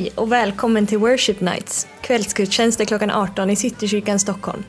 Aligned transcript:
Hej 0.00 0.12
och 0.14 0.32
välkommen 0.32 0.86
till 0.86 0.98
Worship 0.98 1.40
Nights, 1.40 1.86
kvällsgudstjänster 2.00 2.84
klockan 2.84 3.10
18 3.10 3.50
i 3.50 3.56
Citykyrkan 3.56 4.18
Stockholm. 4.18 4.64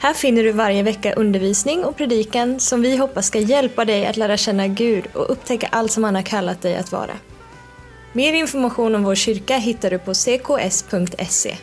Här 0.00 0.14
finner 0.14 0.42
du 0.42 0.52
varje 0.52 0.82
vecka 0.82 1.14
undervisning 1.14 1.84
och 1.84 1.96
predikan 1.96 2.60
som 2.60 2.82
vi 2.82 2.96
hoppas 2.96 3.26
ska 3.26 3.38
hjälpa 3.38 3.84
dig 3.84 4.06
att 4.06 4.16
lära 4.16 4.36
känna 4.36 4.66
Gud 4.66 5.04
och 5.12 5.32
upptäcka 5.32 5.68
allt 5.72 5.92
som 5.92 6.04
han 6.04 6.14
har 6.14 6.22
kallat 6.22 6.62
dig 6.62 6.76
att 6.76 6.92
vara. 6.92 7.12
Mer 8.12 8.32
information 8.32 8.94
om 8.94 9.02
vår 9.02 9.14
kyrka 9.14 9.56
hittar 9.56 9.90
du 9.90 9.98
på 9.98 10.14
cks.se. 10.14 11.56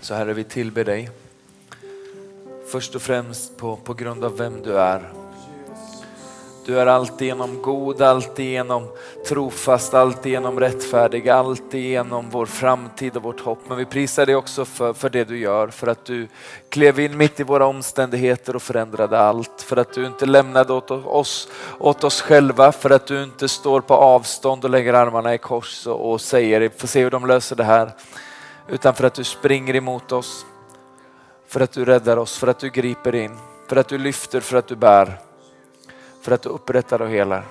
Så 0.00 0.14
Herre, 0.14 0.32
vi 0.32 0.44
tillber 0.44 0.84
dig. 0.84 1.10
Först 2.72 2.94
och 2.94 3.02
främst 3.02 3.56
på, 3.56 3.76
på 3.76 3.94
grund 3.94 4.24
av 4.24 4.36
vem 4.36 4.62
du 4.62 4.78
är. 4.78 5.27
Du 6.68 6.80
är 6.80 6.86
alltigenom 6.86 7.62
god, 7.62 8.02
alltigenom 8.02 8.88
trofast, 9.28 9.94
alltigenom 9.94 10.60
rättfärdig, 10.60 11.28
alltigenom 11.28 12.30
vår 12.30 12.46
framtid 12.46 13.16
och 13.16 13.22
vårt 13.22 13.40
hopp. 13.40 13.58
Men 13.68 13.78
vi 13.78 13.84
prisar 13.84 14.26
dig 14.26 14.36
också 14.36 14.64
för, 14.64 14.92
för 14.92 15.10
det 15.10 15.24
du 15.24 15.38
gör, 15.38 15.68
för 15.68 15.86
att 15.86 16.04
du 16.04 16.28
klev 16.68 17.00
in 17.00 17.16
mitt 17.16 17.40
i 17.40 17.42
våra 17.42 17.66
omständigheter 17.66 18.56
och 18.56 18.62
förändrade 18.62 19.18
allt. 19.18 19.62
För 19.62 19.76
att 19.76 19.92
du 19.92 20.06
inte 20.06 20.26
lämnade 20.26 20.72
åt 20.72 20.90
oss, 20.90 21.48
åt 21.78 22.04
oss 22.04 22.20
själva, 22.20 22.72
för 22.72 22.90
att 22.90 23.06
du 23.06 23.22
inte 23.22 23.48
står 23.48 23.80
på 23.80 23.94
avstånd 23.94 24.64
och 24.64 24.70
lägger 24.70 24.94
armarna 24.94 25.34
i 25.34 25.38
kors 25.38 25.86
och, 25.86 26.10
och 26.12 26.20
säger, 26.20 26.70
får 26.76 26.88
se 26.88 27.02
hur 27.02 27.10
de 27.10 27.26
löser 27.26 27.56
det 27.56 27.64
här. 27.64 27.90
Utan 28.68 28.94
för 28.94 29.04
att 29.04 29.14
du 29.14 29.24
springer 29.24 29.76
emot 29.76 30.12
oss, 30.12 30.46
för 31.46 31.60
att 31.60 31.72
du 31.72 31.84
räddar 31.84 32.16
oss, 32.16 32.38
för 32.38 32.46
att 32.46 32.58
du 32.58 32.70
griper 32.70 33.14
in, 33.14 33.36
för 33.68 33.76
att 33.76 33.88
du 33.88 33.98
lyfter, 33.98 34.40
för 34.40 34.58
att 34.58 34.68
du 34.68 34.76
bär 34.76 35.27
för 36.28 36.34
att 36.34 36.42
du 36.42 36.48
upprättar 36.48 37.02
och 37.02 37.08
helar. 37.08 37.44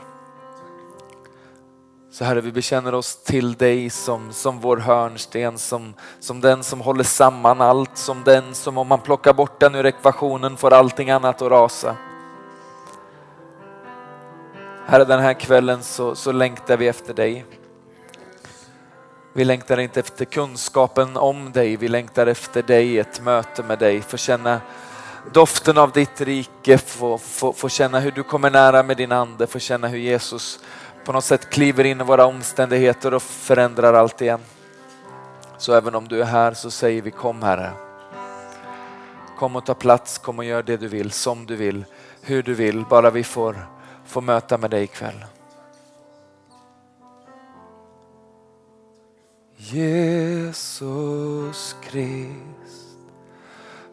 Så 2.11 2.23
Herre, 2.23 2.41
vi 2.41 2.51
bekänner 2.51 2.93
oss 2.93 3.23
till 3.23 3.53
dig 3.53 3.89
som, 3.89 4.33
som 4.33 4.59
vår 4.59 4.77
hörnsten, 4.77 5.57
som, 5.57 5.93
som 6.19 6.41
den 6.41 6.63
som 6.63 6.81
håller 6.81 7.03
samman 7.03 7.61
allt, 7.61 7.97
som 7.97 8.23
den 8.23 8.55
som 8.55 8.77
om 8.77 8.87
man 8.87 9.01
plockar 9.01 9.33
bort 9.33 9.59
den 9.59 9.75
ur 9.75 9.85
ekvationen 9.85 10.57
får 10.57 10.73
allting 10.73 11.09
annat 11.09 11.41
att 11.41 11.51
rasa. 11.51 11.95
Herre, 14.85 15.05
den 15.05 15.19
här 15.19 15.33
kvällen 15.33 15.83
så, 15.83 16.15
så 16.15 16.31
längtar 16.31 16.77
vi 16.77 16.87
efter 16.87 17.13
dig. 17.13 17.45
Vi 19.33 19.45
längtar 19.45 19.79
inte 19.79 19.99
efter 19.99 20.25
kunskapen 20.25 21.17
om 21.17 21.51
dig, 21.51 21.75
vi 21.75 21.87
längtar 21.87 22.27
efter 22.27 22.63
dig, 22.63 22.99
ett 22.99 23.21
möte 23.21 23.63
med 23.63 23.79
dig, 23.79 24.01
få 24.01 24.17
känna 24.17 24.61
doften 25.33 25.77
av 25.77 25.91
ditt 25.91 26.21
rike, 26.21 26.77
få, 26.77 27.17
få, 27.17 27.53
få 27.53 27.69
känna 27.69 27.99
hur 27.99 28.11
du 28.11 28.23
kommer 28.23 28.51
nära 28.51 28.83
med 28.83 28.97
din 28.97 29.11
ande, 29.11 29.47
få 29.47 29.59
känna 29.59 29.87
hur 29.87 29.97
Jesus 29.97 30.59
på 31.05 31.13
något 31.13 31.23
sätt 31.23 31.49
kliver 31.49 31.83
in 31.83 32.01
i 32.01 32.03
våra 32.03 32.25
omständigheter 32.25 33.13
och 33.13 33.21
förändrar 33.21 33.93
allt 33.93 34.21
igen. 34.21 34.39
Så 35.57 35.73
även 35.73 35.95
om 35.95 36.07
du 36.07 36.21
är 36.21 36.25
här 36.25 36.53
så 36.53 36.71
säger 36.71 37.01
vi 37.01 37.11
kom 37.11 37.41
Herre. 37.41 37.71
Kom 39.39 39.55
och 39.55 39.65
ta 39.65 39.73
plats, 39.73 40.17
kom 40.17 40.39
och 40.39 40.45
gör 40.45 40.63
det 40.63 40.77
du 40.77 40.87
vill, 40.87 41.11
som 41.11 41.45
du 41.45 41.55
vill, 41.55 41.85
hur 42.21 42.43
du 42.43 42.53
vill, 42.53 42.85
bara 42.89 43.09
vi 43.09 43.23
får, 43.23 43.67
får 44.05 44.21
möta 44.21 44.57
med 44.57 44.71
dig 44.71 44.83
ikväll. 44.83 45.25
Jesus 49.57 50.55
Kristus 51.81 52.66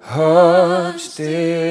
hörnstenar 0.07 1.65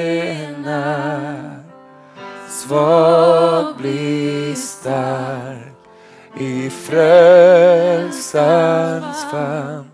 svag 2.48 3.76
blir 3.76 4.54
stark. 4.54 5.74
I 6.38 6.70
frälsans 6.70 8.14
famn 9.30 9.90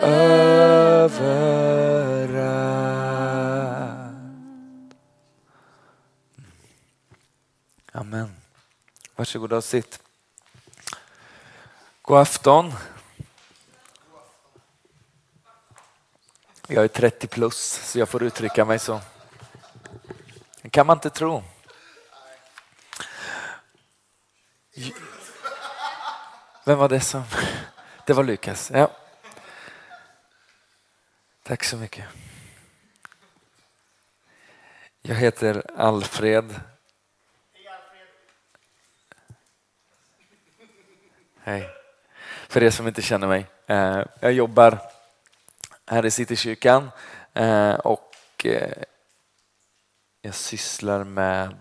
över. 0.00 1.53
Varsågoda 9.24 9.56
och 9.56 9.64
sitt. 9.64 10.02
God 12.02 12.18
afton. 12.18 12.72
Jag 16.66 16.84
är 16.84 16.88
30 16.88 17.26
plus 17.26 17.56
så 17.90 17.98
jag 17.98 18.08
får 18.08 18.22
uttrycka 18.22 18.64
mig 18.64 18.78
så. 18.78 19.00
Det 20.62 20.70
kan 20.70 20.86
man 20.86 20.96
inte 20.96 21.10
tro. 21.10 21.42
Vem 26.64 26.78
var 26.78 26.88
det 26.88 27.00
som... 27.00 27.24
Det 28.06 28.12
var 28.12 28.24
Lukas. 28.24 28.70
Ja. 28.74 28.90
Tack 31.42 31.64
så 31.64 31.76
mycket. 31.76 32.04
Jag 35.02 35.14
heter 35.14 35.70
Alfred 35.76 36.60
Hej. 41.46 41.68
För 42.48 42.62
er 42.62 42.70
som 42.70 42.88
inte 42.88 43.02
känner 43.02 43.26
mig. 43.26 43.46
Eh, 43.66 44.02
jag 44.20 44.32
jobbar 44.32 44.78
här 45.86 46.06
i 46.06 46.10
Citykyrkan 46.10 46.90
eh, 47.34 47.74
och 47.74 48.16
eh, 48.44 48.82
jag 50.22 50.34
sysslar 50.34 51.04
med 51.04 51.56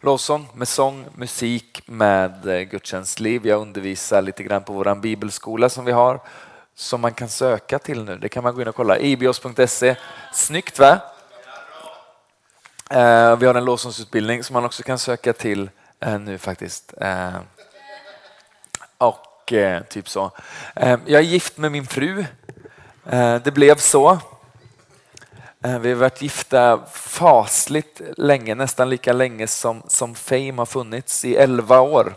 lovsång, 0.00 0.48
med 0.54 0.68
sång, 0.68 1.06
musik, 1.14 1.82
med 1.86 2.42
gudstjänstliv. 2.70 3.46
Jag 3.46 3.60
undervisar 3.60 4.22
lite 4.22 4.42
grann 4.42 4.64
på 4.64 4.72
vår 4.72 4.94
bibelskola 4.94 5.68
som 5.68 5.84
vi 5.84 5.92
har 5.92 6.20
som 6.74 7.00
man 7.00 7.14
kan 7.14 7.28
söka 7.28 7.78
till 7.78 8.04
nu. 8.04 8.16
Det 8.16 8.28
kan 8.28 8.44
man 8.44 8.54
gå 8.54 8.62
in 8.62 8.68
och 8.68 8.74
kolla. 8.74 8.98
ibios.se. 8.98 9.96
Snyggt 10.32 10.78
va? 10.78 11.00
Vi 13.38 13.46
har 13.46 13.54
en 13.54 13.64
lovsångsutbildning 13.64 14.44
som 14.44 14.54
man 14.54 14.64
också 14.64 14.82
kan 14.82 14.98
söka 14.98 15.32
till 15.32 15.70
nu 16.20 16.38
faktiskt. 16.38 16.94
Och 18.98 19.52
eh, 19.52 19.82
typ 19.82 20.08
så. 20.08 20.30
Eh, 20.76 20.98
jag 21.06 21.20
är 21.20 21.26
gift 21.26 21.58
med 21.58 21.72
min 21.72 21.86
fru. 21.86 22.24
Eh, 23.06 23.36
det 23.36 23.54
blev 23.54 23.76
så. 23.76 24.18
Eh, 25.64 25.78
vi 25.78 25.88
har 25.88 25.96
varit 25.96 26.22
gifta 26.22 26.86
fasligt 26.92 28.00
länge, 28.16 28.54
nästan 28.54 28.90
lika 28.90 29.12
länge 29.12 29.46
som, 29.46 29.82
som 29.88 30.14
Fame 30.14 30.54
har 30.56 30.66
funnits, 30.66 31.24
i 31.24 31.36
elva 31.36 31.80
år. 31.80 32.14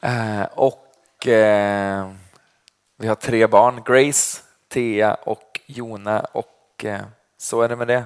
Eh, 0.00 0.42
och 0.42 1.26
eh, 1.26 2.10
vi 2.96 3.06
har 3.08 3.14
tre 3.14 3.46
barn, 3.46 3.82
Grace, 3.86 4.40
Thea 4.68 5.14
och 5.14 5.60
Jona 5.66 6.20
och 6.20 6.84
ehm, 6.84 7.06
så 7.38 7.62
är 7.62 7.68
det 7.68 7.76
med 7.76 7.88
det. 7.88 8.04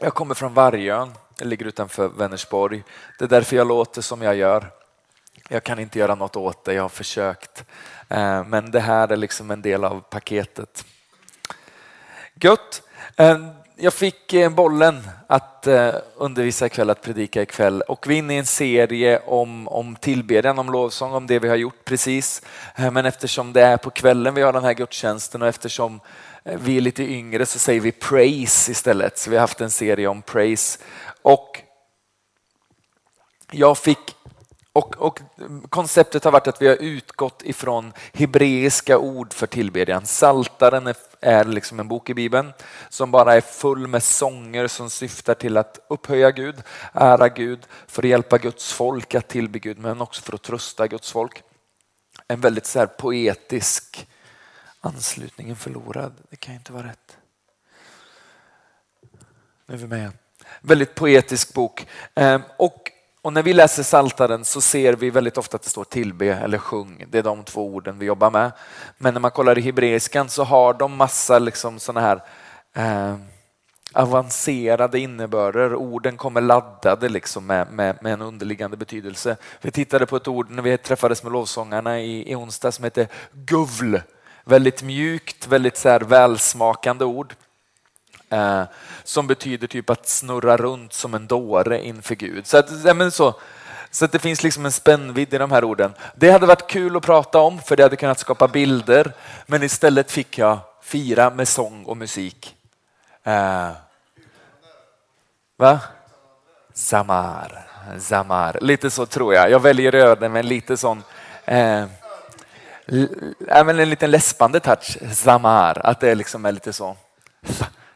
Jag 0.00 0.14
kommer 0.14 0.34
från 0.34 0.54
Vargön 0.54 1.12
det 1.38 1.44
ligger 1.44 1.66
utanför 1.66 2.08
Vänersborg. 2.08 2.82
Det 3.18 3.24
är 3.24 3.28
därför 3.28 3.56
jag 3.56 3.68
låter 3.68 4.02
som 4.02 4.22
jag 4.22 4.36
gör. 4.36 4.70
Jag 5.48 5.64
kan 5.64 5.78
inte 5.78 5.98
göra 5.98 6.14
något 6.14 6.36
åt 6.36 6.64
det, 6.64 6.74
jag 6.74 6.82
har 6.82 6.88
försökt. 6.88 7.64
Eh, 8.08 8.44
men 8.44 8.70
det 8.70 8.80
här 8.80 9.12
är 9.12 9.16
liksom 9.16 9.50
en 9.50 9.62
del 9.62 9.84
av 9.84 10.00
paketet. 10.00 10.84
Gött! 12.34 12.82
Eh, 13.16 13.38
jag 13.76 13.94
fick 13.94 14.32
eh, 14.32 14.50
bollen 14.50 15.08
att 15.26 15.66
undervisa 16.16 16.66
ikväll, 16.66 16.90
att 16.90 17.02
predika 17.02 17.42
ikväll 17.42 17.82
och 17.82 18.06
vi 18.08 18.14
är 18.14 18.18
inne 18.18 18.34
i 18.34 18.38
en 18.38 18.46
serie 18.46 19.20
om, 19.26 19.68
om 19.68 19.96
tillbedjan, 19.96 20.58
om 20.58 20.72
lovsång, 20.72 21.12
om 21.12 21.26
det 21.26 21.38
vi 21.38 21.48
har 21.48 21.56
gjort 21.56 21.84
precis. 21.84 22.42
Men 22.76 23.06
eftersom 23.06 23.52
det 23.52 23.62
är 23.62 23.76
på 23.76 23.90
kvällen 23.90 24.34
vi 24.34 24.42
har 24.42 24.52
den 24.52 24.64
här 24.64 24.72
gudstjänsten 24.72 25.42
och 25.42 25.48
eftersom 25.48 26.00
Eh, 26.44 26.58
vi 26.58 26.76
är 26.76 26.80
lite 26.80 27.02
yngre 27.02 27.46
så 27.46 27.58
säger 27.58 27.80
vi 27.80 27.92
praise 27.92 28.72
istället. 28.72 29.18
Så 29.18 29.30
vi 29.30 29.36
har 29.36 29.40
haft 29.40 29.60
en 29.60 29.70
serie 29.70 30.06
om 30.06 30.22
praise 30.22 30.78
och 31.22 31.60
jag 33.50 33.78
fick 33.78 34.16
och, 34.72 34.96
och, 34.96 35.20
konceptet 35.68 36.24
har 36.24 36.32
varit 36.32 36.48
att 36.48 36.62
vi 36.62 36.68
har 36.68 36.76
utgått 36.76 37.42
ifrån 37.44 37.92
hebreiska 38.12 38.98
ord 38.98 39.32
för 39.32 39.46
tillbedjan. 39.46 40.06
Saltaren 40.06 40.86
är, 40.86 40.96
är 41.20 41.44
liksom 41.44 41.80
en 41.80 41.88
bok 41.88 42.10
i 42.10 42.14
Bibeln 42.14 42.52
som 42.88 43.10
bara 43.10 43.34
är 43.34 43.40
full 43.40 43.86
med 43.86 44.02
sånger 44.02 44.66
som 44.66 44.90
syftar 44.90 45.34
till 45.34 45.56
att 45.56 45.78
upphöja 45.88 46.30
Gud, 46.30 46.62
ära 46.92 47.28
Gud, 47.28 47.66
för 47.86 48.02
att 48.02 48.08
hjälpa 48.08 48.38
Guds 48.38 48.72
folk 48.72 49.14
att 49.14 49.28
tillbe 49.28 49.58
Gud, 49.58 49.78
men 49.78 50.00
också 50.00 50.22
för 50.22 50.34
att 50.34 50.42
trösta 50.42 50.86
Guds 50.86 51.12
folk. 51.12 51.42
En 52.28 52.40
väldigt 52.40 52.66
så 52.66 52.78
här 52.78 52.86
poetisk 52.86 54.06
Anslutningen 54.84 55.56
förlorad, 55.56 56.12
det 56.30 56.36
kan 56.36 56.54
inte 56.54 56.72
vara 56.72 56.86
rätt. 56.86 57.16
Nu 59.66 59.74
är 59.74 59.78
vi 59.78 59.86
med 59.86 60.10
väldigt 60.60 60.94
poetisk 60.94 61.54
bok. 61.54 61.86
Ehm, 62.14 62.42
och 62.58 62.90
Och 63.22 63.32
när 63.32 63.42
vi 63.42 63.52
läser 63.52 63.82
saltaren 63.82 64.44
så 64.44 64.60
ser 64.60 64.92
vi 64.92 65.10
väldigt 65.10 65.38
ofta 65.38 65.56
att 65.56 65.62
det 65.62 65.68
står 65.68 65.84
tillbe 65.84 66.26
eller 66.26 66.58
sjung. 66.58 67.04
Det 67.10 67.18
är 67.18 67.22
de 67.22 67.44
två 67.44 67.74
orden 67.74 67.98
vi 67.98 68.06
jobbar 68.06 68.30
med. 68.30 68.52
Men 68.98 69.14
när 69.14 69.20
man 69.20 69.30
kollar 69.30 69.58
i 69.58 69.62
hebreiskan 69.62 70.28
så 70.28 70.44
har 70.44 70.74
de 70.74 70.96
massa 70.96 71.38
liksom 71.38 71.78
såna 71.78 72.00
här 72.00 72.22
eh, 72.74 73.16
avancerade 73.92 74.98
innebörder. 74.98 75.74
Orden 75.74 76.16
kommer 76.16 76.40
laddade 76.40 77.08
liksom 77.08 77.46
med, 77.46 77.72
med, 77.72 78.02
med, 78.02 78.12
en 78.12 78.22
underliggande 78.22 78.76
betydelse. 78.76 79.36
Vi 79.60 79.70
tittade 79.70 80.06
på 80.06 80.16
ett 80.16 80.28
ord 80.28 80.50
när 80.50 80.62
vi 80.62 80.78
träffades 80.78 81.22
med 81.22 81.32
lovsångarna 81.32 82.00
i, 82.00 82.30
i 82.30 82.34
onsdag 82.34 82.72
som 82.72 82.84
heter 82.84 83.08
guvl. 83.32 84.00
Väldigt 84.44 84.82
mjukt, 84.82 85.46
väldigt 85.46 85.76
så 85.76 85.88
här 85.88 86.00
välsmakande 86.00 87.04
ord. 87.04 87.34
Eh, 88.30 88.62
som 89.04 89.26
betyder 89.26 89.66
typ 89.66 89.90
att 89.90 90.08
snurra 90.08 90.56
runt 90.56 90.92
som 90.92 91.14
en 91.14 91.26
dåre 91.26 91.84
inför 91.84 92.14
Gud. 92.14 92.46
Så, 92.46 92.56
att, 92.56 92.84
ja, 92.84 92.94
men 92.94 93.10
så, 93.10 93.34
så 93.90 94.04
att 94.04 94.12
det 94.12 94.18
finns 94.18 94.42
liksom 94.42 94.64
en 94.64 94.72
spännvidd 94.72 95.34
i 95.34 95.38
de 95.38 95.50
här 95.50 95.64
orden. 95.64 95.92
Det 96.14 96.30
hade 96.30 96.46
varit 96.46 96.66
kul 96.66 96.96
att 96.96 97.02
prata 97.02 97.38
om 97.40 97.58
för 97.58 97.76
det 97.76 97.82
hade 97.82 97.96
kunnat 97.96 98.18
skapa 98.18 98.48
bilder. 98.48 99.12
Men 99.46 99.62
istället 99.62 100.10
fick 100.10 100.38
jag 100.38 100.58
fira 100.82 101.30
med 101.30 101.48
sång 101.48 101.84
och 101.84 101.96
musik. 101.96 102.56
Eh, 103.22 103.70
va? 105.56 105.80
Zamar. 106.72 107.66
Zamar. 107.98 108.58
Lite 108.60 108.90
så 108.90 109.06
tror 109.06 109.34
jag. 109.34 109.50
Jag 109.50 109.60
väljer 109.60 109.94
öden 109.94 110.32
med 110.32 110.44
lite 110.44 110.76
sån 110.76 111.02
eh, 111.44 111.84
även 113.48 113.80
en 113.80 113.90
liten 113.90 114.10
läspande 114.10 114.60
touch. 114.60 114.98
Zamar. 115.12 115.86
Att 115.86 116.00
det 116.00 116.14
liksom 116.14 116.44
är 116.44 116.52
lite 116.52 116.72
så. 116.72 116.96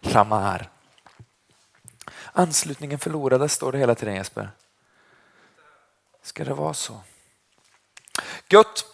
Zamar. 0.03 0.71
Anslutningen 2.33 2.99
förlorades 2.99 3.53
står 3.53 3.73
det 3.73 3.79
hela 3.79 3.95
tiden 3.95 4.15
Jesper. 4.15 4.51
Ska 6.23 6.45
det 6.45 6.55
vara 6.55 6.75
så? 6.75 7.01
Gött. 8.49 8.85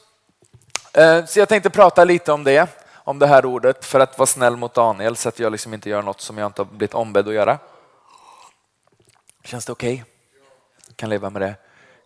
Eh, 0.92 1.24
så 1.24 1.38
jag 1.38 1.48
tänkte 1.48 1.70
prata 1.70 2.04
lite 2.04 2.32
om 2.32 2.44
det, 2.44 2.68
om 2.94 3.18
det 3.18 3.26
här 3.26 3.46
ordet 3.46 3.84
för 3.84 4.00
att 4.00 4.18
vara 4.18 4.26
snäll 4.26 4.56
mot 4.56 4.74
Daniel 4.74 5.16
så 5.16 5.28
att 5.28 5.38
jag 5.38 5.52
liksom 5.52 5.74
inte 5.74 5.90
gör 5.90 6.02
något 6.02 6.20
som 6.20 6.38
jag 6.38 6.46
inte 6.46 6.62
har 6.62 6.66
blivit 6.66 6.94
ombedd 6.94 7.28
att 7.28 7.34
göra. 7.34 7.58
Känns 9.44 9.66
det 9.66 9.72
okej? 9.72 9.94
Okay? 9.94 10.94
Kan 10.96 11.10
leva 11.10 11.30
med 11.30 11.42
det. 11.42 11.54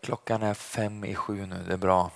Klockan 0.02 0.42
är 0.42 0.54
fem 0.54 1.04
i 1.04 1.14
sju 1.14 1.46
nu, 1.46 1.64
det 1.66 1.72
är 1.72 1.76
bra. 1.76 2.10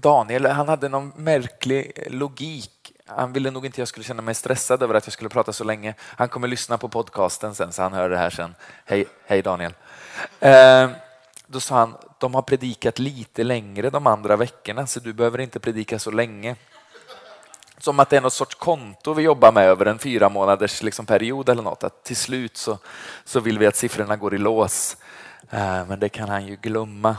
Daniel, 0.00 0.46
han 0.46 0.68
hade 0.68 0.88
någon 0.88 1.12
märklig 1.16 1.92
logik. 2.06 2.92
Han 3.06 3.32
ville 3.32 3.50
nog 3.50 3.66
inte 3.66 3.80
jag 3.80 3.88
skulle 3.88 4.04
känna 4.04 4.22
mig 4.22 4.34
stressad 4.34 4.82
över 4.82 4.94
att 4.94 5.06
jag 5.06 5.12
skulle 5.12 5.30
prata 5.30 5.52
så 5.52 5.64
länge. 5.64 5.94
Han 6.00 6.28
kommer 6.28 6.48
lyssna 6.48 6.78
på 6.78 6.88
podcasten 6.88 7.54
sen 7.54 7.72
så 7.72 7.82
han 7.82 7.92
hör 7.92 8.10
det 8.10 8.16
här 8.16 8.30
sen. 8.30 8.54
Hej, 8.84 9.06
hej 9.26 9.42
Daniel. 9.42 9.74
Eh, 10.40 10.90
då 11.46 11.60
sa 11.60 11.74
han, 11.74 11.94
de 12.18 12.34
har 12.34 12.42
predikat 12.42 12.98
lite 12.98 13.44
längre 13.44 13.90
de 13.90 14.06
andra 14.06 14.36
veckorna 14.36 14.86
så 14.86 15.00
du 15.00 15.12
behöver 15.12 15.38
inte 15.38 15.60
predika 15.60 15.98
så 15.98 16.10
länge. 16.10 16.56
Som 17.78 18.00
att 18.00 18.10
det 18.10 18.16
är 18.16 18.20
något 18.20 18.32
sorts 18.32 18.54
konto 18.54 19.12
vi 19.12 19.22
jobbar 19.22 19.52
med 19.52 19.64
över 19.64 19.86
en 19.86 19.98
fyra 19.98 20.28
månaders 20.28 20.82
liksom 20.82 21.06
period 21.06 21.48
eller 21.48 21.62
något. 21.62 21.84
Att 21.84 22.04
till 22.04 22.16
slut 22.16 22.56
så, 22.56 22.78
så 23.24 23.40
vill 23.40 23.58
vi 23.58 23.66
att 23.66 23.76
siffrorna 23.76 24.16
går 24.16 24.34
i 24.34 24.38
lås. 24.38 24.96
Eh, 25.50 25.86
men 25.86 26.00
det 26.00 26.08
kan 26.08 26.28
han 26.28 26.46
ju 26.46 26.56
glömma. 26.56 27.16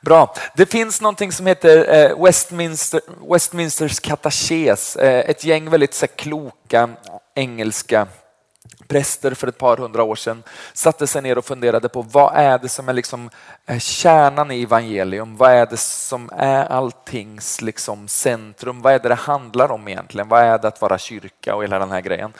Bra. 0.00 0.34
Det 0.54 0.66
finns 0.66 1.00
någonting 1.00 1.32
som 1.32 1.46
heter 1.46 1.94
eh, 1.94 2.24
Westminster, 2.24 3.00
Westminsters 3.32 4.00
katakes. 4.00 4.96
Eh, 4.96 5.30
ett 5.30 5.44
gäng 5.44 5.70
väldigt 5.70 5.94
så 5.94 6.06
kloka 6.06 6.90
engelska 7.34 8.06
präster 8.86 9.34
för 9.34 9.48
ett 9.48 9.58
par 9.58 9.76
hundra 9.76 10.02
år 10.02 10.16
sedan 10.16 10.42
satte 10.72 11.06
sig 11.06 11.22
ner 11.22 11.38
och 11.38 11.44
funderade 11.44 11.88
på 11.88 12.02
vad 12.02 12.34
är 12.34 12.58
det 12.58 12.68
som 12.68 12.88
är 12.88 12.92
liksom 12.92 13.30
eh, 13.66 13.78
kärnan 13.78 14.50
i 14.50 14.62
evangelium? 14.62 15.36
Vad 15.36 15.50
är 15.50 15.66
det 15.66 15.76
som 15.76 16.30
är 16.36 16.64
alltings 16.64 17.60
liksom 17.62 18.08
centrum? 18.08 18.82
Vad 18.82 18.92
är 18.92 18.98
det 18.98 19.08
det 19.08 19.14
handlar 19.14 19.72
om 19.72 19.88
egentligen? 19.88 20.28
Vad 20.28 20.42
är 20.42 20.58
det 20.58 20.68
att 20.68 20.80
vara 20.80 20.98
kyrka 20.98 21.54
och 21.54 21.62
hela 21.62 21.78
den 21.78 21.90
här 21.90 22.00
grejen? 22.00 22.32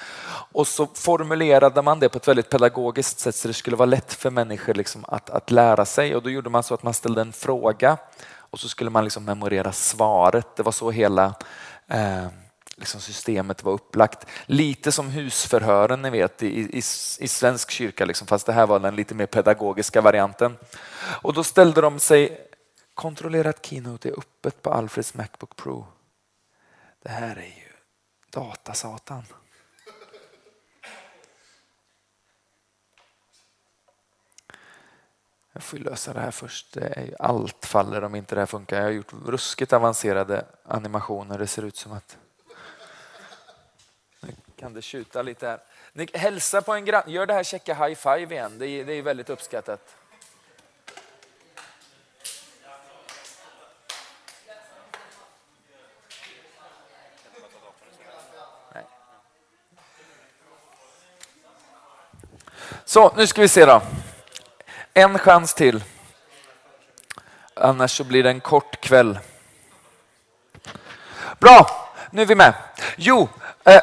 Och 0.52 0.66
så 0.66 0.86
formulerade 0.94 1.82
man 1.82 2.00
det 2.00 2.08
på 2.08 2.18
ett 2.18 2.28
väldigt 2.28 2.50
pedagogiskt 2.50 3.18
sätt 3.18 3.34
så 3.34 3.48
det 3.48 3.54
skulle 3.54 3.76
vara 3.76 3.86
lätt 3.86 4.12
för 4.12 4.30
människor 4.30 4.74
liksom 4.74 5.04
att, 5.08 5.30
att 5.30 5.50
lära 5.50 5.84
sig 5.84 6.16
och 6.16 6.22
då 6.22 6.30
gjorde 6.30 6.50
man 6.50 6.62
så 6.62 6.74
att 6.74 6.82
man 6.82 6.94
ställde 6.94 7.20
en 7.20 7.32
fråga 7.32 7.96
och 8.50 8.60
så 8.60 8.68
skulle 8.68 8.90
man 8.90 9.04
liksom 9.04 9.24
memorera 9.24 9.72
svaret. 9.72 10.56
Det 10.56 10.62
var 10.62 10.72
så 10.72 10.90
hela 10.90 11.34
eh, 11.88 12.26
liksom 12.76 13.00
systemet 13.00 13.62
var 13.62 13.72
upplagt. 13.72 14.26
Lite 14.46 14.92
som 14.92 15.10
husförhören 15.10 16.02
ni 16.02 16.10
vet 16.10 16.42
i, 16.42 16.46
i, 16.46 16.78
i 17.18 17.28
svensk 17.28 17.70
kyrka, 17.70 18.04
liksom, 18.04 18.26
fast 18.26 18.46
det 18.46 18.52
här 18.52 18.66
var 18.66 18.80
den 18.80 18.96
lite 18.96 19.14
mer 19.14 19.26
pedagogiska 19.26 20.00
varianten. 20.00 20.56
Och 21.22 21.34
då 21.34 21.44
ställde 21.44 21.80
de 21.80 21.98
sig, 21.98 22.48
kontrollera 22.94 23.50
att 23.50 23.66
Keynote 23.66 24.08
är 24.08 24.18
öppet 24.18 24.62
på 24.62 24.70
Alfreds 24.70 25.14
Macbook 25.14 25.56
Pro. 25.56 25.86
Det 27.02 27.08
här 27.08 27.36
är 27.36 27.42
ju 27.42 27.72
datasatan. 28.30 29.22
Jag 35.52 35.62
får 35.62 35.78
lösa 35.78 36.12
det 36.12 36.20
här 36.20 36.30
först. 36.30 36.76
allt 37.18 37.66
faller 37.66 38.04
om 38.04 38.14
inte 38.14 38.34
det 38.34 38.40
här 38.40 38.46
funkar. 38.46 38.76
Jag 38.76 38.84
har 38.84 38.90
gjort 38.90 39.12
ruskigt 39.26 39.72
avancerade 39.72 40.46
animationer. 40.64 41.38
Det 41.38 41.46
ser 41.46 41.62
ut 41.62 41.76
som 41.76 41.92
att 41.92 42.18
kan 44.56 44.74
det 44.74 44.82
tjuta 44.82 45.22
lite 45.22 45.46
här. 45.46 45.58
Ni, 45.92 46.08
hälsa 46.14 46.62
på 46.62 46.72
en 46.74 46.84
granne. 46.84 47.12
Gör 47.12 47.26
det 47.26 47.34
här 47.34 47.42
checka 47.42 47.74
high 47.74 47.94
five 47.94 48.34
igen. 48.34 48.58
Det 48.58 48.66
är, 48.66 48.84
det 48.84 48.92
är 48.92 49.02
väldigt 49.02 49.30
uppskattat. 49.30 49.96
Så, 62.84 63.12
nu 63.16 63.26
ska 63.26 63.40
vi 63.40 63.48
se 63.48 63.66
då. 63.66 63.82
En 64.94 65.18
chans 65.18 65.54
till. 65.54 65.84
Annars 67.54 67.96
så 67.96 68.04
blir 68.04 68.22
det 68.22 68.30
en 68.30 68.40
kort 68.40 68.80
kväll. 68.80 69.18
Bra, 71.38 71.90
nu 72.10 72.22
är 72.22 72.26
vi 72.26 72.34
med. 72.34 72.54
Jo, 72.96 73.28
eh, 73.64 73.80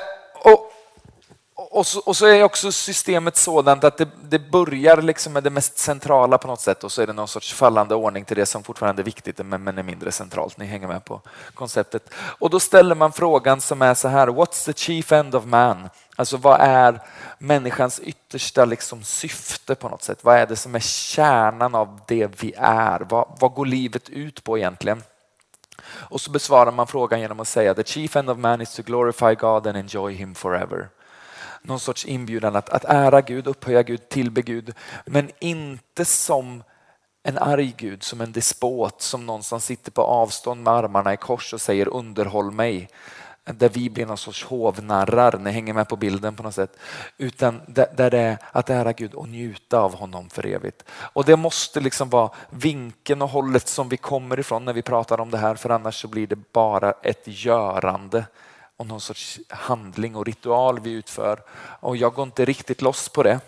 och, 1.74 1.88
så, 1.88 2.00
och 2.00 2.18
så 2.18 2.26
är 2.26 2.44
också 2.44 2.72
systemet 2.72 3.38
sådant 3.38 3.84
att 3.84 3.98
det, 3.98 4.08
det 4.24 4.40
börjar 4.40 5.02
liksom 5.02 5.34
med 5.34 5.44
det 5.44 5.50
mest 5.50 5.78
centrala 5.78 6.38
på 6.38 6.48
något 6.48 6.62
sätt 6.62 6.84
och 6.84 6.92
så 6.92 7.02
är 7.02 7.08
det 7.08 7.14
någon 7.14 7.28
sorts 7.28 7.54
fallande 7.54 7.96
ordning 7.96 8.26
till 8.26 8.38
det 8.38 8.46
som 8.46 8.64
fortfarande 8.64 9.02
är 9.02 9.04
viktigt 9.04 9.46
men, 9.46 9.64
men 9.64 9.78
är 9.78 9.84
mindre 9.84 10.12
centralt. 10.12 10.58
Ni 10.58 10.66
hänger 10.66 10.88
med 10.88 11.06
på 11.06 11.22
konceptet. 11.54 12.14
Och 12.14 12.50
då 12.50 12.60
ställer 12.60 12.96
man 12.96 13.12
frågan 13.12 13.62
som 13.62 13.82
är 13.82 13.94
så 13.94 14.08
här, 14.08 14.28
what's 14.28 14.66
the 14.66 14.74
chief 14.74 15.12
end 15.12 15.36
of 15.36 15.46
man? 15.46 15.90
Alltså 16.16 16.38
vad 16.38 16.62
är 16.62 17.00
människans 17.38 18.00
yttersta 18.00 18.66
liksom 18.66 19.04
syfte 19.04 19.76
på 19.76 19.90
något 19.90 20.04
sätt? 20.04 20.20
Vad 20.22 20.38
är 20.38 20.48
det 20.48 20.56
som 20.56 20.76
är 20.76 20.80
kärnan 20.80 21.76
av 21.76 22.00
det 22.08 22.44
vi 22.44 22.54
är? 22.58 23.00
Vad, 23.10 23.38
vad 23.40 23.54
går 23.54 23.66
livet 23.66 24.10
ut 24.10 24.44
på 24.44 24.58
egentligen? 24.58 25.04
Och 25.86 26.22
så 26.22 26.32
besvarar 26.32 26.72
man 26.72 26.88
frågan 26.88 27.22
genom 27.22 27.40
att 27.40 27.48
säga 27.48 27.74
the 27.74 27.84
chief 27.84 28.16
end 28.16 28.30
of 28.30 28.38
man 28.38 28.62
is 28.62 28.76
to 28.76 28.82
glorify 28.82 29.36
God 29.36 29.68
and 29.68 29.78
enjoy 29.78 30.14
him 30.14 30.36
forever. 30.36 30.90
Någon 31.64 31.80
sorts 31.80 32.06
inbjudan 32.06 32.56
att, 32.56 32.70
att 32.70 32.86
ära 32.86 33.22
Gud, 33.22 33.48
upphöja 33.48 33.84
Gud, 33.84 34.10
tillbe 34.10 34.42
Gud, 34.42 34.74
men 35.06 35.32
inte 35.40 36.06
som 36.06 36.64
en 37.24 37.38
arg 37.38 37.74
Gud, 37.78 38.04
som 38.04 38.22
en 38.22 38.32
despot, 38.32 39.02
som 39.02 39.26
någon 39.26 39.44
som 39.44 39.62
sitter 39.62 39.92
på 39.92 40.02
avstånd 40.02 40.64
med 40.64 40.74
armarna 40.74 41.14
i 41.14 41.18
kors 41.18 41.54
och 41.54 41.62
säger 41.62 41.88
underhåll 41.88 42.52
mig 42.52 42.90
där 43.46 43.70
vi 43.70 43.90
blir 43.90 44.06
någon 44.06 44.18
sorts 44.18 44.44
hovnarrar, 44.44 45.38
ni 45.38 45.52
hänger 45.52 45.74
med 45.74 45.88
på 45.88 45.96
bilden 45.96 46.36
på 46.36 46.44
något 46.44 46.56
sätt. 46.56 46.78
Utan 47.18 47.62
där, 47.68 48.10
det 48.10 48.18
är 48.18 48.38
att 48.52 48.70
ära 48.70 48.92
Gud 48.94 49.14
och 49.14 49.30
njuta 49.30 49.80
av 49.80 49.96
honom 49.96 50.30
för 50.30 50.46
evigt. 50.46 50.84
Och 50.90 51.26
det 51.26 51.36
måste 51.36 51.80
liksom 51.80 52.10
vara 52.10 52.30
vinkeln 52.50 53.22
och 53.22 53.30
hållet 53.30 53.68
som 53.68 53.90
vi 53.90 53.98
kommer 53.98 54.40
ifrån 54.40 54.66
när 54.66 54.74
vi 54.74 54.82
pratar 54.82 55.20
om 55.20 55.32
det 55.32 55.38
här 55.38 55.56
för 55.56 55.70
annars 55.70 56.02
så 56.02 56.08
blir 56.08 56.28
det 56.28 56.54
bara 56.54 56.92
ett 56.92 57.24
görande 57.26 58.26
och 58.84 58.88
någon 58.88 59.02
sorts 59.02 59.40
handling 59.50 60.16
och 60.16 60.26
ritual 60.26 60.80
vi 60.80 60.92
utför. 60.92 61.40
Och 61.80 61.98
jag 61.98 62.14
går 62.14 62.24
inte 62.24 62.46
riktigt 62.46 62.82
loss 62.82 63.10
på 63.10 63.24
det. 63.24 63.40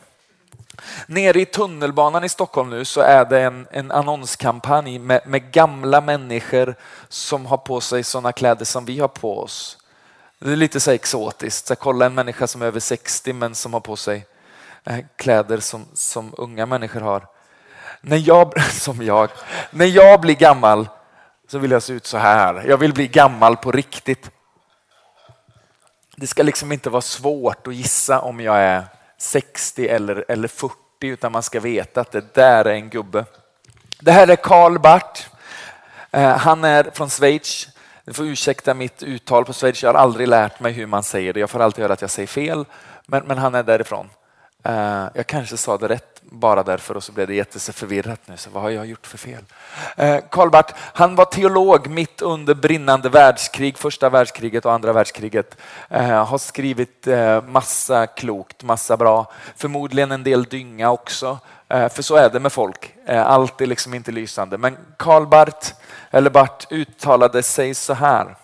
Nere 1.07 1.41
i 1.41 1.45
tunnelbanan 1.45 2.23
i 2.23 2.29
Stockholm 2.29 2.69
nu 2.69 2.85
så 2.85 3.01
är 3.01 3.25
det 3.25 3.41
en, 3.41 3.67
en 3.71 3.91
annonskampanj 3.91 4.99
med, 4.99 5.21
med 5.25 5.51
gamla 5.51 6.01
människor 6.01 6.75
som 7.09 7.45
har 7.45 7.57
på 7.57 7.81
sig 7.81 8.03
sådana 8.03 8.31
kläder 8.31 8.65
som 8.65 8.85
vi 8.85 8.99
har 8.99 9.07
på 9.07 9.39
oss. 9.39 9.77
Det 10.39 10.51
är 10.51 10.55
lite 10.55 10.79
så 10.79 10.91
exotiskt. 10.91 11.67
Så 11.67 11.75
kolla 11.75 12.05
en 12.05 12.15
människa 12.15 12.47
som 12.47 12.61
är 12.61 12.65
över 12.65 12.79
60 12.79 13.33
men 13.33 13.55
som 13.55 13.73
har 13.73 13.79
på 13.79 13.95
sig 13.95 14.25
eh, 14.83 14.99
kläder 15.15 15.59
som, 15.59 15.85
som 15.93 16.33
unga 16.37 16.65
människor 16.65 17.01
har. 17.01 17.27
När 18.01 18.27
jag, 18.27 18.61
som 18.71 19.01
jag, 19.01 19.29
när 19.71 19.85
jag 19.85 20.21
blir 20.21 20.35
gammal 20.35 20.87
så 21.47 21.57
vill 21.57 21.71
jag 21.71 21.83
se 21.83 21.93
ut 21.93 22.05
så 22.05 22.17
här. 22.17 22.65
Jag 22.67 22.77
vill 22.77 22.93
bli 22.93 23.07
gammal 23.07 23.57
på 23.57 23.71
riktigt. 23.71 24.31
Det 26.15 26.27
ska 26.27 26.43
liksom 26.43 26.71
inte 26.71 26.89
vara 26.89 27.01
svårt 27.01 27.67
att 27.67 27.75
gissa 27.75 28.21
om 28.21 28.39
jag 28.39 28.57
är 28.57 28.83
60 29.17 29.87
eller, 29.87 30.25
eller 30.27 30.47
40 30.47 30.75
utan 31.01 31.31
man 31.31 31.43
ska 31.43 31.59
veta 31.59 32.01
att 32.01 32.11
det 32.11 32.33
där 32.33 32.65
är 32.65 32.73
en 32.73 32.89
gubbe. 32.89 33.25
Det 33.99 34.11
här 34.11 34.27
är 34.27 34.35
Karl 34.35 34.79
Bart. 34.79 35.29
Eh, 36.11 36.37
han 36.37 36.63
är 36.63 36.83
från 36.93 37.09
Schweiz. 37.09 37.67
Ni 38.03 38.13
får 38.13 38.25
ursäkta 38.25 38.73
mitt 38.73 39.03
uttal 39.03 39.45
på 39.45 39.53
Schweiz. 39.53 39.83
Jag 39.83 39.93
har 39.93 39.99
aldrig 39.99 40.27
lärt 40.27 40.59
mig 40.59 40.71
hur 40.71 40.85
man 40.85 41.03
säger 41.03 41.33
det. 41.33 41.39
Jag 41.39 41.49
får 41.49 41.59
alltid 41.59 41.81
höra 41.81 41.93
att 41.93 42.01
jag 42.01 42.11
säger 42.11 42.27
fel. 42.27 42.65
Men, 43.05 43.23
men 43.25 43.37
han 43.37 43.55
är 43.55 43.63
därifrån. 43.63 44.09
Eh, 44.63 45.05
jag 45.13 45.27
kanske 45.27 45.57
sa 45.57 45.77
det 45.77 45.87
rätt 45.87 46.14
bara 46.31 46.63
därför 46.63 46.97
och 46.97 47.03
så 47.03 47.11
blev 47.11 47.27
det 47.27 47.35
jätteförvirrat 47.35 48.19
nu. 48.25 48.37
Så 48.37 48.49
vad 48.49 48.63
har 48.63 48.69
jag 48.69 48.85
gjort 48.85 49.07
för 49.07 49.17
fel? 49.17 49.43
Eh, 49.97 50.17
Karl 50.31 50.49
Barth, 50.49 50.73
han 50.77 51.15
var 51.15 51.25
teolog 51.25 51.87
mitt 51.87 52.21
under 52.21 52.53
brinnande 52.53 53.09
världskrig, 53.09 53.77
första 53.77 54.09
världskriget 54.09 54.65
och 54.65 54.73
andra 54.73 54.93
världskriget. 54.93 55.57
Eh, 55.89 56.25
har 56.25 56.37
skrivit 56.37 57.07
eh, 57.07 57.41
massa 57.41 58.07
klokt, 58.07 58.63
massa 58.63 58.97
bra. 58.97 59.31
Förmodligen 59.55 60.11
en 60.11 60.23
del 60.23 60.43
dynga 60.43 60.91
också. 60.91 61.39
För 61.67 62.01
så 62.01 62.15
är 62.15 62.29
det 62.29 62.39
med 62.39 62.51
folk. 62.51 62.93
Allt 63.07 63.61
är 63.61 63.65
liksom 63.65 63.93
inte 63.93 64.11
lysande. 64.11 64.57
Men 64.57 64.77
Karl 64.97 65.25
Barth, 65.25 65.73
eller 66.11 66.29
Barth 66.29 66.67
uttalade 66.69 67.43
sig 67.43 67.75
så 67.75 67.93
här. 67.93 68.35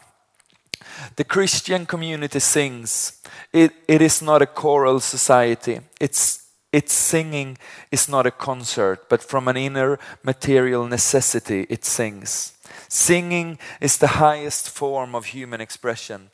The 1.16 1.24
Christian 1.24 1.86
community 1.86 2.40
sings 2.40 3.22
It, 3.54 3.72
it 3.88 4.02
is 4.02 4.22
not 4.22 4.42
a 4.42 4.46
choral 4.46 5.02
society. 5.02 5.80
It's, 6.00 6.41
its 6.72 6.94
singing 6.94 7.58
is 7.92 8.08
not 8.08 8.26
a 8.26 8.32
concert, 8.32 9.10
but 9.10 9.24
from 9.24 9.48
an 9.48 9.58
inner 9.58 10.00
material 10.24 10.88
necessity 10.88 11.66
it 11.70 11.86
sings. 11.86 12.54
Singing 12.88 13.60
is 13.80 13.98
the 13.98 14.20
highest 14.20 14.70
form 14.70 15.16
of 15.16 15.26
human 15.26 15.62
expression. 15.62 16.30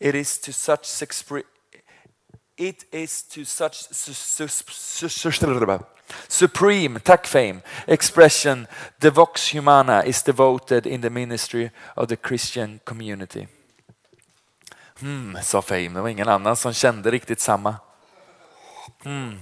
It 0.00 0.14
is 0.14 0.38
to 0.38 0.52
such 0.52 0.84
expre- 0.84 1.44
it 2.56 2.84
is 2.92 3.22
to 3.22 3.44
such 3.44 3.88
su- 3.92 4.14
su- 4.14 4.48
su- 4.48 5.08
supreme, 6.28 7.00
expression 7.86 8.66
the 9.00 9.10
vox 9.10 9.54
humana 9.54 10.02
is 10.06 10.22
devoted 10.22 10.86
in 10.86 11.00
the 11.00 11.10
ministry 11.10 11.70
of 11.96 12.08
the 12.08 12.16
Christian 12.16 12.80
community. 12.84 13.48
Hmm, 15.00 15.36
sa 15.42 15.62
Fame. 15.62 15.88
Det 15.88 16.00
var 16.00 16.08
ingen 16.08 16.28
annan 16.28 16.56
som 16.56 16.72
kände 16.72 17.10
riktigt 17.10 17.40
samma. 17.40 17.76
Hmm. 19.04 19.38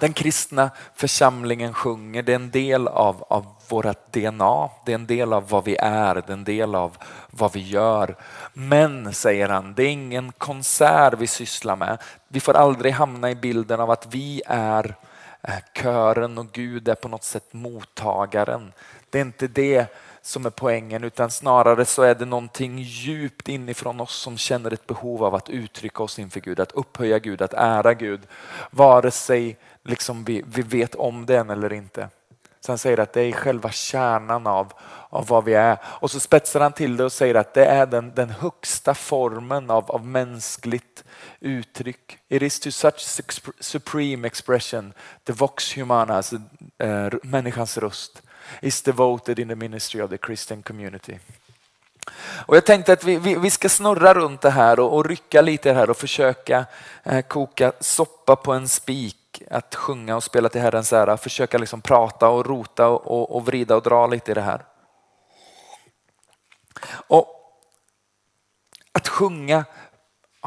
Den 0.00 0.12
kristna 0.12 0.70
församlingen 0.94 1.74
sjunger, 1.74 2.22
det 2.22 2.32
är 2.32 2.36
en 2.36 2.50
del 2.50 2.88
av, 2.88 3.24
av 3.28 3.46
vårt 3.68 4.12
DNA, 4.12 4.70
det 4.84 4.92
är 4.92 4.94
en 4.94 5.06
del 5.06 5.32
av 5.32 5.48
vad 5.48 5.64
vi 5.64 5.76
är, 5.76 6.14
det 6.14 6.28
är 6.28 6.32
en 6.32 6.44
del 6.44 6.74
av 6.74 6.96
vad 7.30 7.52
vi 7.52 7.60
gör. 7.60 8.16
Men, 8.52 9.14
säger 9.14 9.48
han, 9.48 9.74
det 9.74 9.82
är 9.82 9.88
ingen 9.88 10.32
konsert 10.32 11.14
vi 11.18 11.26
sysslar 11.26 11.76
med. 11.76 11.98
Vi 12.28 12.40
får 12.40 12.54
aldrig 12.54 12.92
hamna 12.92 13.30
i 13.30 13.34
bilden 13.34 13.80
av 13.80 13.90
att 13.90 14.14
vi 14.14 14.42
är 14.46 14.94
eh, 15.42 15.54
kören 15.82 16.38
och 16.38 16.52
Gud 16.52 16.88
är 16.88 16.94
på 16.94 17.08
något 17.08 17.24
sätt 17.24 17.46
mottagaren. 17.50 18.72
Det 19.10 19.18
är 19.18 19.22
inte 19.22 19.46
det 19.46 19.86
som 20.22 20.46
är 20.46 20.50
poängen 20.50 21.04
utan 21.04 21.30
snarare 21.30 21.84
så 21.84 22.02
är 22.02 22.14
det 22.14 22.24
någonting 22.24 22.78
djupt 22.78 23.48
inifrån 23.48 24.00
oss 24.00 24.14
som 24.14 24.38
känner 24.38 24.72
ett 24.72 24.86
behov 24.86 25.24
av 25.24 25.34
att 25.34 25.50
uttrycka 25.50 26.02
oss 26.02 26.18
inför 26.18 26.40
Gud, 26.40 26.60
att 26.60 26.72
upphöja 26.72 27.18
Gud, 27.18 27.42
att 27.42 27.54
ära 27.54 27.94
Gud. 27.94 28.20
Vare 28.70 29.10
sig 29.10 29.56
liksom 29.84 30.24
vi, 30.24 30.44
vi 30.46 30.62
vet 30.62 30.94
om 30.94 31.26
det 31.26 31.36
än 31.36 31.50
eller 31.50 31.72
inte. 31.72 32.08
Så 32.60 32.72
han 32.72 32.78
säger 32.78 33.00
att 33.00 33.12
det 33.12 33.22
är 33.22 33.32
själva 33.32 33.70
kärnan 33.70 34.46
av, 34.46 34.72
av 35.08 35.26
vad 35.26 35.44
vi 35.44 35.54
är. 35.54 35.78
Och 35.84 36.10
så 36.10 36.20
spetsar 36.20 36.60
han 36.60 36.72
till 36.72 36.96
det 36.96 37.04
och 37.04 37.12
säger 37.12 37.34
att 37.34 37.54
det 37.54 37.64
är 37.64 37.86
den, 37.86 38.12
den 38.14 38.30
högsta 38.30 38.94
formen 38.94 39.70
av, 39.70 39.90
av 39.90 40.06
mänskligt 40.06 41.04
uttryck. 41.40 42.18
It 42.28 42.42
is 42.42 42.60
to 42.60 42.70
such 42.70 43.22
supreme 43.60 44.26
expression, 44.26 44.92
the 45.24 45.32
vox 45.32 45.76
humana, 45.76 46.14
alltså, 46.14 46.36
äh, 46.78 47.08
människans 47.22 47.78
röst 47.78 48.22
is 48.62 48.82
devoted 48.82 49.38
in 49.38 49.48
the 49.48 49.54
ministry 49.54 50.02
of 50.02 50.10
the 50.10 50.18
Christian 50.18 50.62
community. 50.62 51.18
Och 52.46 52.56
jag 52.56 52.64
tänkte 52.64 52.92
att 52.92 53.04
vi, 53.04 53.16
vi, 53.16 53.34
vi 53.34 53.50
ska 53.50 53.68
snurra 53.68 54.14
runt 54.14 54.40
det 54.40 54.50
här 54.50 54.80
och, 54.80 54.94
och 54.96 55.04
rycka 55.04 55.40
lite 55.42 55.72
här 55.72 55.90
och 55.90 55.96
försöka 55.96 56.66
eh, 57.02 57.20
koka 57.20 57.72
soppa 57.80 58.36
på 58.36 58.52
en 58.52 58.68
spik. 58.68 59.42
Att 59.50 59.74
sjunga 59.74 60.16
och 60.16 60.24
spela 60.24 60.48
till 60.48 60.60
Herrens 60.60 60.92
ära, 60.92 61.16
försöka 61.16 61.58
liksom 61.58 61.80
prata 61.80 62.28
och 62.28 62.46
rota 62.46 62.88
och, 62.88 63.06
och, 63.06 63.36
och 63.36 63.46
vrida 63.46 63.76
och 63.76 63.82
dra 63.82 64.06
lite 64.06 64.30
i 64.30 64.34
det 64.34 64.40
här. 64.40 64.64
Och 66.90 67.34
Att 68.92 69.08
sjunga 69.08 69.64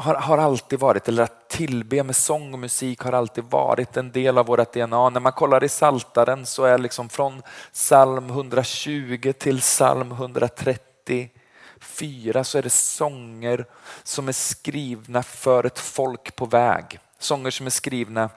har, 0.02 0.14
har 0.14 0.38
alltid 0.38 0.78
varit, 0.78 1.08
eller 1.08 1.22
att 1.22 1.48
tillbe 1.48 2.02
med 2.02 2.16
sång 2.16 2.52
och 2.52 2.58
musik 2.58 3.00
har 3.00 3.12
alltid 3.12 3.44
varit 3.44 3.96
en 3.96 4.12
del 4.12 4.38
av 4.38 4.46
vårt 4.46 4.72
DNA. 4.72 5.08
När 5.08 5.20
man 5.20 5.32
kollar 5.32 5.64
i 5.64 5.68
Saltaren 5.68 6.46
så 6.46 6.64
är 6.64 6.78
liksom 6.78 7.08
från 7.08 7.42
psalm 7.72 8.30
120 8.30 9.32
till 9.38 9.60
psalm 9.60 10.12
134 10.12 12.44
så 12.44 12.58
är 12.58 12.62
det 12.62 12.70
sånger 12.70 13.66
som 14.02 14.28
är 14.28 14.32
skrivna 14.32 15.22
för 15.22 15.66
ett 15.66 15.78
folk 15.78 16.36
på 16.36 16.46
väg. 16.46 16.98
Sånger 17.18 17.50
som 17.50 17.66
är 17.66 17.70
skrivna 17.70 18.30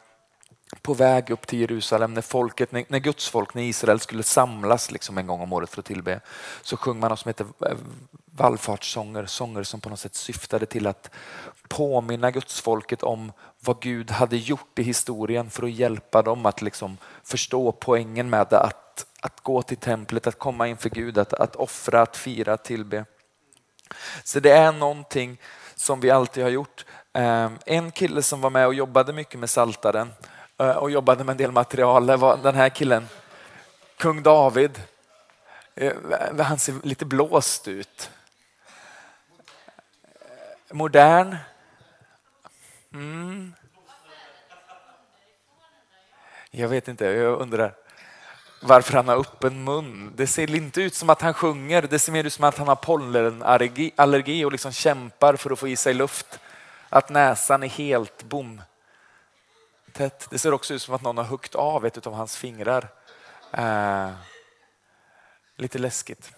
på 0.82 0.94
väg 0.94 1.30
upp 1.30 1.48
till 1.48 1.60
Jerusalem 1.60 2.14
när 2.14 2.22
folket, 2.22 2.72
när, 2.72 2.86
när 2.88 3.00
Guds 3.00 3.30
folk, 3.30 3.54
när 3.54 3.64
Israel 3.64 4.00
skulle 4.00 4.24
samlas 4.24 4.92
liksom 4.92 5.18
en 5.18 5.28
gång 5.28 5.42
om 5.42 5.54
året 5.54 5.70
för 5.70 5.80
att 5.80 5.86
tillbe, 5.86 6.20
så 6.62 6.78
sjöng 6.78 7.00
man 7.00 7.10
något 7.10 7.20
som 7.20 7.30
heter 7.30 7.46
vallfartssånger, 8.26 9.26
sånger 9.26 9.64
som 9.64 9.82
på 9.82 9.90
något 9.90 10.00
sätt 10.00 10.16
syftade 10.16 10.66
till 10.66 10.88
att 10.88 11.10
påminna 11.68 12.32
Guds 12.32 12.62
folket 12.62 13.04
om 13.04 13.32
vad 13.60 13.82
Gud 13.82 14.12
hade 14.12 14.38
gjort 14.38 14.80
i 14.80 14.84
historien 14.84 15.50
för 15.50 15.64
att 15.64 15.72
hjälpa 15.72 16.22
dem 16.22 16.46
att 16.46 16.62
liksom 16.62 16.98
förstå 17.24 17.72
poängen 17.72 18.30
med 18.30 18.48
det, 18.50 18.60
att, 18.60 19.06
att 19.22 19.42
gå 19.42 19.62
till 19.62 19.78
templet, 19.78 20.28
att 20.28 20.40
komma 20.40 20.68
inför 20.68 20.90
Gud, 20.90 21.18
att, 21.18 21.34
att 21.34 21.56
offra, 21.56 22.02
att 22.02 22.18
fira, 22.18 22.54
att 22.54 22.64
tillbe. 22.64 23.06
Så 24.24 24.40
det 24.40 24.52
är 24.52 24.72
någonting 24.72 25.38
som 25.76 26.00
vi 26.00 26.12
alltid 26.12 26.44
har 26.44 26.52
gjort. 26.52 26.86
Ehm, 27.14 27.58
en 27.66 27.92
kille 27.92 28.22
som 28.22 28.42
var 28.42 28.50
med 28.50 28.68
och 28.68 28.74
jobbade 28.74 29.14
mycket 29.14 29.40
med 29.40 29.50
saltaren 29.50 30.14
eh, 30.58 30.70
och 30.70 30.92
jobbade 30.92 31.24
med 31.24 31.34
en 31.34 31.38
del 31.38 31.52
material. 31.52 32.18
Var 32.18 32.38
den 32.38 32.56
här 32.56 32.70
killen, 32.70 33.08
kung 33.98 34.24
David. 34.24 34.82
Eh, 35.76 35.94
han 36.40 36.60
ser 36.60 36.76
lite 36.84 37.06
blåst 37.06 37.68
ut. 37.68 38.10
Modern. 40.72 41.36
Mm. 42.96 43.54
Jag 46.52 46.68
vet 46.68 46.88
inte, 46.88 47.06
jag 47.06 47.42
undrar 47.42 47.74
varför 48.62 48.94
han 48.94 49.08
har 49.08 49.18
öppen 49.18 49.64
mun. 49.64 50.14
Det 50.16 50.28
ser 50.28 50.56
inte 50.56 50.82
ut 50.82 50.94
som 50.96 51.10
att 51.10 51.22
han 51.22 51.34
sjunger, 51.34 51.82
det 51.82 52.00
ser 52.00 52.12
mer 52.12 52.24
ut 52.24 52.34
som 52.34 52.44
att 52.44 52.58
han 52.58 52.68
har 52.68 52.75
pollenallergi 52.75 54.46
och 54.46 54.52
liksom 54.52 54.72
kämpar 54.72 55.36
för 55.36 55.52
att 55.52 55.60
få 55.60 55.68
i 55.68 55.75
sig 55.75 55.94
luft. 55.94 56.40
Att 56.90 57.10
näsan 57.10 57.64
är 57.64 57.68
helt 57.68 58.24
bom 58.24 58.62
tätt. 59.92 60.28
Det 60.30 60.38
ser 60.38 60.54
också 60.54 60.74
ut 60.74 60.82
som 60.82 60.94
att 60.94 61.02
någon 61.02 61.18
har 61.18 61.25
huggit 61.25 61.56
av 61.56 61.86
ett 61.86 62.08
av 62.08 62.14
hans 62.14 62.38
fingrar. 62.38 62.88
Eh, 63.52 64.10
lite 65.56 65.80
läskigt. 65.80 66.32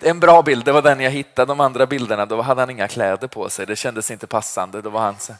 En 0.00 0.20
bra 0.20 0.42
bild, 0.42 0.64
det 0.64 0.72
var 0.72 0.82
den 0.82 1.00
jag 1.00 1.10
hittade. 1.10 1.50
De 1.50 1.60
andra 1.60 1.86
bilderna, 1.86 2.26
då 2.26 2.42
hade 2.42 2.60
han 2.60 2.70
inga 2.70 2.88
kläder 2.88 3.28
på 3.28 3.48
sig. 3.48 3.66
Det 3.66 3.76
kändes 3.76 4.10
inte 4.10 4.26
passande. 4.26 4.82
Det 4.82 4.88
var 4.88 5.00
hans 5.00 5.30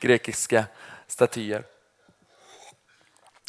grekiska 0.00 0.64
statyer. 1.06 1.62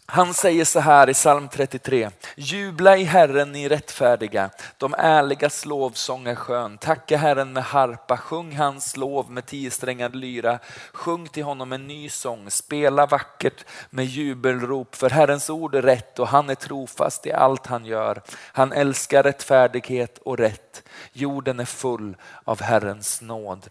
Han 0.08 0.34
säger 0.34 0.66
så 0.66 0.80
här 0.80 1.10
i 1.10 1.14
psalm 1.14 1.48
33. 1.50 2.10
Jubla 2.36 2.98
i 2.98 3.04
Herren 3.04 3.52
ni 3.52 3.70
rättfärdiga, 3.70 4.50
de 4.78 4.96
ärligas 4.98 5.66
lovsång 5.66 6.28
är 6.28 6.36
skön. 6.36 6.78
Tacka 6.78 7.18
Herren 7.18 7.54
med 7.54 7.64
harpa, 7.64 8.18
sjung 8.18 8.56
hans 8.56 8.98
lov 8.98 9.32
med 9.32 9.46
tiosträngad 9.46 10.16
lyra. 10.16 10.60
Sjung 10.94 11.28
till 11.28 11.44
honom 11.44 11.74
en 11.74 11.88
ny 11.88 12.10
sång, 12.10 12.52
spela 12.52 13.06
vackert 13.06 13.66
med 13.90 14.06
jubelrop. 14.06 14.96
För 14.96 15.10
Herrens 15.10 15.50
ord 15.50 15.76
är 15.76 15.82
rätt 15.82 16.20
och 16.20 16.28
han 16.28 16.50
är 16.50 16.56
trofast 16.56 17.26
i 17.26 17.32
allt 17.32 17.68
han 17.68 17.86
gör. 17.86 18.22
Han 18.38 18.72
älskar 18.72 19.24
rättfärdighet 19.24 20.18
och 20.18 20.38
rätt. 20.38 20.84
Jorden 21.14 21.60
är 21.60 21.66
full 21.66 22.16
av 22.44 22.62
Herrens 22.62 23.22
nåd 23.22 23.70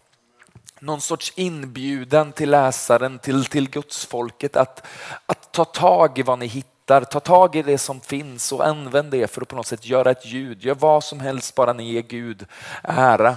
någon 0.85 1.01
sorts 1.01 1.33
inbjudan 1.35 2.31
till 2.31 2.49
läsaren, 2.49 3.19
till, 3.19 3.45
till 3.45 3.69
gudsfolket 3.69 4.55
att, 4.55 4.87
att 5.25 5.51
ta 5.51 5.65
tag 5.65 6.19
i 6.19 6.21
vad 6.21 6.39
ni 6.39 6.45
hittar, 6.45 7.01
ta 7.01 7.19
tag 7.19 7.55
i 7.55 7.61
det 7.61 7.77
som 7.77 8.01
finns 8.01 8.51
och 8.51 8.67
använd 8.67 9.11
det 9.11 9.27
för 9.31 9.41
att 9.41 9.47
på 9.47 9.55
något 9.55 9.67
sätt 9.67 9.85
göra 9.85 10.11
ett 10.11 10.25
ljud. 10.25 10.63
Gör 10.63 10.75
vad 10.75 11.03
som 11.03 11.19
helst 11.19 11.55
bara 11.55 11.73
ni 11.73 11.91
ger 11.91 12.01
Gud 12.01 12.45
ära. 12.83 13.35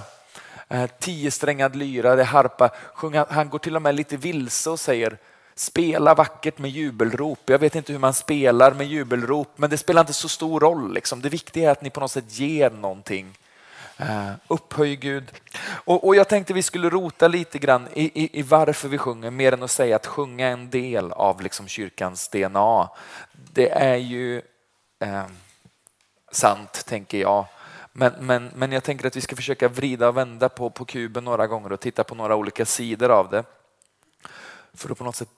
Eh, 0.67 0.89
tio 0.99 1.31
strängad 1.31 1.75
lyra, 1.75 2.15
det 2.15 2.23
harpa, 2.23 2.69
harpa. 2.93 3.33
Han 3.33 3.49
går 3.49 3.59
till 3.59 3.75
och 3.75 3.81
med 3.81 3.95
lite 3.95 4.17
vilse 4.17 4.69
och 4.69 4.79
säger 4.79 5.17
spela 5.55 6.13
vackert 6.13 6.57
med 6.57 6.71
jubelrop. 6.71 7.39
Jag 7.45 7.59
vet 7.59 7.75
inte 7.75 7.91
hur 7.91 7.99
man 7.99 8.13
spelar 8.13 8.73
med 8.73 8.87
jubelrop 8.87 9.53
men 9.55 9.69
det 9.69 9.77
spelar 9.77 10.01
inte 10.01 10.13
så 10.13 10.29
stor 10.29 10.59
roll. 10.59 10.93
Liksom. 10.93 11.21
Det 11.21 11.29
viktiga 11.29 11.67
är 11.67 11.71
att 11.71 11.81
ni 11.81 11.89
på 11.89 11.99
något 11.99 12.11
sätt 12.11 12.39
ger 12.39 12.69
någonting. 12.69 13.37
Eh, 13.99 14.31
upphöj 14.47 14.95
Gud. 14.95 15.31
Och, 15.85 16.07
och, 16.07 16.15
jag 16.15 16.27
tänkte 16.27 16.53
vi 16.53 16.63
skulle 16.63 16.89
rota 16.89 17.27
lite 17.27 17.59
grann 17.59 17.87
i, 17.93 18.23
i, 18.23 18.39
i, 18.39 18.41
varför 18.41 18.89
vi 18.89 18.97
sjunger, 18.97 19.31
mer 19.31 19.53
än 19.53 19.63
att 19.63 19.71
säga 19.71 19.95
att 19.95 20.07
sjunga 20.07 20.47
är 20.47 20.51
en 20.51 20.69
del 20.69 21.11
av 21.11 21.41
liksom 21.41 21.67
kyrkans 21.67 22.29
DNA. 22.29 22.89
Det 23.31 23.69
är 23.69 23.95
ju 23.95 24.41
eh, 24.99 25.25
sant, 26.31 26.85
tänker 26.85 27.17
jag. 27.17 27.45
Men, 27.93 28.13
men, 28.19 28.51
men 28.55 28.71
jag 28.71 28.83
tänker 28.83 29.07
att 29.07 29.15
vi 29.15 29.21
ska 29.21 29.35
försöka 29.35 29.67
vrida 29.67 30.07
och 30.07 30.17
vända 30.17 30.49
på, 30.49 30.69
på 30.69 30.85
kuben 30.85 31.23
några 31.23 31.47
gånger 31.47 31.71
och 31.71 31.79
titta 31.79 32.03
på 32.03 32.15
några 32.15 32.35
olika 32.35 32.65
sidor 32.65 33.09
av 33.09 33.29
det. 33.29 33.43
För 34.73 34.91
att 34.91 34.97
på 34.97 35.03
något 35.03 35.15
sätt 35.15 35.29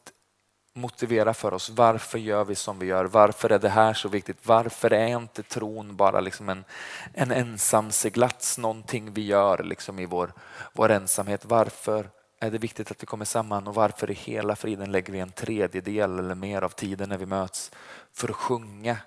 motivera 0.73 1.33
för 1.33 1.53
oss 1.53 1.69
varför 1.69 2.19
gör 2.19 2.45
vi 2.45 2.55
som 2.55 2.79
vi 2.79 2.85
gör? 2.85 3.05
Varför 3.05 3.49
är 3.49 3.59
det 3.59 3.69
här 3.69 3.93
så 3.93 4.09
viktigt? 4.09 4.37
Varför 4.43 4.93
är 4.93 5.07
inte 5.07 5.43
tron 5.43 5.95
bara 5.95 6.19
liksom 6.19 6.49
en, 6.49 6.63
en 7.13 7.31
ensam 7.31 7.91
seglats, 7.91 8.57
någonting 8.57 9.13
vi 9.13 9.25
gör 9.25 9.63
liksom 9.63 9.99
i 9.99 10.05
vår, 10.05 10.33
vår 10.73 10.91
ensamhet? 10.91 11.45
Varför 11.45 12.09
är 12.39 12.51
det 12.51 12.57
viktigt 12.57 12.91
att 12.91 13.03
vi 13.03 13.05
kommer 13.05 13.25
samman 13.25 13.67
och 13.67 13.75
varför 13.75 14.11
i 14.11 14.13
hela 14.13 14.55
friden 14.55 14.91
lägger 14.91 15.13
vi 15.13 15.19
en 15.19 15.31
tredjedel 15.31 16.19
eller 16.19 16.35
mer 16.35 16.61
av 16.61 16.69
tiden 16.69 17.09
när 17.09 17.17
vi 17.17 17.25
möts 17.25 17.71
för 18.13 18.29
att 18.29 18.35
sjunga? 18.35 18.97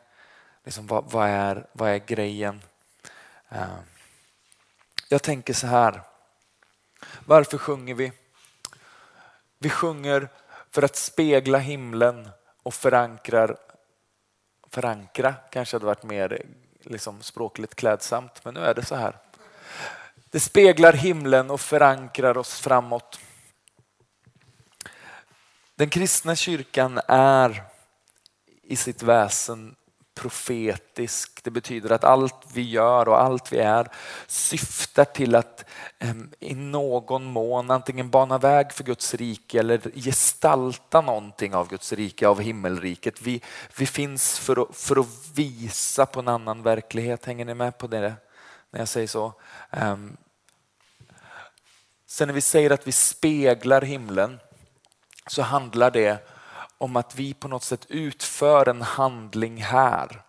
Liksom, 0.64 0.87
vad, 0.87 1.04
vad, 1.11 1.28
är, 1.28 1.66
vad 1.73 1.90
är 1.90 1.99
grejen? 1.99 2.62
Eh, 3.49 3.78
jag 5.09 5.23
tänker 5.23 5.54
så 5.54 5.66
här. 5.66 6.02
Varför 7.25 7.59
sjunger 7.59 7.94
vi? 7.94 8.12
Vi 9.59 9.71
sjunger 9.71 10.28
för 10.75 10.83
att 10.83 10.97
spegla 10.97 11.59
himlen 11.59 12.28
och 12.62 12.75
förankrar, 12.75 13.57
förankra 14.71 15.35
kanske 15.50 15.76
hade 15.76 15.87
varit 15.87 16.02
mer 16.02 16.47
liksom 16.81 17.23
språkligt 17.23 17.75
klädsamt, 17.75 18.45
men 18.45 18.54
nu 18.54 18.61
är 18.61 18.75
det 18.75 18.85
så 18.85 18.95
här. 18.95 19.19
Det 20.31 20.40
speglar 20.40 20.93
himlen 20.93 21.50
och 21.50 21.61
förankrar 21.61 22.38
oss 22.38 22.61
framåt. 22.61 23.21
Den 25.75 25.90
kristna 25.90 26.37
kyrkan 26.37 27.00
är 27.09 27.62
i 28.62 28.76
sitt 28.76 29.02
väsen 29.02 29.76
profetisk. 30.14 31.44
Det 31.44 31.50
betyder 31.50 31.92
att 31.92 32.04
allt 32.04 32.47
vi 32.54 32.62
gör 32.62 33.09
och 33.09 33.23
allt 33.23 33.52
vi 33.52 33.59
är 33.59 33.88
syftar 34.26 35.04
till 35.04 35.35
att 35.35 35.64
ehm, 35.99 36.30
i 36.40 36.54
någon 36.54 37.25
mån 37.25 37.71
antingen 37.71 38.11
bana 38.11 38.38
väg 38.38 38.73
för 38.73 38.85
Guds 38.85 39.14
rike 39.14 39.59
eller 39.59 39.80
gestalta 39.94 41.00
någonting 41.00 41.54
av 41.54 41.68
Guds 41.68 41.92
rike, 41.92 42.28
av 42.28 42.40
himmelriket. 42.40 43.23
Vi, 43.23 43.42
vi 43.76 43.87
finns 43.87 44.38
för 44.38 44.62
att, 44.62 44.76
för 44.76 45.00
att 45.00 45.06
visa 45.35 46.06
på 46.06 46.21
en 46.21 46.28
annan 46.28 46.62
verklighet. 46.62 47.25
Hänger 47.25 47.44
ni 47.44 47.54
med 47.54 47.78
på 47.78 47.87
det 47.87 48.14
när 48.71 48.80
jag 48.80 48.88
säger 48.88 49.09
så? 49.09 49.33
Ehm, 49.71 50.16
sen 52.06 52.28
när 52.28 52.35
vi 52.35 52.40
säger 52.40 52.71
att 52.71 52.87
vi 52.87 52.92
speglar 52.92 53.83
himlen 53.83 54.40
så 55.26 55.42
handlar 55.42 55.90
det 55.90 56.33
om 56.78 56.97
att 56.97 57.14
vi 57.14 57.35
på 57.35 57.49
något 57.49 57.62
sätt 57.62 57.87
utför 57.88 58.69
en 58.69 58.83
handling 58.83 59.62
här 59.62 60.25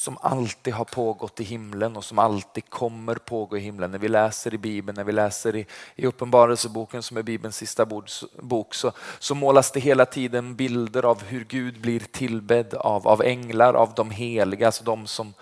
som 0.00 0.18
alltid 0.20 0.74
har 0.74 0.84
pågått 0.84 1.40
i 1.40 1.44
himlen 1.44 1.96
och 1.96 2.04
som 2.04 2.18
alltid 2.18 2.70
kommer 2.70 3.14
pågå 3.14 3.56
i 3.56 3.60
himlen. 3.60 3.90
När 3.90 3.98
vi 3.98 4.08
läser 4.08 4.54
i 4.54 4.58
Bibeln, 4.58 4.96
när 4.96 5.04
vi 5.04 5.12
läser 5.12 5.56
i, 5.56 5.66
i 5.94 6.06
Uppenbarelseboken 6.06 7.02
som 7.02 7.16
är 7.16 7.22
Bibelns 7.22 7.56
sista 7.56 7.86
bok 8.38 8.74
så, 8.74 8.92
så 9.18 9.34
målas 9.34 9.72
det 9.72 9.80
hela 9.80 10.06
tiden 10.06 10.56
bilder 10.56 11.04
av 11.04 11.22
hur 11.22 11.44
Gud 11.44 11.80
blir 11.80 12.00
tillbedd 12.00 12.74
av, 12.74 13.08
av 13.08 13.22
änglar, 13.22 13.74
av 13.74 13.92
de 13.94 14.10
heliga, 14.10 14.66
alltså 14.66 14.84
de 14.84 15.06
som, 15.06 15.34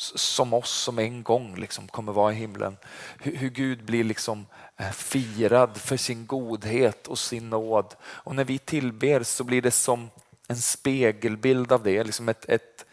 som 0.00 0.54
oss 0.54 0.70
som 0.70 0.98
en 0.98 1.22
gång 1.22 1.56
liksom 1.56 1.88
kommer 1.88 2.12
vara 2.12 2.32
i 2.32 2.36
himlen. 2.36 2.76
Hur, 3.18 3.36
hur 3.36 3.50
Gud 3.50 3.84
blir 3.84 4.04
liksom 4.04 4.46
eh, 4.76 4.90
firad 4.90 5.76
för 5.76 5.96
sin 5.96 6.26
godhet 6.26 7.06
och 7.06 7.18
sin 7.18 7.50
nåd. 7.50 7.94
Och 8.02 8.34
när 8.34 8.44
vi 8.44 8.58
tillber 8.58 9.22
så 9.22 9.44
blir 9.44 9.62
det 9.62 9.70
som 9.70 10.10
en 10.48 10.60
spegelbild 10.60 11.72
av 11.72 11.82
det, 11.82 12.04
liksom 12.04 12.28
ett, 12.28 12.44
ett, 12.48 12.86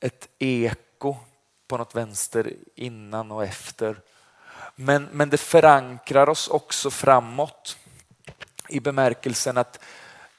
ett 0.00 0.28
eko 0.38 1.16
på 1.68 1.76
något 1.76 1.94
vänster 1.94 2.54
innan 2.74 3.32
och 3.32 3.44
efter. 3.44 4.00
Men, 4.74 5.08
men 5.12 5.30
det 5.30 5.38
förankrar 5.38 6.28
oss 6.28 6.48
också 6.48 6.90
framåt 6.90 7.76
i 8.68 8.80
bemärkelsen 8.80 9.58
att 9.58 9.80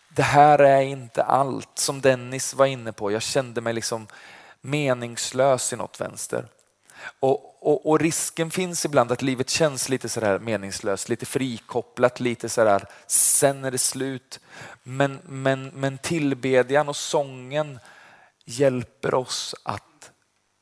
det 0.10 0.24
här 0.24 0.60
är 0.60 0.82
inte 0.82 1.24
allt. 1.24 1.70
Som 1.80 2.02
Dennis 2.02 2.54
var 2.54 2.66
inne 2.66 2.92
på, 2.92 3.12
jag 3.12 3.22
kände 3.22 3.62
mig 3.62 3.74
liksom 3.74 4.08
meningslös 4.62 5.74
i 5.74 5.76
något 5.76 6.02
vänster. 6.02 6.48
Och, 7.20 7.68
och, 7.68 7.90
och, 7.90 8.00
risken 8.00 8.52
finns 8.52 8.86
ibland 8.86 9.12
att 9.12 9.22
livet 9.22 9.50
känns 9.50 9.90
lite 9.90 10.10
sådär 10.10 10.40
meningslöst, 10.40 11.10
lite 11.10 11.26
frikopplat, 11.26 12.20
lite 12.20 12.50
sådär 12.50 12.86
sen 13.08 13.66
är 13.66 13.72
det 13.72 13.78
slut. 13.78 14.40
Men, 14.84 15.20
men, 15.24 15.68
men 15.68 15.98
tillbedjan 15.98 16.90
och 16.90 16.96
sången 16.96 17.80
hjälper 18.46 19.14
oss 19.14 19.56
att, 19.64 20.12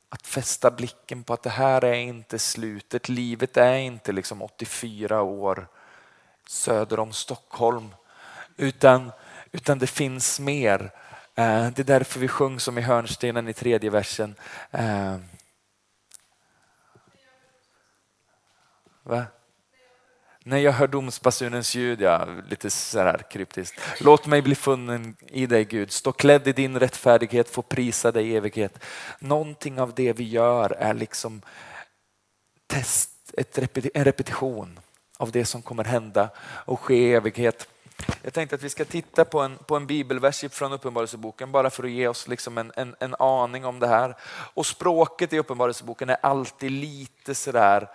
att 0.09 0.27
fästa 0.27 0.71
blicken 0.71 1.23
på 1.23 1.33
att 1.33 1.43
det 1.43 1.49
här 1.49 1.83
är 1.83 1.93
inte 1.93 2.39
slutet. 2.39 3.09
Livet 3.09 3.57
är 3.57 3.75
inte 3.75 4.11
liksom 4.11 4.41
84 4.41 5.21
år 5.21 5.67
söder 6.47 6.99
om 6.99 7.13
Stockholm. 7.13 7.89
Utan, 8.57 9.11
utan 9.51 9.79
det 9.79 9.87
finns 9.87 10.39
mer. 10.39 10.91
Eh, 11.37 11.71
det 11.71 11.79
är 11.79 11.83
därför 11.83 12.19
vi 12.19 12.27
sjöng 12.27 12.59
som 12.59 12.77
i 12.77 12.81
hörnstenen 12.81 13.47
i 13.47 13.53
tredje 13.53 13.89
versen. 13.89 14.35
Eh, 14.71 15.17
va? 19.03 19.25
När 20.43 20.57
jag 20.57 20.71
hör 20.71 20.87
domsbasunens 20.87 21.75
ljud, 21.75 22.01
ja, 22.01 22.27
lite 22.49 22.69
sådär 22.69 23.21
kryptiskt. 23.31 23.79
Låt 23.99 24.27
mig 24.27 24.41
bli 24.41 24.55
funnen 24.55 25.15
i 25.27 25.45
dig 25.45 25.65
Gud, 25.65 25.91
stå 25.91 26.11
klädd 26.11 26.47
i 26.47 26.53
din 26.53 26.79
rättfärdighet, 26.79 27.49
få 27.49 27.61
prisa 27.61 28.11
dig 28.11 28.27
i 28.27 28.35
evighet. 28.35 28.83
Någonting 29.19 29.79
av 29.81 29.93
det 29.93 30.13
vi 30.13 30.23
gör 30.23 30.71
är 30.71 30.93
liksom 30.93 31.41
test, 32.67 33.11
ett 33.33 33.57
repeti 33.57 33.89
en 33.93 34.05
repetition 34.05 34.79
av 35.17 35.31
det 35.31 35.45
som 35.45 35.61
kommer 35.61 35.83
hända 35.83 36.29
och 36.39 36.79
ske 36.79 36.95
i 36.95 37.13
evighet. 37.13 37.67
Jag 38.21 38.33
tänkte 38.33 38.55
att 38.55 38.63
vi 38.63 38.69
ska 38.69 38.85
titta 38.85 39.25
på 39.25 39.41
en, 39.41 39.57
på 39.57 39.75
en 39.75 39.87
bibelvers 39.87 40.43
från 40.51 40.73
Uppenbarelseboken 40.73 41.51
bara 41.51 41.69
för 41.69 41.83
att 41.83 41.91
ge 41.91 42.07
oss 42.07 42.27
liksom 42.27 42.57
en, 42.57 42.71
en, 42.75 42.95
en 42.99 43.15
aning 43.19 43.65
om 43.65 43.79
det 43.79 43.87
här. 43.87 44.15
Och 44.53 44.65
språket 44.65 45.33
i 45.33 45.39
Uppenbarelseboken 45.39 46.09
är 46.09 46.17
alltid 46.21 46.71
lite 46.71 47.35
sådär 47.35 47.89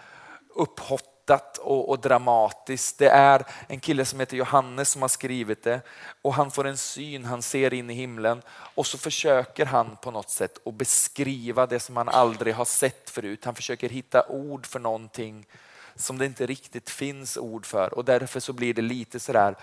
upphottat 0.54 1.58
och, 1.58 1.90
och, 1.90 1.98
dramatiskt. 1.98 2.98
Det 2.98 3.08
är 3.08 3.44
en 3.66 3.80
kille 3.80 4.04
som 4.04 4.20
heter 4.20 4.36
Johannes 4.36 4.90
som 4.90 5.02
har 5.02 5.08
skrivit 5.08 5.62
det 5.62 5.80
och 6.22 6.34
han 6.34 6.50
får 6.50 6.66
en 6.66 6.76
syn, 6.76 7.24
han 7.24 7.42
ser 7.42 7.74
in 7.74 7.90
i 7.90 7.94
himlen 7.94 8.42
och 8.48 8.86
så 8.86 8.98
försöker 8.98 9.66
han 9.66 9.96
på 10.02 10.10
något 10.10 10.30
sätt 10.30 10.58
att 10.66 10.74
beskriva 10.74 11.66
det 11.66 11.80
som 11.80 11.96
han 11.96 12.08
aldrig 12.08 12.54
har 12.54 12.64
sett 12.64 13.10
förut. 13.10 13.44
Han 13.44 13.54
försöker 13.54 13.88
hitta 13.88 14.26
ord 14.28 14.66
för 14.66 14.78
någonting 14.78 15.46
som 15.96 16.18
det 16.18 16.26
inte 16.26 16.46
riktigt 16.46 16.90
finns 16.90 17.36
ord 17.36 17.66
för 17.66 17.94
och 17.94 18.04
därför 18.04 18.40
så 18.40 18.52
blir 18.52 18.74
det 18.74 18.82
lite 18.82 19.20
sådär 19.20 19.56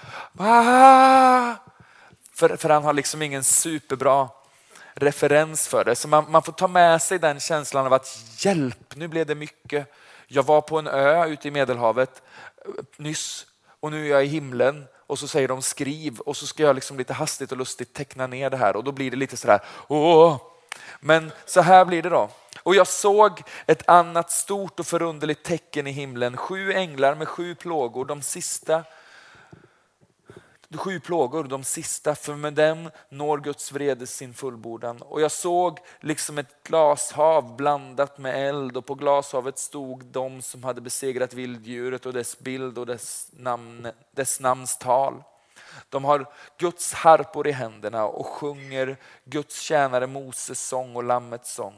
för, 2.34 2.58
för 2.58 2.70
han 2.70 2.84
har 2.84 2.94
liksom 2.94 3.22
ingen 3.22 3.44
superbra 3.44 4.30
referens 4.94 5.68
för 5.68 5.86
det. 5.86 5.96
Så 5.96 6.08
man, 6.08 6.32
man 6.32 6.44
får 6.44 6.54
ta 6.54 6.68
med 6.68 7.02
sig 7.02 7.20
den 7.20 7.40
känslan 7.40 7.86
av 7.86 7.94
att 7.94 8.24
hjälp, 8.38 8.96
nu 8.96 9.08
blev 9.08 9.26
det 9.26 9.36
mycket. 9.36 9.94
Jag 10.28 10.44
var 10.44 10.62
på 10.62 10.80
en 10.80 10.88
ö 10.88 11.26
ute 11.28 11.48
i 11.48 11.52
Medelhavet 11.52 12.22
nyss 12.98 13.46
och 13.80 13.92
nu 13.92 14.06
är 14.06 14.10
jag 14.10 14.26
i 14.26 14.28
himlen 14.28 14.86
och 14.96 15.20
så 15.20 15.28
säger 15.28 15.48
de 15.48 15.62
skriv 15.62 16.20
och 16.20 16.38
så 16.38 16.48
ska 16.48 16.64
jag 16.64 16.76
liksom 16.76 16.98
lite 16.98 17.14
hastigt 17.14 17.52
och 17.52 17.58
lustigt 17.58 17.94
teckna 17.94 18.28
ner 18.28 18.50
det 18.50 18.58
här 18.58 18.76
och 18.76 18.84
då 18.84 18.92
blir 18.92 19.12
det 19.12 19.18
lite 19.18 19.38
sådär 19.38 19.60
åh. 19.88 20.38
Men 21.00 21.32
så 21.46 21.62
här 21.62 21.86
blir 21.86 22.02
det 22.02 22.10
då. 22.10 22.30
Och 22.70 22.76
jag 22.76 22.88
såg 22.88 23.42
ett 23.66 23.90
annat 23.90 24.32
stort 24.32 24.80
och 24.80 24.86
förunderligt 24.86 25.44
tecken 25.44 25.88
i 25.88 25.92
himlen, 25.92 26.38
sju 26.38 26.74
änglar 26.74 27.16
med 27.16 27.28
sju 27.28 27.56
plågor, 27.56 28.06
de 28.06 28.22
sista 28.22 28.84
sju 30.78 31.00
plågor, 31.00 31.44
de 31.44 31.64
sista, 31.64 32.16
för 32.16 32.36
med 32.36 32.54
dem 32.54 32.90
når 33.10 33.38
Guds 33.38 33.72
vrede 33.72 34.08
sin 34.08 34.34
fullbordan. 34.34 35.02
Och 35.02 35.22
jag 35.22 35.32
såg 35.32 35.80
liksom 36.00 36.38
ett 36.38 36.64
glashav 36.64 37.56
blandat 37.56 38.18
med 38.18 38.50
eld 38.50 38.78
och 38.78 38.86
på 38.86 38.96
glashavet 38.96 39.60
stod 39.60 40.06
de 40.06 40.42
som 40.42 40.64
hade 40.64 40.82
besegrat 40.82 41.34
vilddjuret 41.34 42.06
och 42.06 42.14
dess 42.14 42.40
bild 42.40 42.78
och 42.78 42.86
dess, 42.86 43.30
namn, 43.32 43.88
dess 44.12 44.40
namns 44.40 44.78
tal. 44.78 45.24
De 45.90 46.06
har 46.06 46.26
Guds 46.58 46.94
harpor 46.94 47.48
i 47.48 47.52
händerna 47.52 48.06
och 48.06 48.26
sjunger 48.26 48.98
Guds 49.26 49.60
tjänare 49.60 50.08
Moses 50.08 50.68
sång 50.68 50.96
och 50.96 51.04
Lammets 51.04 51.54
sång. 51.54 51.76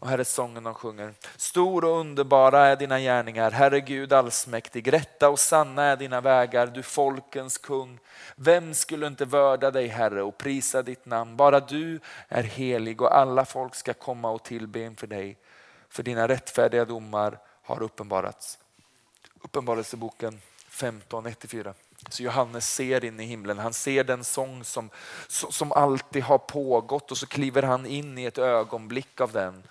Och 0.00 0.08
här 0.08 0.18
är 0.18 0.24
sången 0.24 0.64
de 0.64 0.74
sjunger. 0.74 1.14
Stor 1.36 1.84
och 1.84 2.00
underbara 2.00 2.66
är 2.66 2.76
dina 2.76 3.00
gärningar, 3.00 3.50
Herre 3.50 3.80
Gud 3.80 4.12
allsmäktig. 4.12 4.92
Rätta 4.92 5.28
och 5.28 5.38
sanna 5.38 5.82
är 5.84 5.96
dina 5.96 6.20
vägar, 6.20 6.66
du 6.66 6.82
folkens 6.82 7.58
kung. 7.58 7.98
Vem 8.36 8.74
skulle 8.74 9.06
inte 9.06 9.24
vörda 9.24 9.70
dig 9.70 9.86
Herre 9.86 10.22
och 10.22 10.38
prisa 10.38 10.82
ditt 10.82 11.06
namn? 11.06 11.36
Bara 11.36 11.60
du 11.60 12.00
är 12.28 12.42
helig 12.42 13.02
och 13.02 13.16
alla 13.16 13.44
folk 13.44 13.74
ska 13.74 13.94
komma 13.94 14.30
och 14.30 14.42
tillbe 14.42 14.80
inför 14.80 15.06
dig. 15.06 15.36
för 15.88 16.02
dina 16.02 16.28
rättfärdiga 16.28 16.84
domar 16.84 17.38
har 17.62 17.82
uppenbarats. 17.82 18.58
Uppenbarelseboken 19.42 20.40
15, 20.68 21.26
1-4. 21.26 21.74
Så 22.08 22.22
Johannes 22.22 22.74
ser 22.74 23.04
in 23.04 23.20
i 23.20 23.24
himlen, 23.24 23.58
han 23.58 23.72
ser 23.72 24.04
den 24.04 24.24
sång 24.24 24.64
som, 24.64 24.90
som 25.28 25.72
alltid 25.72 26.22
har 26.22 26.38
pågått 26.38 27.10
och 27.10 27.18
så 27.18 27.26
kliver 27.26 27.62
han 27.62 27.86
in 27.86 28.18
i 28.18 28.24
ett 28.24 28.38
ögonblick 28.38 29.20
av 29.20 29.32
den. 29.32 29.62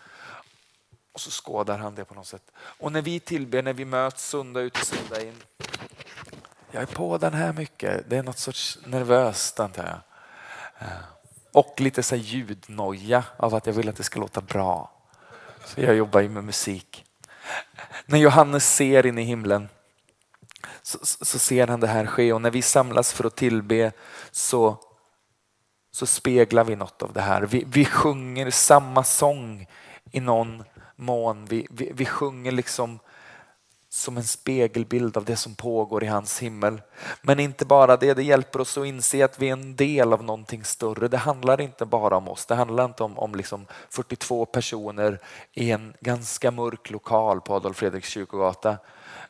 Och 1.17 1.21
så 1.21 1.31
skådar 1.31 1.77
han 1.77 1.95
det 1.95 2.05
på 2.05 2.13
något 2.13 2.27
sätt. 2.27 2.51
Och 2.57 2.91
när 2.91 3.01
vi 3.01 3.19
tillber, 3.19 3.63
när 3.63 3.73
vi 3.73 3.85
möts 3.85 4.29
söndag 4.29 4.61
ut 4.61 4.77
och 4.77 4.85
söndag 4.85 5.21
in. 5.21 5.35
Jag 6.71 6.81
är 6.81 6.85
på 6.85 7.17
den 7.17 7.33
här 7.33 7.53
mycket, 7.53 8.09
det 8.09 8.17
är 8.17 8.23
något 8.23 8.37
sorts 8.37 8.79
nervöst 8.85 9.59
antar 9.59 9.83
jag. 9.83 9.99
Eh, 10.87 10.97
och 11.51 11.81
lite 11.81 12.03
så 12.03 12.15
ljudnoja 12.15 13.23
av 13.37 13.55
att 13.55 13.65
jag 13.65 13.73
vill 13.73 13.89
att 13.89 13.95
det 13.95 14.03
ska 14.03 14.19
låta 14.19 14.41
bra. 14.41 14.91
Så 15.65 15.81
jag 15.81 15.95
jobbar 15.95 16.21
ju 16.21 16.29
med 16.29 16.43
musik. 16.43 17.05
När 18.05 18.19
Johannes 18.19 18.75
ser 18.75 19.05
in 19.05 19.17
i 19.17 19.23
himlen 19.23 19.69
så, 20.81 20.97
så, 21.03 21.39
ser 21.39 21.67
han 21.67 21.79
det 21.79 21.87
här 21.87 22.05
ske 22.05 22.33
och 22.33 22.41
när 22.41 22.51
vi 22.51 22.61
samlas 22.61 23.13
för 23.13 23.23
att 23.23 23.35
tillbe 23.35 23.91
så, 24.31 24.77
så 25.91 26.05
speglar 26.05 26.63
vi 26.63 26.75
något 26.75 27.01
av 27.01 27.13
det 27.13 27.21
här. 27.21 27.41
Vi, 27.41 27.63
vi 27.67 27.85
sjunger 27.85 28.51
samma 28.51 29.03
sång 29.03 29.67
i 30.11 30.19
någon 30.19 30.63
mån. 30.97 31.45
Vi, 31.45 31.67
vi, 31.69 31.91
vi 31.93 32.05
sjunger 32.05 32.51
liksom 32.51 32.99
som 33.89 34.17
en 34.17 34.23
spegelbild 34.23 35.17
av 35.17 35.25
det 35.25 35.35
som 35.35 35.55
pågår 35.55 36.03
i 36.03 36.07
hans 36.07 36.39
himmel. 36.39 36.81
Men 37.21 37.39
inte 37.39 37.65
bara 37.65 37.97
det, 37.97 38.13
det 38.13 38.23
hjälper 38.23 38.61
oss 38.61 38.77
att 38.77 38.85
inse 38.85 39.25
att 39.25 39.39
vi 39.39 39.49
är 39.49 39.53
en 39.53 39.75
del 39.75 40.13
av 40.13 40.23
någonting 40.23 40.63
större. 40.63 41.07
Det 41.07 41.17
handlar 41.17 41.61
inte 41.61 41.85
bara 41.85 42.17
om 42.17 42.27
oss, 42.27 42.45
det 42.45 42.55
handlar 42.55 42.85
inte 42.85 43.03
om, 43.03 43.19
om 43.19 43.35
liksom 43.35 43.65
42 43.89 44.45
personer 44.45 45.19
i 45.53 45.71
en 45.71 45.93
ganska 45.99 46.51
mörk 46.51 46.89
lokal 46.89 47.41
på 47.41 47.55
Adolf 47.55 47.77
Fredriks 47.77 48.09
kyrkogata. 48.09 48.77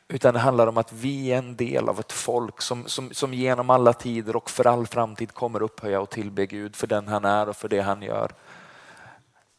Utan 0.08 0.34
det 0.34 0.40
handlar 0.40 0.66
om 0.66 0.78
att 0.78 0.92
vi 0.92 1.32
är 1.32 1.38
en 1.38 1.56
del 1.56 1.88
av 1.88 2.00
ett 2.00 2.12
folk 2.12 2.62
som, 2.62 2.86
som, 2.86 3.14
som 3.14 3.34
genom 3.34 3.70
alla 3.70 3.92
tider 3.92 4.36
och 4.36 4.50
för 4.50 4.66
all 4.66 4.86
framtid 4.86 5.34
kommer 5.34 5.62
upphöja 5.62 6.00
och 6.00 6.10
tillbe 6.10 6.46
Gud 6.46 6.76
för 6.76 6.86
den 6.86 7.08
han 7.08 7.24
är 7.24 7.48
och 7.48 7.56
för 7.56 7.68
det 7.68 7.80
han 7.80 8.02
gör. 8.02 8.32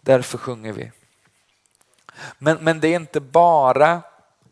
Därför 0.01 0.37
sjunger 0.37 0.73
vi. 0.73 0.91
Men, 2.37 2.57
men 2.57 2.79
det 2.79 2.87
är 2.87 2.95
inte 2.95 3.19
bara 3.19 4.01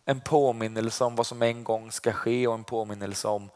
en 0.06 0.20
påminnelse 0.20 1.04
om 1.04 1.16
vad 1.16 1.28
som 1.28 1.42
en 1.42 1.64
gång 1.64 1.92
ska 1.92 2.12
ske 2.12 2.48
och 2.48 2.54
en 2.54 2.64
påminnelse 2.64 3.28
om, 3.28 3.50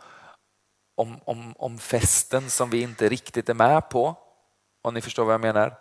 om, 0.96 1.20
om, 1.26 1.54
om 1.58 1.80
festen 1.80 2.50
som 2.50 2.70
vi 2.70 2.82
inte 2.82 3.10
riktigt 3.10 3.50
är 3.50 3.54
med 3.54 3.90
på. 3.90 4.16
Om 4.82 4.94
ni 4.94 5.02
förstår 5.02 5.26
vad 5.26 5.34
jag 5.34 5.42
menar. 5.42 5.78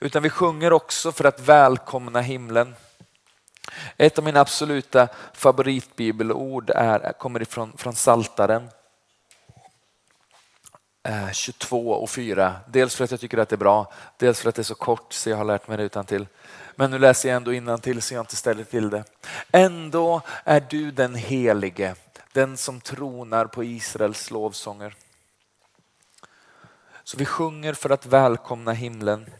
Utan 0.00 0.22
vi 0.22 0.30
sjunger 0.30 0.72
också 0.72 1.12
för 1.12 1.24
att 1.24 1.40
välkomna 1.40 2.20
himlen. 2.20 2.74
Ett 3.96 4.18
av 4.18 4.24
mina 4.24 4.40
absoluta 4.40 5.08
favoritbibelord 5.32 6.70
är, 6.70 7.12
kommer 7.12 7.42
ifrån 7.42 7.72
från 7.76 7.94
Saltaren 7.94 8.68
eh, 11.02 11.30
22 11.32 11.90
och 11.90 12.10
4. 12.10 12.54
Dels 12.66 12.96
för 12.96 13.04
att 13.04 13.10
jag 13.10 13.20
tycker 13.20 13.38
att 13.38 13.48
det 13.48 13.54
är 13.54 13.58
bra, 13.58 13.92
dels 14.16 14.40
för 14.40 14.48
att 14.48 14.54
det 14.54 14.62
är 14.62 14.64
så 14.64 14.74
kort 14.74 15.12
så 15.12 15.30
jag 15.30 15.36
har 15.36 15.44
lärt 15.44 15.68
mig 15.68 15.76
det 15.76 15.82
utan 15.82 16.04
till. 16.04 16.26
Men 16.78 16.90
nu 16.90 16.98
läser 16.98 17.28
jag 17.28 17.36
ändå 17.36 17.52
innan 17.52 17.80
till 17.80 18.02
så 18.02 18.14
jag 18.14 18.22
inte 18.22 18.36
ställer 18.36 18.64
till 18.64 18.90
det. 18.90 19.04
Ändå 19.52 20.22
är 20.44 20.60
du 20.60 20.90
den 20.90 21.14
helige, 21.14 21.94
den 22.32 22.56
som 22.56 22.80
tronar 22.80 23.46
på 23.46 23.64
Israels 23.64 24.30
lovsånger. 24.30 24.96
Så 27.04 27.16
vi 27.16 27.26
sjunger 27.26 27.72
för 27.72 27.90
att 27.90 28.06
välkomna 28.06 28.72
himlen. 28.72 29.30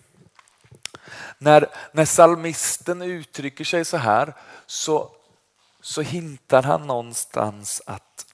När, 1.38 1.66
när 1.92 2.04
salmisten 2.04 3.02
uttrycker 3.02 3.64
sig 3.64 3.84
så 3.84 3.96
här 3.96 4.34
så, 4.66 5.16
så 5.80 6.02
hintar 6.02 6.62
han 6.62 6.86
någonstans 6.86 7.82
att 7.86 8.26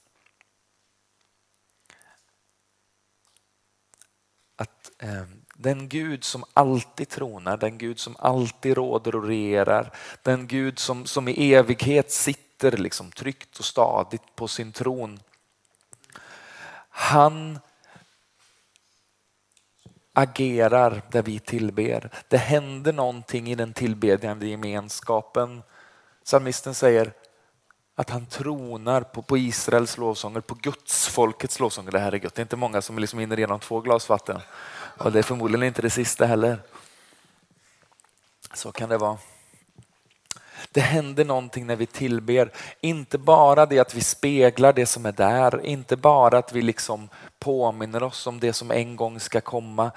att 4.55 4.91
eh, 4.99 5.25
den 5.65 5.89
Gud 5.89 6.23
som 6.23 6.43
alltid 6.53 7.09
tronar, 7.09 7.57
den 7.57 7.77
Gud 7.77 7.99
som 7.99 8.15
alltid 8.19 8.77
råder 8.77 9.15
och 9.15 9.27
regerar, 9.27 9.91
den 10.23 10.47
Gud 10.47 10.79
som, 10.79 11.05
som 11.05 11.27
i 11.27 11.53
evighet 11.53 12.11
sitter 12.11 12.77
liksom 12.77 13.11
tryggt 13.11 13.59
och 13.59 13.65
stadigt 13.65 14.35
på 14.35 14.47
sin 14.47 14.71
tron. 14.71 15.19
Han 16.89 17.59
agerar 20.13 21.01
där 21.11 21.21
vi 21.21 21.39
tillber. 21.39 22.09
Det 22.27 22.37
händer 22.37 22.93
någonting 22.93 23.51
i 23.51 23.55
den 23.55 23.73
tillbedjande 23.73 24.47
gemenskapen. 24.47 25.63
Psalmisten 26.23 26.75
säger 26.75 27.13
att 27.95 28.09
han 28.09 28.25
tronar 28.25 29.01
på, 29.01 29.21
på 29.21 29.37
Israels 29.37 29.97
lovsånger, 29.97 30.41
på 30.41 30.55
Guds 30.55 31.07
folkets 31.07 31.59
lovsånger. 31.59 31.91
Det 31.91 31.99
här 31.99 32.11
är 32.11 32.23
gött. 32.23 32.35
Det 32.35 32.39
är 32.39 32.43
inte 32.43 32.55
många 32.55 32.81
som 32.81 32.99
liksom 32.99 33.19
hinner 33.19 33.37
igenom 33.37 33.59
två 33.59 33.81
glas 33.81 34.09
vatten. 34.09 34.39
Och 34.97 35.11
det 35.11 35.19
är 35.19 35.23
förmodligen 35.23 35.67
inte 35.67 35.81
det 35.81 35.89
sista 35.89 36.25
heller. 36.25 36.59
Så 38.53 38.71
kan 38.71 38.89
det 38.89 38.97
vara. 38.97 39.17
Det 40.71 40.81
händer 40.81 41.25
någonting 41.25 41.67
när 41.67 41.75
vi 41.75 41.85
tillber. 41.85 42.51
Inte 42.81 43.17
bara 43.17 43.65
det 43.65 43.79
att 43.79 43.95
vi 43.95 44.01
speglar 44.01 44.73
det 44.73 44.85
som 44.85 45.05
är 45.05 45.11
där, 45.11 45.65
inte 45.65 45.97
bara 45.97 46.37
att 46.37 46.53
vi 46.53 46.61
liksom 46.61 47.09
påminner 47.39 48.03
oss 48.03 48.27
om 48.27 48.39
det 48.39 48.53
som 48.53 48.71
en 48.71 48.95
gång 48.95 49.19
ska 49.19 49.41
komma, 49.41 49.91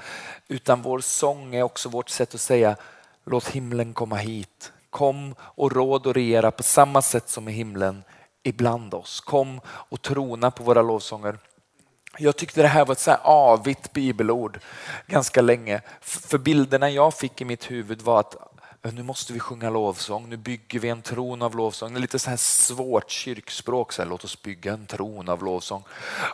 utan 0.48 0.82
vår 0.82 1.00
sång 1.00 1.54
är 1.54 1.62
också 1.62 1.88
vårt 1.88 2.08
sätt 2.08 2.34
att 2.34 2.40
säga 2.40 2.76
låt 3.24 3.48
himlen 3.48 3.94
komma 3.94 4.16
hit. 4.16 4.72
Kom 4.90 5.34
och 5.40 5.72
råd 5.72 6.06
och 6.06 6.14
regera 6.14 6.50
på 6.50 6.62
samma 6.62 7.02
sätt 7.02 7.28
som 7.28 7.48
i 7.48 7.52
himlen 7.52 8.04
ibland 8.42 8.94
oss. 8.94 9.20
Kom 9.20 9.60
och 9.66 10.02
trona 10.02 10.50
på 10.50 10.62
våra 10.64 10.82
lovsånger. 10.82 11.38
Jag 12.18 12.36
tyckte 12.36 12.62
det 12.62 12.68
här 12.68 12.84
var 12.84 12.92
ett 12.92 12.98
så 12.98 13.10
här 13.10 13.20
avigt 13.22 13.92
bibelord 13.92 14.60
ganska 15.06 15.42
länge. 15.42 15.80
För 16.00 16.38
bilderna 16.38 16.90
jag 16.90 17.14
fick 17.14 17.40
i 17.40 17.44
mitt 17.44 17.70
huvud 17.70 18.02
var 18.02 18.20
att 18.20 18.36
nu 18.92 19.02
måste 19.02 19.32
vi 19.32 19.40
sjunga 19.40 19.70
lovsång, 19.70 20.28
nu 20.28 20.36
bygger 20.36 20.78
vi 20.78 20.88
en 20.88 21.02
tron 21.02 21.42
av 21.42 21.56
lovsång. 21.56 21.92
Det 21.92 21.98
är 21.98 22.00
lite 22.00 22.18
så 22.18 22.30
här 22.30 22.36
svårt 22.36 23.10
kyrkspråk, 23.10 23.92
så 23.92 24.02
här, 24.02 24.08
låt 24.08 24.24
oss 24.24 24.42
bygga 24.42 24.72
en 24.72 24.86
tron 24.86 25.28
av 25.28 25.44
lovsång. 25.44 25.84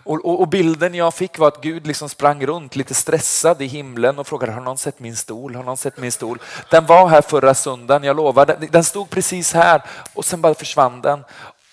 Och, 0.05 0.25
och, 0.25 0.41
och, 0.41 0.49
bilden 0.49 0.95
jag 0.95 1.15
fick 1.15 1.39
var 1.39 1.49
att 1.49 1.63
Gud 1.63 1.87
liksom 1.87 2.09
sprang 2.09 2.47
runt 2.47 2.77
lite 2.77 2.95
stressad 2.95 3.63
i 3.63 3.67
himlen 3.67 4.19
och 4.19 4.27
frågade, 4.27 4.53
har 4.53 4.61
någon 4.61 4.79
sett 4.79 5.01
min 5.01 5.17
stol? 5.17 5.55
Har 5.55 5.63
någon 5.63 5.77
sett 5.77 5.99
min 5.99 6.13
stol? 6.13 6.39
Den 6.71 6.87
var 6.87 7.09
här 7.09 7.23
förra 7.23 7.55
söndagen, 7.55 8.05
jag 8.05 8.17
lovar, 8.17 8.47
den, 8.47 8.69
den 8.71 8.85
stod 8.85 9.11
precis 9.11 9.53
här 9.53 9.83
och 10.15 10.25
sen 10.25 10.41
bara 10.41 10.55
försvann 10.55 11.01
den. 11.01 11.25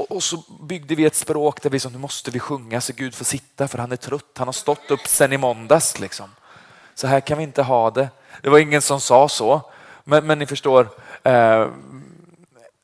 Och 0.09 0.23
så 0.23 0.43
byggde 0.61 0.95
vi 0.95 1.05
ett 1.05 1.15
språk 1.15 1.61
där 1.61 1.69
vi 1.69 1.79
sa, 1.79 1.89
nu 1.89 1.97
måste 1.97 2.31
vi 2.31 2.39
sjunga 2.39 2.81
så 2.81 2.93
Gud 2.93 3.15
får 3.15 3.25
sitta 3.25 3.67
för 3.67 3.77
han 3.77 3.91
är 3.91 3.95
trött. 3.95 4.37
Han 4.37 4.47
har 4.47 4.53
stått 4.53 4.91
upp 4.91 5.07
sen 5.07 5.33
i 5.33 5.37
måndags. 5.37 5.99
Liksom. 5.99 6.29
Så 6.95 7.07
här 7.07 7.19
kan 7.19 7.37
vi 7.37 7.43
inte 7.43 7.61
ha 7.61 7.91
det. 7.91 8.09
Det 8.41 8.49
var 8.49 8.59
ingen 8.59 8.81
som 8.81 9.01
sa 9.01 9.29
så. 9.29 9.61
Men, 10.03 10.27
men 10.27 10.39
ni 10.39 10.45
förstår, 10.45 10.87
eh, 11.23 11.67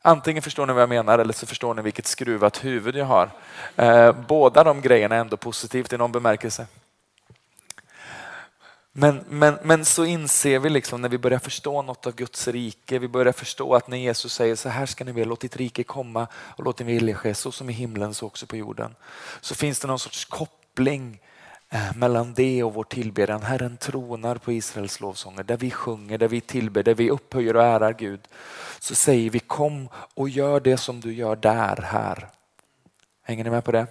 antingen 0.01 0.43
förstår 0.43 0.65
ni 0.65 0.73
vad 0.73 0.81
jag 0.81 0.89
menar 0.89 1.19
eller 1.19 1.33
så 1.33 1.45
förstår 1.45 1.73
ni 1.73 1.81
vilket 1.81 2.07
skruvat 2.07 2.65
huvud 2.65 2.95
jag 2.95 3.05
har. 3.05 3.29
Eh, 3.75 4.11
båda 4.27 4.63
de 4.63 4.81
grejerna 4.81 5.15
är 5.15 5.19
ändå 5.19 5.37
positivt 5.37 5.93
i 5.93 5.97
någon 5.97 6.11
bemärkelse. 6.11 6.67
Men, 8.99 9.23
men, 9.29 9.57
men 9.63 9.85
så 9.85 10.05
inser 10.05 10.59
vi 10.59 10.69
liksom 10.69 11.01
när 11.01 11.09
vi 11.09 11.17
börjar 11.17 11.39
förstå 11.39 11.81
något 11.81 12.07
av 12.07 12.15
Guds 12.15 12.47
rike, 12.47 12.99
vi 12.99 13.07
börjar 13.07 13.33
förstå 13.33 13.75
att 13.75 13.87
när 13.87 13.97
Jesus 13.97 14.33
säger 14.33 14.55
så 14.55 14.69
här 14.69 14.85
ska 14.85 15.03
ni 15.03 15.11
vilja, 15.11 15.29
låt 15.29 15.39
ditt 15.39 15.57
rike 15.57 15.83
komma 15.83 16.27
och 16.35 16.63
låt 16.63 16.77
din 16.77 16.87
vilja 16.87 17.15
ske 17.15 17.33
så 17.33 17.51
som 17.51 17.69
i 17.69 17.73
himlen 17.73 18.13
så 18.13 18.25
också 18.25 18.45
på 18.45 18.57
jorden. 18.57 18.95
Så 19.41 19.55
finns 19.55 19.79
det 19.79 19.87
någon 19.87 19.99
sorts 19.99 20.25
koppling 20.25 21.13
eh, 21.13 21.19
Eh, 21.69 21.95
mellan 21.95 22.33
det 22.33 22.63
och 22.63 22.73
vår 22.73 22.83
tillbedjan. 22.83 23.41
Herren 23.41 23.77
tronar 23.77 24.35
på 24.35 24.51
Israels 24.51 24.99
lovsånger, 24.99 25.43
där 25.43 25.57
vi 25.57 25.71
sjunger, 25.71 26.17
där 26.17 26.27
vi 26.27 26.41
tillber, 26.41 26.83
där 26.83 26.93
vi 26.93 27.09
upphöjer 27.09 27.55
och 27.55 27.63
ärar 27.63 27.93
Gud. 27.93 28.19
Så 28.79 28.95
säger 28.95 29.29
vi 29.29 29.39
kom 29.39 29.89
och 30.13 30.29
gör 30.29 30.59
det 30.59 30.77
som 30.77 31.01
du 31.01 31.13
gör 31.13 31.35
där, 31.35 31.81
här. 31.81 32.27
Hänger 33.23 33.43
ni 33.43 33.49
med 33.49 33.63
på 33.63 33.71
det? 33.71 33.87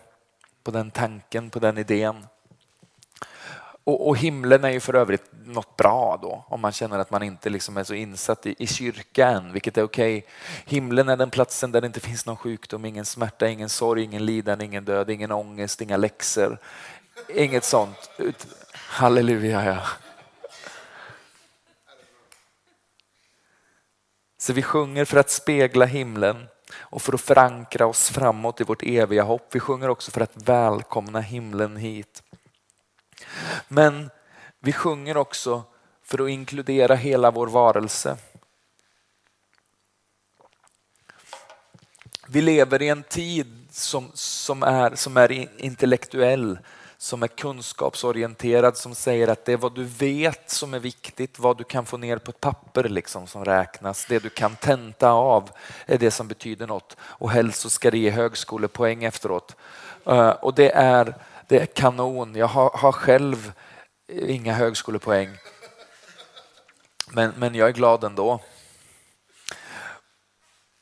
På 0.63 0.71
den 0.71 0.91
tanken, 0.91 1.51
på 1.51 1.59
den 1.59 1.79
idén. 1.79 2.27
Och, 3.85 4.09
och, 4.09 4.17
himlen 4.17 4.65
är 4.65 4.71
ju 4.71 4.81
för 4.81 4.95
övrigt 4.95 5.25
något 5.45 5.77
bra 5.77 6.19
då, 6.23 6.45
om 6.49 6.61
man 6.61 6.73
känner 6.73 6.99
att 6.99 7.11
man 7.11 7.23
inte 7.23 7.51
liksom 7.51 7.77
är 7.77 7.85
så 7.85 7.95
insatt 7.95 8.47
i, 8.47 8.55
i 8.59 8.67
kyrkan, 8.67 9.53
vilket 9.53 9.79
är 9.79 9.83
okej. 9.83 10.19
Okay. 10.19 10.31
Himlen 10.65 11.09
är 11.09 11.17
den 11.17 11.31
platsen 11.31 11.73
där 11.73 11.81
det 11.81 11.87
inte 11.87 12.01
finns 12.01 12.27
någon 12.27 12.37
sjukdom, 12.37 12.85
ingen 12.85 13.05
smärta, 13.05 13.49
ingen 13.49 13.69
sorg, 13.69 14.03
ingen 14.03 14.27
lidande, 14.27 14.65
ingen 14.65 14.85
död, 14.85 15.11
ingen 15.11 15.33
ångest, 15.33 15.81
inga 15.81 15.97
läxor. 15.97 16.59
Inget 17.29 17.65
sånt. 17.65 18.11
Halleluja, 18.73 19.65
ja. 19.65 19.83
Så 24.39 24.53
vi 24.53 24.63
sjunger 24.63 25.05
för 25.05 25.17
att 25.17 25.31
spegla 25.31 25.85
himlen 25.85 26.49
och 26.75 27.03
för 27.03 27.13
att 27.13 27.21
förankra 27.21 27.87
oss 27.87 28.11
framåt 28.11 28.61
i 28.61 28.65
vårt 28.65 28.83
eviga 28.83 29.23
hopp. 29.23 29.49
Vi 29.55 29.61
sjunger 29.61 29.89
också 29.89 30.11
för 30.11 30.21
att 30.21 30.43
välkomna 30.49 31.21
himlen 31.21 31.77
hit. 31.77 32.23
Men 33.69 34.11
vi 34.61 34.73
sjunger 34.73 35.17
också 35.17 35.63
för 36.03 36.25
att 36.25 36.31
inkludera 36.31 36.95
hela 36.95 37.31
vår 37.31 37.47
varelse. 37.47 38.17
Vi 42.29 42.43
lever 42.43 42.83
i 42.83 42.89
en 42.89 43.03
tid 43.03 43.67
som, 43.71 44.11
som, 44.15 44.63
är, 44.63 44.95
som 44.95 45.17
är 45.17 45.61
intellektuell, 45.63 46.59
som 46.99 47.23
är 47.23 47.29
kunskapsorienterad, 47.29 48.77
som 48.77 48.95
säger 48.95 49.29
att 49.29 49.45
det 49.45 49.53
är 49.53 49.57
vad 49.57 49.75
du 49.75 49.85
vet 49.85 50.51
som 50.51 50.75
är 50.75 50.79
viktigt, 50.79 51.39
vad 51.39 51.59
du 51.59 51.65
kan 51.65 51.87
få 51.87 51.97
ner 51.97 52.19
på 52.19 52.31
ett 52.31 52.41
papper 52.41 52.89
liksom 52.89 53.27
som 53.27 53.45
räknas. 53.45 54.07
Det 54.07 54.19
du 54.19 54.31
kan 54.31 54.57
tenta 54.57 55.11
av 55.11 55.51
är 55.87 55.99
det 55.99 56.11
som 56.11 56.29
betyder 56.29 56.67
något 56.67 56.97
och 57.01 57.31
helst 57.31 57.61
så 57.61 57.71
ska 57.71 57.91
det 57.91 57.99
ge 57.99 58.11
högskolepoäng 58.11 59.05
efteråt. 59.05 59.57
Eh, 60.07 60.31
och 60.31 60.55
det 60.55 60.71
är, 60.71 61.15
det 61.49 61.59
är 61.59 61.67
kanon. 61.67 62.35
Jag 62.35 62.47
har, 62.47 62.71
har 62.75 62.93
själv 62.93 63.53
inga 64.09 64.55
högskolepoäng. 64.55 65.31
Men, 67.13 67.33
men 67.37 67.55
jag 67.55 67.69
är 67.69 67.73
glad 67.73 68.05
ändå. 68.05 68.41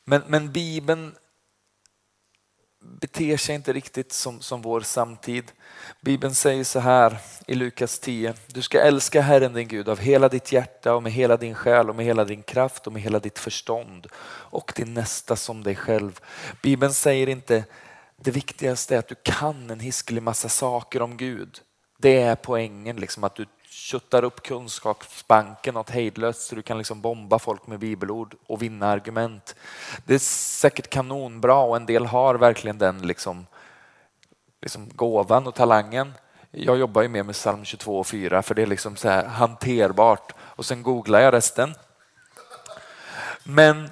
Men, 0.04 0.22
men 0.26 0.52
Bibeln 0.52 1.14
beter 3.00 3.36
sig 3.36 3.54
inte 3.54 3.72
riktigt 3.72 4.12
som, 4.12 4.40
som 4.40 4.62
vår 4.62 4.80
samtid. 4.80 5.52
Bibeln 6.00 6.34
säger 6.34 6.64
så 6.64 6.78
här 6.78 7.18
i 7.46 7.54
Lukas 7.54 7.98
10. 7.98 8.34
Du 8.46 8.62
ska 8.62 8.80
älska 8.80 9.20
Herren 9.20 9.52
din 9.52 9.68
Gud 9.68 9.88
av 9.88 9.98
hela 9.98 10.28
ditt 10.28 10.52
hjärta 10.52 10.94
och 10.94 11.02
med 11.02 11.12
hela 11.12 11.36
din 11.36 11.54
själ 11.54 11.90
och 11.90 11.96
med 11.96 12.04
hela 12.04 12.24
din 12.24 12.42
kraft 12.42 12.86
och 12.86 12.92
med 12.92 13.02
hela 13.02 13.18
ditt 13.18 13.38
förstånd 13.38 14.06
och 14.26 14.72
din 14.76 14.94
nästa 14.94 15.36
som 15.36 15.62
dig 15.62 15.76
själv. 15.76 16.20
Bibeln 16.62 16.94
säger 16.94 17.28
inte 17.28 17.64
det 18.16 18.30
viktigaste 18.30 18.94
är 18.94 18.98
att 18.98 19.08
du 19.08 19.16
kan 19.22 19.70
en 19.70 19.80
hiskelig 19.80 20.22
massa 20.22 20.48
saker 20.48 21.02
om 21.02 21.16
Gud. 21.16 21.60
Det 21.98 22.20
är 22.20 22.36
poängen, 22.36 22.96
liksom, 22.96 23.24
att 23.24 23.36
du 23.36 23.46
köttar 23.74 24.24
upp 24.24 24.42
kunskapsbanken 24.42 25.74
något 25.74 25.90
hejdlöst 25.90 26.40
så 26.42 26.54
du 26.54 26.62
kan 26.62 26.78
liksom 26.78 27.00
bomba 27.00 27.38
folk 27.38 27.66
med 27.66 27.78
bibelord 27.78 28.34
och 28.46 28.62
vinna 28.62 28.86
argument. 28.86 29.54
Det 30.04 30.14
är 30.14 30.18
säkert 30.18 30.90
kanonbra 30.90 31.56
och 31.56 31.76
en 31.76 31.86
del 31.86 32.06
har 32.06 32.34
verkligen 32.34 32.78
den 32.78 33.06
liksom, 33.06 33.46
liksom 34.62 34.88
gåvan 34.94 35.46
och 35.46 35.54
talangen. 35.54 36.12
Jag 36.50 36.78
jobbar 36.78 37.02
ju 37.02 37.08
mer 37.08 37.22
med 37.22 37.34
psalm 37.34 37.64
22 37.64 37.98
och 37.98 38.06
4 38.06 38.42
för 38.42 38.54
det 38.54 38.62
är 38.62 38.66
liksom 38.66 38.96
så 38.96 39.08
här 39.08 39.26
hanterbart 39.26 40.32
och 40.38 40.66
sen 40.66 40.82
googlar 40.82 41.20
jag 41.20 41.34
resten. 41.34 41.74
Men 43.44 43.90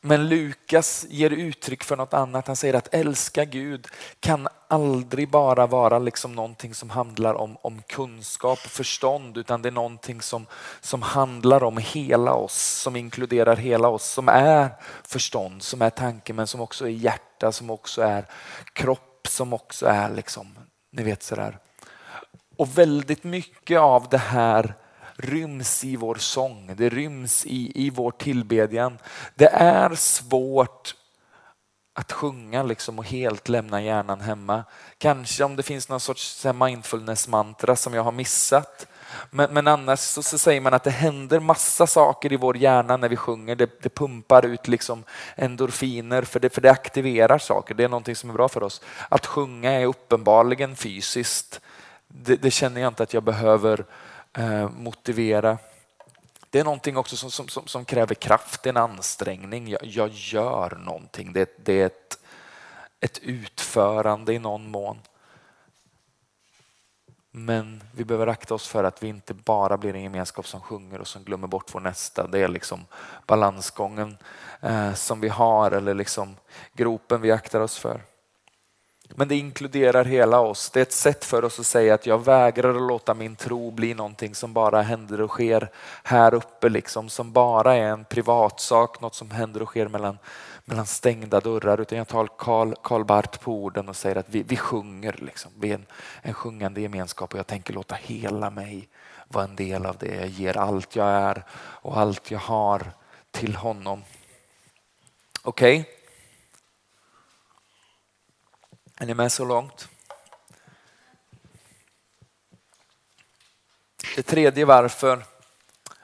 men 0.00 0.28
Lukas 0.28 1.06
ger 1.08 1.30
uttryck 1.30 1.84
för 1.84 1.96
något 1.96 2.14
annat. 2.14 2.46
Han 2.46 2.56
säger 2.56 2.74
att 2.74 2.94
älska 2.94 3.44
Gud 3.44 3.86
kan 4.20 4.48
aldrig 4.68 5.30
bara 5.30 5.66
vara 5.66 5.98
liksom 5.98 6.32
någonting 6.32 6.74
som 6.74 6.90
handlar 6.90 7.34
om, 7.34 7.56
om 7.62 7.82
kunskap 7.82 8.58
och 8.64 8.70
förstånd 8.70 9.36
utan 9.36 9.62
det 9.62 9.68
är 9.68 9.72
någonting 9.72 10.22
som, 10.22 10.46
som 10.80 11.02
handlar 11.02 11.64
om 11.64 11.78
hela 11.78 12.34
oss, 12.34 12.56
som 12.56 12.96
inkluderar 12.96 13.56
hela 13.56 13.88
oss, 13.88 14.04
som 14.04 14.28
är 14.28 14.68
förstånd, 15.04 15.62
som 15.62 15.82
är 15.82 15.90
tanke 15.90 16.32
men 16.32 16.46
som 16.46 16.60
också 16.60 16.84
är 16.84 16.90
hjärta, 16.90 17.52
som 17.52 17.70
också 17.70 18.02
är 18.02 18.26
kropp, 18.72 19.26
som 19.28 19.52
också 19.52 19.86
är 19.86 20.10
liksom, 20.10 20.58
ni 20.92 21.02
vet 21.02 21.22
sådär. 21.22 21.58
Och 22.56 22.78
väldigt 22.78 23.24
mycket 23.24 23.80
av 23.80 24.08
det 24.08 24.18
här 24.18 24.74
ryms 25.16 25.84
i 25.84 25.96
vår 25.96 26.14
sång, 26.14 26.74
det 26.76 26.88
ryms 26.88 27.46
i, 27.46 27.72
i 27.86 27.90
vår 27.90 28.10
tillbedjan. 28.10 28.98
Det 29.34 29.48
är 29.48 29.94
svårt 29.94 30.94
att 31.98 32.12
sjunga 32.12 32.62
liksom 32.62 32.98
och 32.98 33.04
helt 33.04 33.48
lämna 33.48 33.82
hjärnan 33.82 34.20
hemma. 34.20 34.64
Kanske 34.98 35.44
om 35.44 35.56
det 35.56 35.62
finns 35.62 35.88
någon 35.88 36.00
sorts 36.00 36.46
mindfulness-mantra 36.54 37.76
som 37.76 37.94
jag 37.94 38.02
har 38.02 38.12
missat. 38.12 38.86
Men, 39.30 39.54
men 39.54 39.66
annars 39.66 39.98
så, 39.98 40.22
så, 40.22 40.38
säger 40.38 40.60
man 40.60 40.74
att 40.74 40.84
det 40.84 40.90
händer 40.90 41.40
massa 41.40 41.86
saker 41.86 42.32
i 42.32 42.36
vår 42.36 42.56
hjärna 42.56 42.96
när 42.96 43.08
vi 43.08 43.16
sjunger. 43.16 43.56
Det, 43.56 43.82
det 43.82 43.88
pumpar 43.88 44.46
ut 44.46 44.68
liksom 44.68 45.04
endorfiner 45.36 46.22
för 46.22 46.40
det, 46.40 46.54
för 46.54 46.60
det 46.60 46.70
aktiverar 46.70 47.38
saker. 47.38 47.74
Det 47.74 47.84
är 47.84 47.88
någonting 47.88 48.16
som 48.16 48.30
är 48.30 48.34
bra 48.34 48.48
för 48.48 48.62
oss. 48.62 48.80
Att 49.08 49.26
sjunga 49.26 49.72
är 49.72 49.86
uppenbarligen 49.86 50.76
fysiskt. 50.76 51.60
Det, 52.08 52.36
det 52.36 52.50
känner 52.50 52.80
jag 52.80 52.90
inte 52.90 53.02
att 53.02 53.14
jag 53.14 53.22
behöver 53.22 53.84
Eh, 54.38 54.70
motivera. 54.70 55.58
Det 56.50 56.58
är 56.58 56.64
någonting 56.64 56.96
också 56.96 57.16
som, 57.16 57.30
som, 57.30 57.48
som, 57.48 57.66
som 57.66 57.84
kräver 57.84 58.14
kraft, 58.14 58.66
en 58.66 58.76
ansträngning. 58.76 59.68
Jag, 59.68 59.84
jag 59.84 60.08
gör 60.12 60.78
någonting. 60.84 61.32
Det, 61.32 61.64
det 61.64 61.80
är 61.80 61.86
ett, 61.86 62.18
ett 63.00 63.18
utförande 63.18 64.32
i 64.32 64.38
någon 64.38 64.70
mån. 64.70 64.98
Men 67.30 67.82
vi 67.94 68.04
behöver 68.04 68.26
akta 68.26 68.54
oss 68.54 68.68
för 68.68 68.84
att 68.84 69.02
vi 69.02 69.08
inte 69.08 69.34
bara 69.34 69.76
blir 69.76 69.94
en 69.94 70.02
gemenskap 70.02 70.46
som 70.46 70.60
sjunger 70.60 71.00
och 71.00 71.08
som 71.08 71.24
glömmer 71.24 71.48
bort 71.48 71.74
vår 71.74 71.80
nästa. 71.80 72.26
Det 72.26 72.38
är 72.38 72.48
liksom 72.48 72.86
balansgången 73.26 74.18
eh, 74.60 74.94
som 74.94 75.20
vi 75.20 75.28
har 75.28 75.70
eller 75.70 75.94
liksom 75.94 76.36
gropen 76.72 77.20
vi 77.20 77.32
aktar 77.32 77.60
oss 77.60 77.78
för. 77.78 78.00
Men 79.14 79.28
det 79.28 79.36
inkluderar 79.36 80.04
hela 80.04 80.40
oss. 80.40 80.70
Det 80.70 80.80
är 80.80 80.82
ett 80.82 80.92
sätt 80.92 81.24
för 81.24 81.44
oss 81.44 81.60
att 81.60 81.66
säga 81.66 81.94
att 81.94 82.06
jag 82.06 82.24
vägrar 82.24 82.74
att 82.74 82.82
låta 82.82 83.14
min 83.14 83.36
tro 83.36 83.70
bli 83.70 83.94
någonting 83.94 84.34
som 84.34 84.52
bara 84.52 84.82
händer 84.82 85.20
och 85.20 85.30
sker 85.30 85.70
här 86.02 86.34
uppe, 86.34 86.68
liksom, 86.68 87.08
som 87.08 87.32
bara 87.32 87.74
är 87.74 87.82
en 87.82 88.04
privatsak, 88.04 89.00
något 89.00 89.14
som 89.14 89.30
händer 89.30 89.62
och 89.62 89.68
sker 89.68 89.88
mellan, 89.88 90.18
mellan 90.64 90.86
stängda 90.86 91.40
dörrar. 91.40 91.80
Utan 91.80 91.98
jag 91.98 92.08
tar 92.08 92.28
Karl, 92.38 92.74
Karl 92.82 93.04
Barth 93.04 93.38
på 93.38 93.52
orden 93.52 93.88
och 93.88 93.96
säger 93.96 94.16
att 94.16 94.28
vi, 94.28 94.42
vi 94.42 94.56
sjunger. 94.56 95.16
Liksom. 95.18 95.52
Vi 95.60 95.70
är 95.70 95.74
en, 95.74 95.86
en 96.22 96.34
sjungande 96.34 96.80
gemenskap 96.80 97.32
och 97.32 97.38
jag 97.38 97.46
tänker 97.46 97.74
låta 97.74 97.94
hela 97.94 98.50
mig 98.50 98.88
vara 99.28 99.44
en 99.44 99.56
del 99.56 99.86
av 99.86 99.96
det. 99.96 100.14
Jag 100.14 100.28
ger 100.28 100.56
allt 100.56 100.96
jag 100.96 101.08
är 101.08 101.44
och 101.52 101.98
allt 101.98 102.30
jag 102.30 102.38
har 102.38 102.92
till 103.30 103.56
honom. 103.56 104.02
Okej? 105.42 105.80
Okay? 105.80 105.95
Är 108.98 109.06
ni 109.06 109.14
med 109.14 109.32
så 109.32 109.44
långt? 109.44 109.88
Det 114.16 114.22
tredje 114.22 114.64
varför. 114.64 115.24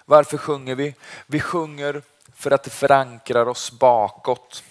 Varför 0.05 0.39
sjunger 0.39 0.75
vi? 0.75 0.95
Vi 1.27 1.41
sjunger 1.41 2.03
för 2.35 2.51
att 2.51 2.63
det 2.63 2.71
förankrar 2.71 3.49
oss 3.49 3.73
bakåt. 3.73 4.65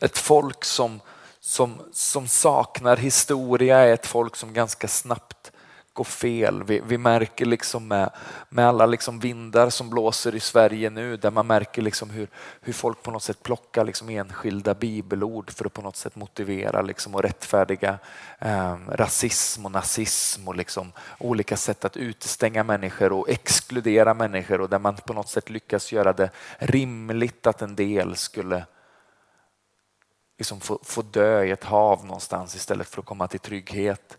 Ett 0.00 0.18
folk 0.18 0.64
som, 0.64 1.00
som, 1.40 1.88
som 1.92 2.28
saknar 2.28 2.96
historia 2.96 3.78
är 3.78 3.92
ett 3.92 4.06
folk 4.06 4.36
som 4.36 4.52
ganska 4.52 4.88
snabbt 4.88 5.52
och 6.00 6.06
fel. 6.06 6.62
Vi, 6.62 6.80
vi 6.84 6.98
märker 6.98 7.46
liksom 7.46 7.88
med, 7.88 8.10
med 8.48 8.68
alla 8.68 8.86
liksom 8.86 9.18
vindar 9.18 9.70
som 9.70 9.90
blåser 9.90 10.34
i 10.34 10.40
Sverige 10.40 10.90
nu 10.90 11.16
där 11.16 11.30
man 11.30 11.46
märker 11.46 11.82
liksom 11.82 12.10
hur, 12.10 12.28
hur 12.60 12.72
folk 12.72 13.02
på 13.02 13.10
något 13.10 13.22
sätt 13.22 13.42
plockar 13.42 13.84
liksom 13.84 14.08
enskilda 14.08 14.74
bibelord 14.74 15.50
för 15.50 15.64
att 15.64 15.72
på 15.72 15.82
något 15.82 15.96
sätt 15.96 16.16
motivera 16.16 16.82
liksom 16.82 17.14
och 17.14 17.22
rättfärdiga 17.22 17.98
eh, 18.38 18.76
rasism 18.88 19.64
och 19.64 19.72
nazism 19.72 20.48
och 20.48 20.56
liksom 20.56 20.92
olika 21.18 21.56
sätt 21.56 21.84
att 21.84 21.96
utestänga 21.96 22.64
människor 22.64 23.12
och 23.12 23.28
exkludera 23.28 24.14
människor 24.14 24.60
och 24.60 24.68
där 24.68 24.78
man 24.78 24.96
på 24.96 25.12
något 25.12 25.28
sätt 25.28 25.50
lyckas 25.50 25.92
göra 25.92 26.12
det 26.12 26.30
rimligt 26.58 27.46
att 27.46 27.62
en 27.62 27.76
del 27.76 28.16
skulle 28.16 28.64
liksom 30.38 30.60
få, 30.60 30.78
få 30.82 31.02
dö 31.02 31.44
i 31.44 31.50
ett 31.50 31.64
hav 31.64 32.04
någonstans 32.04 32.56
istället 32.56 32.88
för 32.88 33.00
att 33.00 33.06
komma 33.06 33.28
till 33.28 33.40
trygghet. 33.40 34.18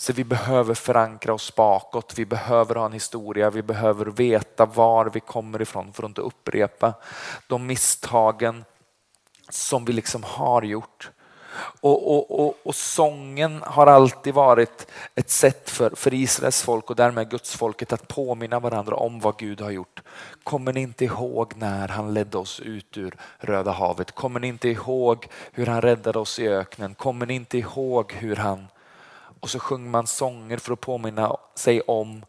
Så 0.00 0.12
vi 0.12 0.24
behöver 0.24 0.74
förankra 0.74 1.34
oss 1.34 1.54
bakåt, 1.54 2.14
vi 2.16 2.26
behöver 2.26 2.74
ha 2.74 2.86
en 2.86 2.92
historia, 2.92 3.50
vi 3.50 3.62
behöver 3.62 4.06
veta 4.06 4.66
var 4.66 5.10
vi 5.14 5.20
kommer 5.20 5.62
ifrån 5.62 5.92
för 5.92 6.02
att 6.02 6.08
inte 6.08 6.20
upprepa 6.20 6.94
de 7.46 7.66
misstagen 7.66 8.64
som 9.48 9.84
vi 9.84 9.92
liksom 9.92 10.22
har 10.22 10.62
gjort. 10.62 11.10
Och, 11.80 12.14
och, 12.14 12.40
och, 12.40 12.56
och, 12.62 12.74
sången 12.74 13.62
har 13.66 13.86
alltid 13.86 14.34
varit 14.34 14.86
ett 15.14 15.30
sätt 15.30 15.70
för, 15.70 15.90
för 15.90 16.14
Israels 16.14 16.62
folk 16.62 16.90
och 16.90 16.96
därmed 16.96 17.30
Guds 17.30 17.56
folket 17.56 17.92
att 17.92 18.08
påminna 18.08 18.60
varandra 18.60 18.96
om 18.96 19.20
vad 19.20 19.38
Gud 19.38 19.60
har 19.60 19.70
gjort. 19.70 20.02
Kommer 20.42 20.72
ni 20.72 20.80
inte 20.80 21.04
ihåg 21.04 21.52
när 21.56 21.88
han 21.88 22.14
ledde 22.14 22.38
oss 22.38 22.60
ut 22.60 22.96
ur 22.96 23.16
Röda 23.38 23.70
havet? 23.70 24.12
Kommer 24.12 24.40
ni 24.40 24.48
inte 24.48 24.68
ihåg 24.68 25.28
hur 25.52 25.66
han 25.66 25.82
räddade 25.82 26.18
oss 26.18 26.38
i 26.38 26.48
öknen? 26.48 26.94
Kommer 26.94 27.26
ni 27.26 27.34
inte 27.34 27.58
ihåg 27.58 28.12
hur 28.12 28.36
han 28.36 28.66
och 29.40 29.50
så 29.50 29.58
sjunger 29.58 29.90
man 29.90 30.06
sånger 30.06 30.58
för 30.58 30.72
att 30.72 30.80
påminna 30.80 31.36
sig 31.54 31.80
om 31.80 32.24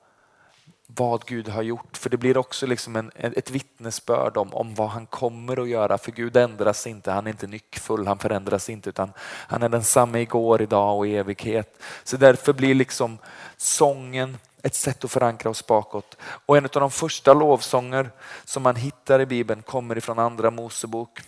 vad 0.96 1.26
Gud 1.26 1.48
har 1.48 1.62
gjort. 1.62 1.98
För 1.98 2.10
det 2.10 2.18
blir 2.18 2.38
också 2.38 2.66
liksom 2.66 2.96
en, 2.96 3.12
ett 3.16 3.52
vittnesbörd 3.52 4.38
om, 4.38 4.54
om 4.54 4.76
vad 4.76 4.90
han 4.90 5.06
kommer 5.06 5.62
att 5.62 5.70
göra. 5.70 5.98
För 5.98 6.12
Gud 6.12 6.38
ändras 6.38 6.88
inte, 6.88 7.12
han 7.12 7.28
är 7.28 7.32
inte 7.32 7.48
nyckfull, 7.48 8.08
han 8.08 8.20
förändras 8.20 8.70
inte 8.70 8.90
utan 8.90 9.12
han 9.20 9.64
är 9.64 9.70
densamme 9.70 10.20
igår, 10.20 10.62
idag 10.62 10.98
och 10.98 11.08
i 11.08 11.16
evighet. 11.16 11.84
Så 12.04 12.18
därför 12.18 12.54
blir 12.54 12.76
liksom 12.76 13.18
sången 13.58 14.38
ett 14.64 14.76
sätt 14.76 15.04
att 15.04 15.12
förankra 15.12 15.50
oss 15.50 15.68
bakåt. 15.68 16.18
Och 16.22 16.58
en 16.58 16.66
av 16.66 16.70
de 16.72 16.92
första 16.92 17.34
lovsånger 17.34 18.12
som 18.46 18.64
man 18.64 18.76
hittar 18.76 19.22
i 19.22 19.26
Bibeln 19.26 19.62
kommer 19.62 19.98
ifrån 19.98 20.20
andra 20.20 20.52
Mosebok. 20.52 21.20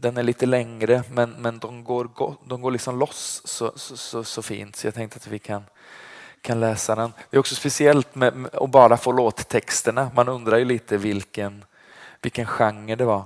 Den 0.00 0.16
är 0.16 0.22
lite 0.22 0.46
längre 0.46 1.02
men, 1.10 1.30
men 1.30 1.58
de 1.58 1.84
går, 1.84 2.10
de 2.48 2.60
går 2.60 2.70
liksom 2.70 2.98
loss 2.98 3.42
så, 3.44 3.72
så, 3.76 3.96
så, 3.96 4.24
så 4.24 4.42
fint 4.42 4.76
så 4.76 4.86
jag 4.86 4.94
tänkte 4.94 5.16
att 5.16 5.26
vi 5.26 5.38
kan, 5.38 5.64
kan 6.40 6.60
läsa 6.60 6.94
den. 6.94 7.12
Det 7.30 7.36
är 7.36 7.38
också 7.38 7.54
speciellt 7.54 8.14
med, 8.14 8.36
med 8.36 8.54
att 8.54 8.70
bara 8.70 8.96
få 8.96 9.12
låttexterna. 9.12 10.10
Man 10.14 10.28
undrar 10.28 10.58
ju 10.58 10.64
lite 10.64 10.96
vilken, 10.96 11.64
vilken 12.22 12.46
genre 12.46 12.96
det 12.96 13.04
var. 13.04 13.24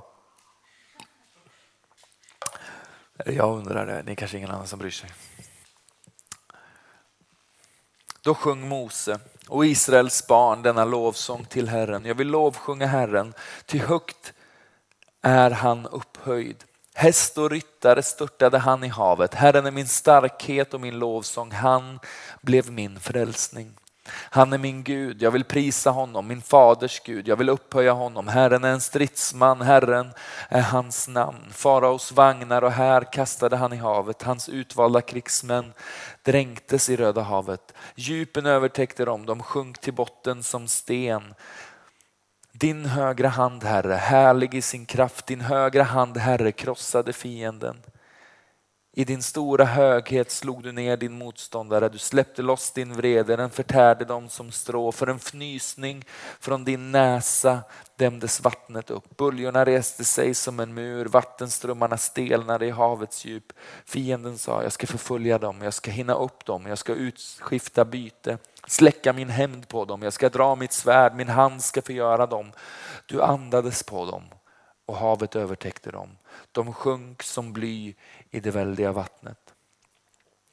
Jag 3.26 3.58
undrar 3.58 3.86
det, 3.86 4.02
det 4.02 4.12
är 4.12 4.16
kanske 4.16 4.36
ingen 4.36 4.50
annan 4.50 4.66
som 4.66 4.78
bryr 4.78 4.90
sig. 4.90 5.10
Då 8.20 8.34
sjöng 8.34 8.68
Mose 8.68 9.20
och 9.48 9.66
Israels 9.66 10.26
barn 10.26 10.62
denna 10.62 10.84
lovsång 10.84 11.44
till 11.44 11.68
Herren. 11.68 12.04
Jag 12.04 12.14
vill 12.14 12.28
lovsjunga 12.28 12.86
Herren, 12.86 13.34
ty 13.66 13.78
högt 13.78 14.32
är 15.24 15.50
han 15.50 15.86
upphöjd. 15.86 16.64
Häst 16.94 17.38
och 17.38 17.50
ryttare 17.50 18.02
störtade 18.02 18.58
han 18.58 18.84
i 18.84 18.88
havet. 18.88 19.34
Herren 19.34 19.66
är 19.66 19.70
min 19.70 19.88
starkhet 19.88 20.74
och 20.74 20.80
min 20.80 20.98
lovsång. 20.98 21.50
Han 21.52 22.00
blev 22.40 22.72
min 22.72 23.00
frälsning. 23.00 23.74
Han 24.08 24.52
är 24.52 24.58
min 24.58 24.82
Gud, 24.84 25.22
jag 25.22 25.30
vill 25.30 25.44
prisa 25.44 25.90
honom, 25.90 26.28
min 26.28 26.42
faders 26.42 27.00
Gud, 27.00 27.28
jag 27.28 27.36
vill 27.36 27.48
upphöja 27.48 27.92
honom. 27.92 28.28
Herren 28.28 28.64
är 28.64 28.68
en 28.68 28.80
stridsman, 28.80 29.60
Herren 29.60 30.12
är 30.48 30.60
hans 30.60 31.08
namn. 31.08 31.50
Faraos 31.50 32.12
vagnar 32.12 32.62
och 32.62 32.72
här 32.72 33.12
kastade 33.12 33.56
han 33.56 33.72
i 33.72 33.76
havet, 33.76 34.22
hans 34.22 34.48
utvalda 34.48 35.00
krigsmän 35.00 35.72
dränktes 36.22 36.88
i 36.88 36.96
Röda 36.96 37.20
havet. 37.20 37.74
Djupen 37.94 38.46
övertäckte 38.46 39.04
dem, 39.04 39.26
de 39.26 39.42
sjönk 39.42 39.80
till 39.80 39.94
botten 39.94 40.42
som 40.42 40.68
sten. 40.68 41.34
Din 42.56 42.84
högra 42.84 43.28
hand, 43.28 43.64
Herre, 43.64 43.94
härlig 43.94 44.54
i 44.54 44.62
sin 44.62 44.86
kraft, 44.86 45.26
din 45.26 45.40
högra 45.40 45.82
hand, 45.82 46.16
Herre, 46.16 46.52
krossade 46.52 47.12
fienden. 47.12 47.76
I 48.92 49.04
din 49.04 49.22
stora 49.22 49.64
höghet 49.64 50.30
slog 50.30 50.62
du 50.62 50.72
ner 50.72 50.96
din 50.96 51.18
motståndare, 51.18 51.88
du 51.88 51.98
släppte 51.98 52.42
loss 52.42 52.70
din 52.70 52.94
vrede, 52.94 53.36
den 53.36 53.50
förtärde 53.50 54.04
dem 54.04 54.28
som 54.28 54.52
strå. 54.52 54.92
För 54.92 55.06
en 55.06 55.18
fnysning 55.18 56.04
från 56.40 56.64
din 56.64 56.92
näsa 56.92 57.60
dämdes 57.96 58.40
vattnet 58.40 58.90
upp. 58.90 59.16
Buljorna 59.16 59.64
reste 59.64 60.04
sig 60.04 60.34
som 60.34 60.60
en 60.60 60.74
mur, 60.74 61.04
vattenströmmarna 61.04 61.96
stelnade 61.96 62.66
i 62.66 62.70
havets 62.70 63.24
djup. 63.24 63.52
Fienden 63.84 64.38
sa, 64.38 64.62
jag 64.62 64.72
ska 64.72 64.86
förfölja 64.86 65.38
dem, 65.38 65.62
jag 65.62 65.74
ska 65.74 65.90
hinna 65.90 66.14
upp 66.14 66.44
dem, 66.44 66.66
jag 66.66 66.78
ska 66.78 66.94
utskifta 66.94 67.84
byte, 67.84 68.38
släcka 68.66 69.12
min 69.12 69.28
hämnd 69.28 69.68
på 69.68 69.84
dem, 69.84 70.02
jag 70.02 70.12
ska 70.12 70.28
dra 70.28 70.54
mitt 70.54 70.72
svärd, 70.72 71.14
min 71.14 71.28
hand 71.28 71.62
ska 71.62 71.82
förgöra 71.82 72.26
dem. 72.26 72.52
Du 73.06 73.22
andades 73.22 73.82
på 73.82 74.04
dem 74.04 74.22
och 74.86 74.96
havet 74.96 75.36
övertäckte 75.36 75.90
dem. 75.90 76.08
De 76.52 76.72
sjönk 76.72 77.22
som 77.22 77.52
bly 77.52 77.94
i 78.30 78.40
det 78.40 78.50
väldiga 78.50 78.92
vattnet. 78.92 79.38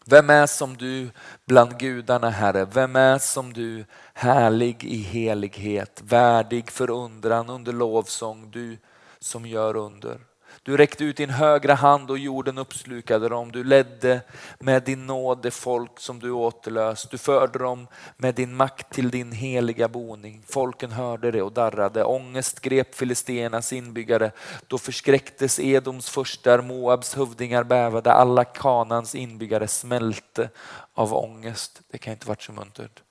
Vem 0.05 0.29
är 0.29 0.45
som 0.45 0.77
du 0.77 1.09
bland 1.45 1.79
gudarna, 1.79 2.29
Herre? 2.29 2.65
Vem 2.65 2.95
är 2.95 3.17
som 3.17 3.53
du, 3.53 3.85
härlig 4.13 4.83
i 4.83 4.97
helighet, 4.97 6.01
värdig 6.03 6.71
för 6.71 6.89
undran 6.89 7.49
under 7.49 7.73
lovsång, 7.73 8.51
du 8.51 8.77
som 9.19 9.45
gör 9.45 9.75
under. 9.75 10.19
Du 10.63 10.77
räckte 10.77 11.03
ut 11.03 11.17
din 11.17 11.29
högra 11.29 11.73
hand 11.73 12.11
och 12.11 12.17
jorden 12.17 12.57
uppslukade 12.57 13.29
dem. 13.29 13.51
Du 13.51 13.63
ledde 13.63 14.21
med 14.59 14.83
din 14.83 15.07
nåd 15.07 15.41
det 15.41 15.51
folk 15.51 15.99
som 15.99 16.19
du 16.19 16.31
återlöst. 16.31 17.11
Du 17.11 17.17
förde 17.17 17.59
dem 17.59 17.87
med 18.17 18.35
din 18.35 18.55
makt 18.55 18.93
till 18.93 19.09
din 19.09 19.31
heliga 19.31 19.87
boning. 19.87 20.43
Folken 20.47 20.91
hörde 20.91 21.31
det 21.31 21.41
och 21.41 21.51
darrade. 21.51 22.03
Ångest 22.03 22.59
grep 22.59 22.95
filisternas 22.95 23.73
inbyggare. 23.73 24.31
Då 24.67 24.77
förskräcktes 24.77 25.59
Edoms 25.59 26.09
förstar, 26.09 26.61
Moabs 26.61 27.15
hövdingar 27.15 27.63
bävade. 27.63 28.11
Alla 28.11 28.43
Kanans 28.43 29.15
inbyggare 29.15 29.67
smälte 29.67 30.49
av 30.93 31.13
ångest. 31.13 31.81
Det 31.91 31.97
kan 31.97 32.13
inte 32.13 32.27
varit 32.27 32.41
så 32.41 32.51
muntert. 32.51 33.01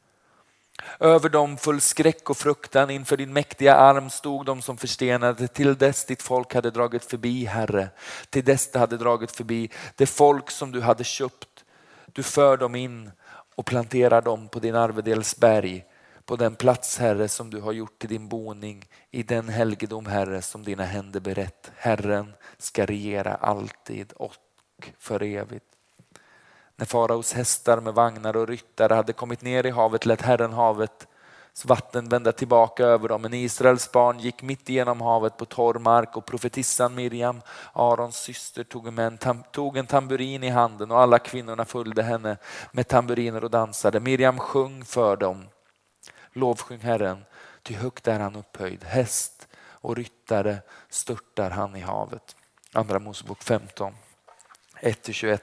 Över 1.00 1.28
dem 1.28 1.56
full 1.56 1.80
skräck 1.80 2.30
och 2.30 2.36
fruktan 2.36 2.90
inför 2.90 3.16
din 3.16 3.32
mäktiga 3.32 3.74
arm 3.74 4.10
stod 4.10 4.46
de 4.46 4.62
som 4.62 4.76
förstenade 4.76 5.48
till 5.48 5.78
dess 5.78 6.04
ditt 6.04 6.22
folk 6.22 6.54
hade 6.54 6.70
dragit 6.70 7.04
förbi, 7.04 7.44
Herre. 7.44 7.88
Till 8.30 8.44
dess 8.44 8.70
det 8.70 8.78
hade 8.78 8.96
dragit 8.96 9.30
förbi 9.30 9.70
det 9.94 10.06
folk 10.06 10.50
som 10.50 10.72
du 10.72 10.80
hade 10.80 11.04
köpt. 11.04 11.64
Du 12.06 12.22
för 12.22 12.56
dem 12.56 12.74
in 12.74 13.10
och 13.54 13.66
planterar 13.66 14.22
dem 14.22 14.48
på 14.48 14.58
din 14.58 14.74
arvedelsberg, 14.74 15.84
på 16.24 16.36
den 16.36 16.54
plats, 16.54 16.98
Herre, 16.98 17.28
som 17.28 17.50
du 17.50 17.60
har 17.60 17.72
gjort 17.72 17.98
till 17.98 18.08
din 18.08 18.28
boning, 18.28 18.84
i 19.10 19.22
den 19.22 19.48
helgedom, 19.48 20.06
Herre, 20.06 20.42
som 20.42 20.64
dina 20.64 20.84
händer 20.84 21.20
berett. 21.20 21.70
Herren 21.76 22.32
ska 22.58 22.86
regera 22.86 23.34
alltid 23.34 24.12
och 24.12 24.34
för 24.98 25.22
evigt. 25.22 25.64
När 26.80 26.86
faraos 26.86 27.32
hästar 27.32 27.80
med 27.80 27.94
vagnar 27.94 28.36
och 28.36 28.48
ryttare 28.48 28.94
hade 28.94 29.12
kommit 29.12 29.42
ner 29.42 29.66
i 29.66 29.70
havet 29.70 30.06
lät 30.06 30.22
Herren 30.22 30.52
havet 30.52 31.06
vatten 31.64 32.08
vända 32.08 32.32
tillbaka 32.32 32.84
över 32.84 33.08
dem. 33.08 33.22
Men 33.22 33.34
Israels 33.34 33.92
barn 33.92 34.18
gick 34.18 34.42
mitt 34.42 34.68
igenom 34.68 35.00
havet 35.00 35.36
på 35.36 35.44
torr 35.44 35.78
mark 35.78 36.16
och 36.16 36.26
profetissan 36.26 36.94
Miriam, 36.94 37.42
Arons 37.72 38.16
syster, 38.16 38.64
tog 38.64 38.98
en, 38.98 39.18
tog 39.52 39.76
en 39.76 39.86
tamburin 39.86 40.42
i 40.42 40.48
handen 40.48 40.90
och 40.90 41.00
alla 41.00 41.18
kvinnorna 41.18 41.64
följde 41.64 42.02
henne 42.02 42.36
med 42.72 42.88
tamburiner 42.88 43.44
och 43.44 43.50
dansade. 43.50 44.00
Miriam 44.00 44.38
sjöng 44.38 44.84
för 44.84 45.16
dem. 45.16 45.48
Lovsjung 46.32 46.80
Herren, 46.80 47.24
ty 47.62 47.74
högt 47.74 48.08
är 48.08 48.20
han 48.20 48.36
upphöjd. 48.36 48.84
Häst 48.84 49.48
och 49.56 49.96
ryttare 49.96 50.58
störtar 50.88 51.50
han 51.50 51.76
i 51.76 51.80
havet. 51.80 52.36
Andra 52.72 52.98
Mosebok 52.98 53.42
15, 53.42 53.94
1-21. 54.80 55.38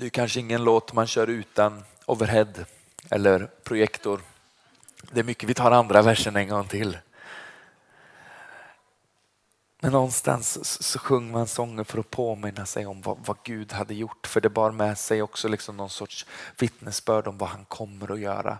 Det 0.00 0.06
är 0.06 0.10
kanske 0.10 0.40
ingen 0.40 0.64
låt 0.64 0.92
man 0.92 1.06
kör 1.06 1.26
utan 1.26 1.84
overhead 2.06 2.52
eller 3.10 3.50
projektor. 3.64 4.20
Det 5.12 5.20
är 5.20 5.24
mycket, 5.24 5.48
vi 5.48 5.54
tar 5.54 5.70
andra 5.70 6.02
versen 6.02 6.36
en 6.36 6.48
gång 6.48 6.68
till. 6.68 6.98
Men 9.80 9.92
någonstans 9.92 10.64
så 10.82 10.98
sjunger 10.98 11.32
man 11.32 11.46
sånger 11.46 11.84
för 11.84 11.98
att 11.98 12.10
påminna 12.10 12.66
sig 12.66 12.86
om 12.86 13.02
vad, 13.02 13.18
vad, 13.26 13.36
Gud 13.42 13.72
hade 13.72 13.94
gjort. 13.94 14.26
För 14.26 14.40
det 14.40 14.48
bar 14.48 14.70
med 14.70 14.98
sig 14.98 15.22
också 15.22 15.48
liksom 15.48 15.76
någon 15.76 15.90
sorts 15.90 16.26
vittnesbörd 16.58 17.26
om 17.26 17.38
vad 17.38 17.48
han 17.48 17.64
kommer 17.64 18.12
att 18.12 18.20
göra. 18.20 18.58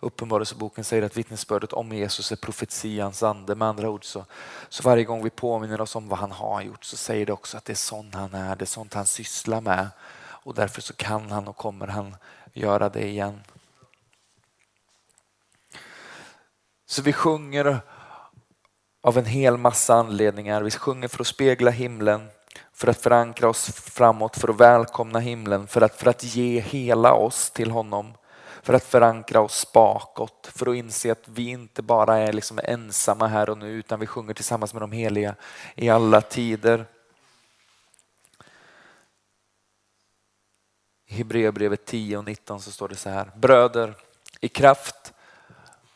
Uppenbarelseboken 0.00 0.84
säger 0.84 1.02
att 1.02 1.16
vittnesbördet 1.16 1.72
om 1.72 1.92
Jesus 1.92 2.32
är 2.32 2.36
profetians 2.36 3.22
ande. 3.22 3.54
Med 3.54 3.68
andra 3.68 3.90
ord 3.90 4.04
så, 4.04 4.24
så 4.68 4.82
varje 4.82 5.04
gång 5.04 5.24
vi 5.24 5.30
påminner 5.30 5.80
oss 5.80 5.96
om 5.96 6.08
vad 6.08 6.18
han 6.18 6.32
har 6.32 6.62
gjort 6.62 6.84
så 6.84 6.96
säger 6.96 7.26
det 7.26 7.32
också 7.32 7.56
att 7.56 7.64
det 7.64 7.72
är 7.72 7.74
sånt 7.74 8.14
han 8.14 8.34
är, 8.34 8.56
det 8.56 8.64
är 8.64 8.66
sånt 8.66 8.94
han 8.94 9.06
sysslar 9.06 9.60
med 9.60 9.88
och 10.46 10.54
därför 10.54 10.82
så 10.82 10.94
kan 10.94 11.30
han 11.30 11.48
och 11.48 11.56
kommer 11.56 11.86
han 11.86 12.16
göra 12.52 12.88
det 12.88 13.06
igen. 13.06 13.40
Så 16.86 17.02
vi 17.02 17.12
sjunger 17.12 17.80
av 19.02 19.18
en 19.18 19.24
hel 19.24 19.56
massa 19.56 19.94
anledningar. 19.94 20.62
Vi 20.62 20.70
sjunger 20.70 21.08
för 21.08 21.20
att 21.20 21.26
spegla 21.26 21.70
himlen, 21.70 22.28
för 22.72 22.88
att 22.88 23.00
förankra 23.00 23.48
oss 23.48 23.66
framåt, 23.66 24.36
för 24.36 24.48
att 24.48 24.60
välkomna 24.60 25.18
himlen, 25.18 25.66
för 25.66 25.80
att, 25.80 25.94
för 25.94 26.10
att 26.10 26.24
ge 26.24 26.60
hela 26.60 27.12
oss 27.12 27.50
till 27.50 27.70
honom, 27.70 28.14
för 28.62 28.74
att 28.74 28.84
förankra 28.84 29.40
oss 29.40 29.72
bakåt, 29.72 30.50
för 30.54 30.70
att 30.70 30.76
inse 30.76 31.12
att 31.12 31.28
vi 31.28 31.48
inte 31.48 31.82
bara 31.82 32.18
är 32.18 32.32
liksom 32.32 32.60
ensamma 32.64 33.26
här 33.26 33.50
och 33.50 33.58
nu 33.58 33.70
utan 33.70 34.00
vi 34.00 34.06
sjunger 34.06 34.34
tillsammans 34.34 34.72
med 34.72 34.82
de 34.82 34.92
heliga 34.92 35.34
i 35.74 35.88
alla 35.88 36.20
tider. 36.20 36.86
Hebreerbrevet 41.16 41.84
10 41.84 42.18
och 42.18 42.24
19 42.24 42.60
så 42.60 42.70
står 42.70 42.88
det 42.88 42.96
så 42.96 43.10
här. 43.10 43.30
Bröder, 43.36 43.94
i 44.40 44.48
kraft 44.48 45.12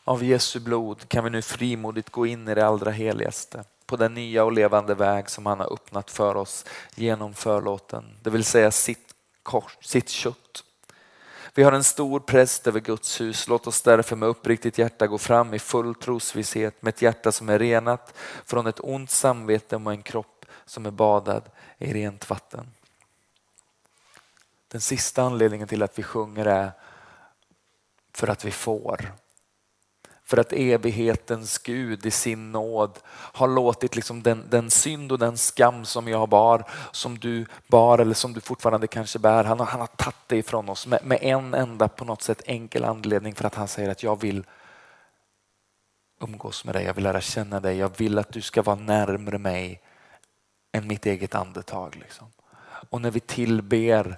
av 0.03 0.23
Jesu 0.23 0.59
blod 0.59 1.07
kan 1.07 1.23
vi 1.23 1.29
nu 1.29 1.41
frimodigt 1.41 2.09
gå 2.09 2.25
in 2.25 2.47
i 2.47 2.55
det 2.55 2.67
allra 2.67 2.91
heligaste 2.91 3.63
på 3.91 3.97
den 3.97 4.13
nya 4.13 4.43
och 4.43 4.51
levande 4.51 4.95
väg 4.95 5.29
som 5.29 5.45
han 5.45 5.59
har 5.59 5.73
öppnat 5.73 6.11
för 6.11 6.35
oss 6.35 6.65
genom 6.95 7.33
förlåten, 7.33 8.03
det 8.21 8.29
vill 8.29 8.43
säga 8.43 8.71
sitt, 8.71 9.15
kors, 9.43 9.77
sitt 9.81 10.09
kött. 10.09 10.63
Vi 11.53 11.63
har 11.63 11.71
en 11.71 11.83
stor 11.83 12.19
präst 12.19 12.67
över 12.67 12.79
Guds 12.79 13.21
hus. 13.21 13.47
Låt 13.47 13.67
oss 13.67 13.81
därför 13.81 14.15
med 14.15 14.29
uppriktigt 14.29 14.77
hjärta 14.77 15.07
gå 15.07 15.17
fram 15.17 15.53
i 15.53 15.59
full 15.59 15.95
trosvisshet 15.95 16.81
med 16.81 16.93
ett 16.93 17.01
hjärta 17.01 17.31
som 17.31 17.49
är 17.49 17.59
renat 17.59 18.13
från 18.45 18.67
ett 18.67 18.79
ont 18.79 19.11
samvete 19.11 19.75
och 19.75 19.91
en 19.91 20.03
kropp 20.03 20.45
som 20.65 20.85
är 20.85 20.91
badad 20.91 21.43
i 21.77 21.93
rent 21.93 22.29
vatten. 22.29 22.71
Den 24.71 24.81
sista 24.81 25.23
anledningen 25.23 25.67
till 25.67 25.83
att 25.83 25.99
vi 25.99 26.03
sjunger 26.03 26.45
är 26.45 26.71
för 28.13 28.27
att 28.27 28.45
vi 28.45 28.51
får. 28.51 29.11
För 30.23 30.37
att 30.37 30.53
evighetens 30.53 31.57
Gud 31.57 32.05
i 32.05 32.11
sin 32.11 32.51
nåd 32.51 32.99
har 33.07 33.47
låtit 33.47 33.95
liksom 33.95 34.23
den, 34.23 34.45
den 34.49 34.69
synd 34.69 35.11
och 35.11 35.19
den 35.19 35.37
skam 35.37 35.85
som 35.85 36.07
jag 36.07 36.29
bar, 36.29 36.63
som 36.91 37.19
du 37.19 37.45
bar 37.67 37.99
eller 37.99 38.13
som 38.13 38.33
du 38.33 38.41
fortfarande 38.41 38.87
kanske 38.87 39.19
bär, 39.19 39.43
han 39.43 39.59
har, 39.59 39.65
han 39.65 39.79
har 39.79 39.87
tagit 39.87 40.15
det 40.27 40.37
ifrån 40.37 40.69
oss 40.69 40.87
med, 40.87 41.05
med 41.05 41.19
en 41.21 41.53
enda 41.53 41.87
på 41.87 42.05
något 42.05 42.21
sätt 42.21 42.41
enkel 42.45 42.85
anledning 42.85 43.35
för 43.35 43.45
att 43.45 43.55
han 43.55 43.67
säger 43.67 43.89
att 43.89 44.03
jag 44.03 44.21
vill 44.21 44.43
umgås 46.21 46.65
med 46.65 46.75
dig, 46.75 46.85
jag 46.85 46.93
vill 46.93 47.03
lära 47.03 47.21
känna 47.21 47.59
dig, 47.59 47.77
jag 47.77 47.97
vill 47.97 48.17
att 48.17 48.33
du 48.33 48.41
ska 48.41 48.61
vara 48.61 48.75
närmre 48.75 49.37
mig 49.37 49.81
än 50.71 50.87
mitt 50.87 51.05
eget 51.05 51.35
andetag. 51.35 51.95
Liksom. 51.95 52.27
Och 52.89 53.01
när 53.01 53.11
vi 53.11 53.19
tillber 53.19 54.17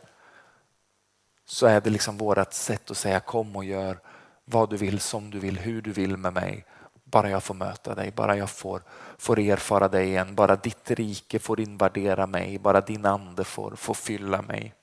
så 1.54 1.66
är 1.66 1.82
det 1.82 1.90
liksom 1.90 2.18
vårt 2.18 2.54
sätt 2.54 2.92
att 2.92 2.98
säga 2.98 3.20
kom 3.20 3.56
och 3.56 3.66
gör 3.66 4.00
vad 4.46 4.70
du 4.70 4.78
vill, 4.78 5.00
som 5.00 5.30
du 5.30 5.40
vill, 5.40 5.58
hur 5.58 5.82
du 5.82 5.92
vill 5.92 6.18
med 6.18 6.34
mig. 6.34 6.66
bara 7.04 7.30
jag 7.30 7.44
får 7.44 7.54
möta 7.54 7.96
dig, 7.96 8.12
bara 8.12 8.38
jag 8.38 8.50
får, 8.50 8.82
får 9.18 9.40
erfara 9.40 9.88
dig 9.88 10.08
igen, 10.08 10.36
bara 10.36 10.56
ditt 10.56 10.92
rike 10.92 11.40
får 11.40 11.60
invadera 11.60 12.28
mig, 12.28 12.60
bara 12.60 12.82
din 12.82 13.06
ande 13.06 13.44
får, 13.44 13.76
får 13.76 13.94
fylla 13.94 14.42
mig. 14.42 14.74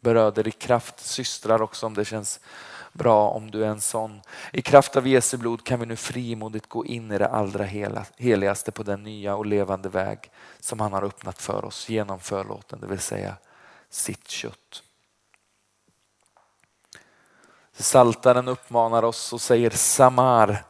Bröder 0.00 0.48
i 0.48 0.50
kraft, 0.50 1.00
systrar 1.00 1.62
också 1.62 1.86
om 1.86 1.94
det 1.94 2.04
känns 2.04 2.40
bra 2.92 3.30
om 3.30 3.50
du 3.50 3.64
är 3.64 3.68
en 3.68 3.80
sån. 3.80 4.20
I 4.52 4.62
kraft 4.62 4.96
av 4.96 5.06
Jesu 5.06 5.36
blod 5.36 5.64
kan 5.64 5.80
vi 5.80 5.86
nu 5.86 5.96
frimodigt 5.96 6.68
gå 6.68 6.86
in 6.86 7.12
i 7.12 7.18
det 7.18 7.28
allra 7.28 7.64
heligaste 8.16 8.72
på 8.72 8.82
den 8.82 9.02
nya 9.02 9.36
och 9.36 9.46
levande 9.46 9.88
väg 9.88 10.30
som 10.60 10.80
han 10.80 10.92
har 10.92 11.02
öppnat 11.02 11.42
för 11.42 11.64
oss 11.64 11.88
genom 11.88 12.20
förlåten, 12.20 12.80
det 12.80 12.86
vill 12.86 12.98
säga 12.98 13.36
sitt 13.90 14.28
kött. 14.28 14.82
Saltaren 17.82 18.48
uppmanar 18.48 19.02
oss 19.02 19.32
och 19.32 19.40
säger 19.40 19.70
Samar, 19.70 20.64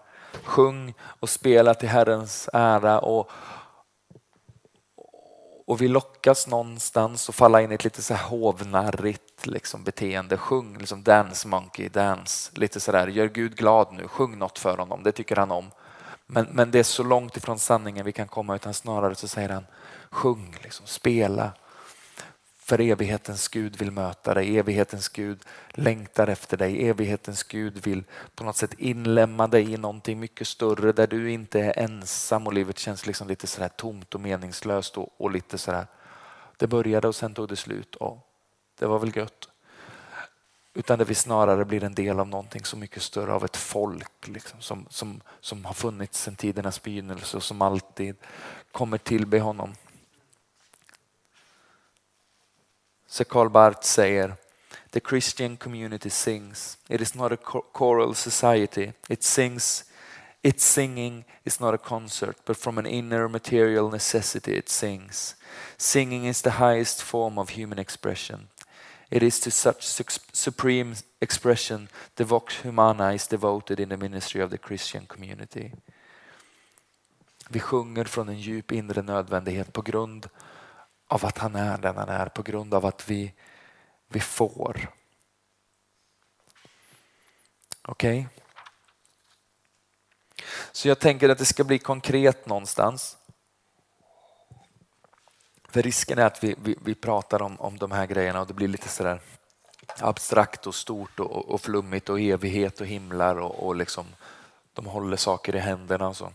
sjung 0.44 0.94
och 1.20 1.28
spela 1.28 1.74
till 1.74 1.88
Herrens 1.88 2.48
ära 2.52 2.98
och, 2.98 3.30
och 5.66 5.80
vi 5.80 5.88
lockas 5.88 6.46
någonstans 6.46 7.28
att 7.28 7.34
falla 7.34 7.62
in 7.62 7.72
i 7.72 7.74
ett 7.74 7.84
lite 7.84 8.02
så 8.02 8.14
här 8.14 8.28
hovnarrigt 8.28 9.46
liksom 9.46 9.84
beteende. 9.84 10.36
Sjung 10.36 10.78
liksom 10.78 11.02
dance 11.02 11.48
monkey, 11.48 11.88
dance, 11.88 12.50
lite 12.54 12.80
sådär, 12.80 13.06
gör 13.06 13.28
Gud 13.28 13.56
glad 13.56 13.92
nu, 13.92 14.08
sjung 14.08 14.38
något 14.38 14.58
för 14.58 14.76
honom, 14.78 15.02
det 15.02 15.12
tycker 15.12 15.36
han 15.36 15.50
om. 15.50 15.70
Men, 16.26 16.46
men 16.52 16.70
det 16.70 16.78
är 16.78 16.82
så 16.82 17.02
långt 17.02 17.36
ifrån 17.36 17.58
sanningen 17.58 18.04
vi 18.04 18.12
kan 18.12 18.28
komma 18.28 18.54
utan 18.54 18.74
snarare 18.74 19.14
så 19.14 19.28
säger 19.28 19.48
han 19.48 19.66
sjung, 20.10 20.56
liksom, 20.62 20.86
spela. 20.86 21.52
För 22.70 22.80
evighetens 22.80 23.48
Gud 23.48 23.76
vill 23.76 23.90
möta 23.90 24.34
dig, 24.34 24.58
evighetens 24.58 25.08
Gud 25.08 25.42
längtar 25.70 26.26
efter 26.26 26.56
dig, 26.56 26.88
evighetens 26.88 27.42
Gud 27.42 27.86
vill 27.86 28.04
på 28.34 28.44
något 28.44 28.56
sätt 28.56 28.74
inlämna 28.78 29.46
dig 29.46 29.72
i 29.72 29.76
någonting 29.76 30.20
mycket 30.20 30.46
större 30.46 30.92
där 30.92 31.06
du 31.06 31.30
inte 31.30 31.60
är 31.60 31.78
ensam 31.78 32.46
och 32.46 32.52
livet 32.52 32.78
känns 32.78 33.06
liksom 33.06 33.28
lite 33.28 33.46
sådär 33.46 33.68
tomt 33.68 34.14
och 34.14 34.20
meningslöst 34.20 34.98
och, 34.98 35.20
och 35.20 35.30
lite 35.30 35.58
sådär. 35.58 35.86
Det 36.56 36.66
började 36.66 37.08
och 37.08 37.14
sen 37.14 37.34
tog 37.34 37.48
det 37.48 37.56
slut 37.56 37.94
och 37.94 38.18
det 38.78 38.86
var 38.86 38.98
väl 38.98 39.16
gött. 39.16 39.48
Utan 40.74 40.98
det 40.98 41.04
vi 41.04 41.14
snarare 41.14 41.64
blir 41.64 41.84
en 41.84 41.94
del 41.94 42.20
av 42.20 42.28
någonting 42.28 42.64
så 42.64 42.76
mycket 42.76 43.02
större, 43.02 43.32
av 43.32 43.44
ett 43.44 43.56
folk 43.56 44.28
liksom, 44.28 44.60
som, 44.60 44.86
som, 44.90 45.20
som 45.40 45.64
har 45.64 45.74
funnits 45.74 46.22
sedan 46.22 46.36
tidernas 46.36 46.82
begynnelse 46.82 47.36
och 47.36 47.42
som 47.42 47.62
alltid 47.62 48.16
kommer 48.72 48.98
tillbe 48.98 49.40
honom. 49.40 49.74
Så 53.12 53.24
Karl 53.24 53.48
Barth 53.48 53.82
säger 53.82 54.34
The 54.90 55.00
Christian 55.00 55.56
community 55.56 56.10
sings. 56.10 56.78
It 56.88 57.00
is 57.00 57.14
not 57.14 57.32
a 57.32 57.36
choral 57.72 58.14
society. 58.14 58.92
It 59.08 59.22
sings 59.22 59.84
its 60.42 60.64
singing 60.64 61.24
is 61.44 61.60
not 61.60 61.74
a 61.74 61.78
concert, 61.78 62.36
but 62.46 62.56
from 62.56 62.78
an 62.78 62.86
inner 62.86 63.28
material 63.28 63.90
necessity 63.90 64.52
it 64.56 64.68
sings. 64.68 65.36
Singing 65.76 66.26
is 66.26 66.42
the 66.42 66.50
highest 66.50 67.02
form 67.02 67.38
of 67.38 67.50
human 67.50 67.78
expression. 67.78 68.48
It 69.10 69.22
is 69.22 69.40
to 69.40 69.50
such 69.50 70.04
supreme 70.32 70.94
expression 71.20 71.88
the 72.14 72.24
Vox 72.24 72.54
Humana 72.64 73.12
is 73.12 73.26
devoted 73.26 73.80
in 73.80 73.88
the 73.88 73.96
ministry 73.96 74.42
of 74.42 74.50
the 74.50 74.58
Christian 74.58 75.06
community. 75.06 75.70
Vi 77.48 77.60
sjunger 77.60 78.04
från 78.04 78.28
en 78.28 78.38
djup 78.38 78.72
inre 78.72 79.02
nödvändighet 79.02 79.72
på 79.72 79.82
grund 79.82 80.28
av 81.10 81.26
att 81.26 81.38
han 81.38 81.56
är 81.56 81.78
den 81.78 81.96
han 81.96 82.08
är, 82.08 82.26
på 82.26 82.42
grund 82.42 82.74
av 82.74 82.86
att 82.86 83.10
vi, 83.10 83.32
vi 84.08 84.20
får. 84.20 84.88
Okej? 87.82 88.20
Okay? 88.20 88.26
Så 90.72 90.88
jag 90.88 90.98
tänker 90.98 91.28
att 91.28 91.38
det 91.38 91.44
ska 91.44 91.64
bli 91.64 91.78
konkret 91.78 92.46
någonstans. 92.46 93.16
För 95.68 95.82
risken 95.82 96.18
är 96.18 96.26
att 96.26 96.44
vi, 96.44 96.54
vi, 96.62 96.76
vi 96.84 96.94
pratar 96.94 97.42
om, 97.42 97.60
om 97.60 97.78
de 97.78 97.90
här 97.90 98.06
grejerna 98.06 98.40
och 98.40 98.46
det 98.46 98.54
blir 98.54 98.68
lite 98.68 98.88
sådär 98.88 99.20
abstrakt 99.98 100.66
och 100.66 100.74
stort 100.74 101.20
och, 101.20 101.48
och 101.48 101.60
flummigt 101.60 102.08
och 102.08 102.20
evighet 102.20 102.80
och 102.80 102.86
himlar 102.86 103.36
och, 103.36 103.66
och 103.66 103.76
liksom 103.76 104.06
de 104.72 104.86
håller 104.86 105.16
saker 105.16 105.56
i 105.56 105.58
händerna 105.58 106.08
och 106.08 106.16
så. 106.16 106.32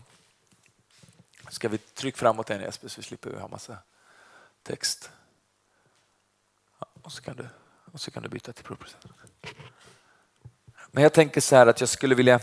Ska 1.48 1.68
vi 1.68 1.78
trycka 1.78 2.16
framåt 2.16 2.50
en 2.50 2.60
Jesper 2.60 2.88
så 2.88 3.02
slipper 3.02 3.30
vi 3.30 3.40
ha 3.40 3.48
massa 3.48 3.78
text. 4.66 5.10
Ja, 6.80 6.86
och, 7.02 7.12
så 7.12 7.22
kan 7.22 7.36
du, 7.36 7.48
och 7.92 8.00
så 8.00 8.10
kan 8.10 8.22
du 8.22 8.28
byta 8.28 8.52
till 8.52 8.64
proprocessor. 8.64 9.10
Men 10.90 11.02
jag 11.02 11.12
tänker 11.12 11.40
så 11.40 11.56
här 11.56 11.66
att 11.66 11.80
jag 11.80 11.88
skulle 11.88 12.14
vilja 12.14 12.40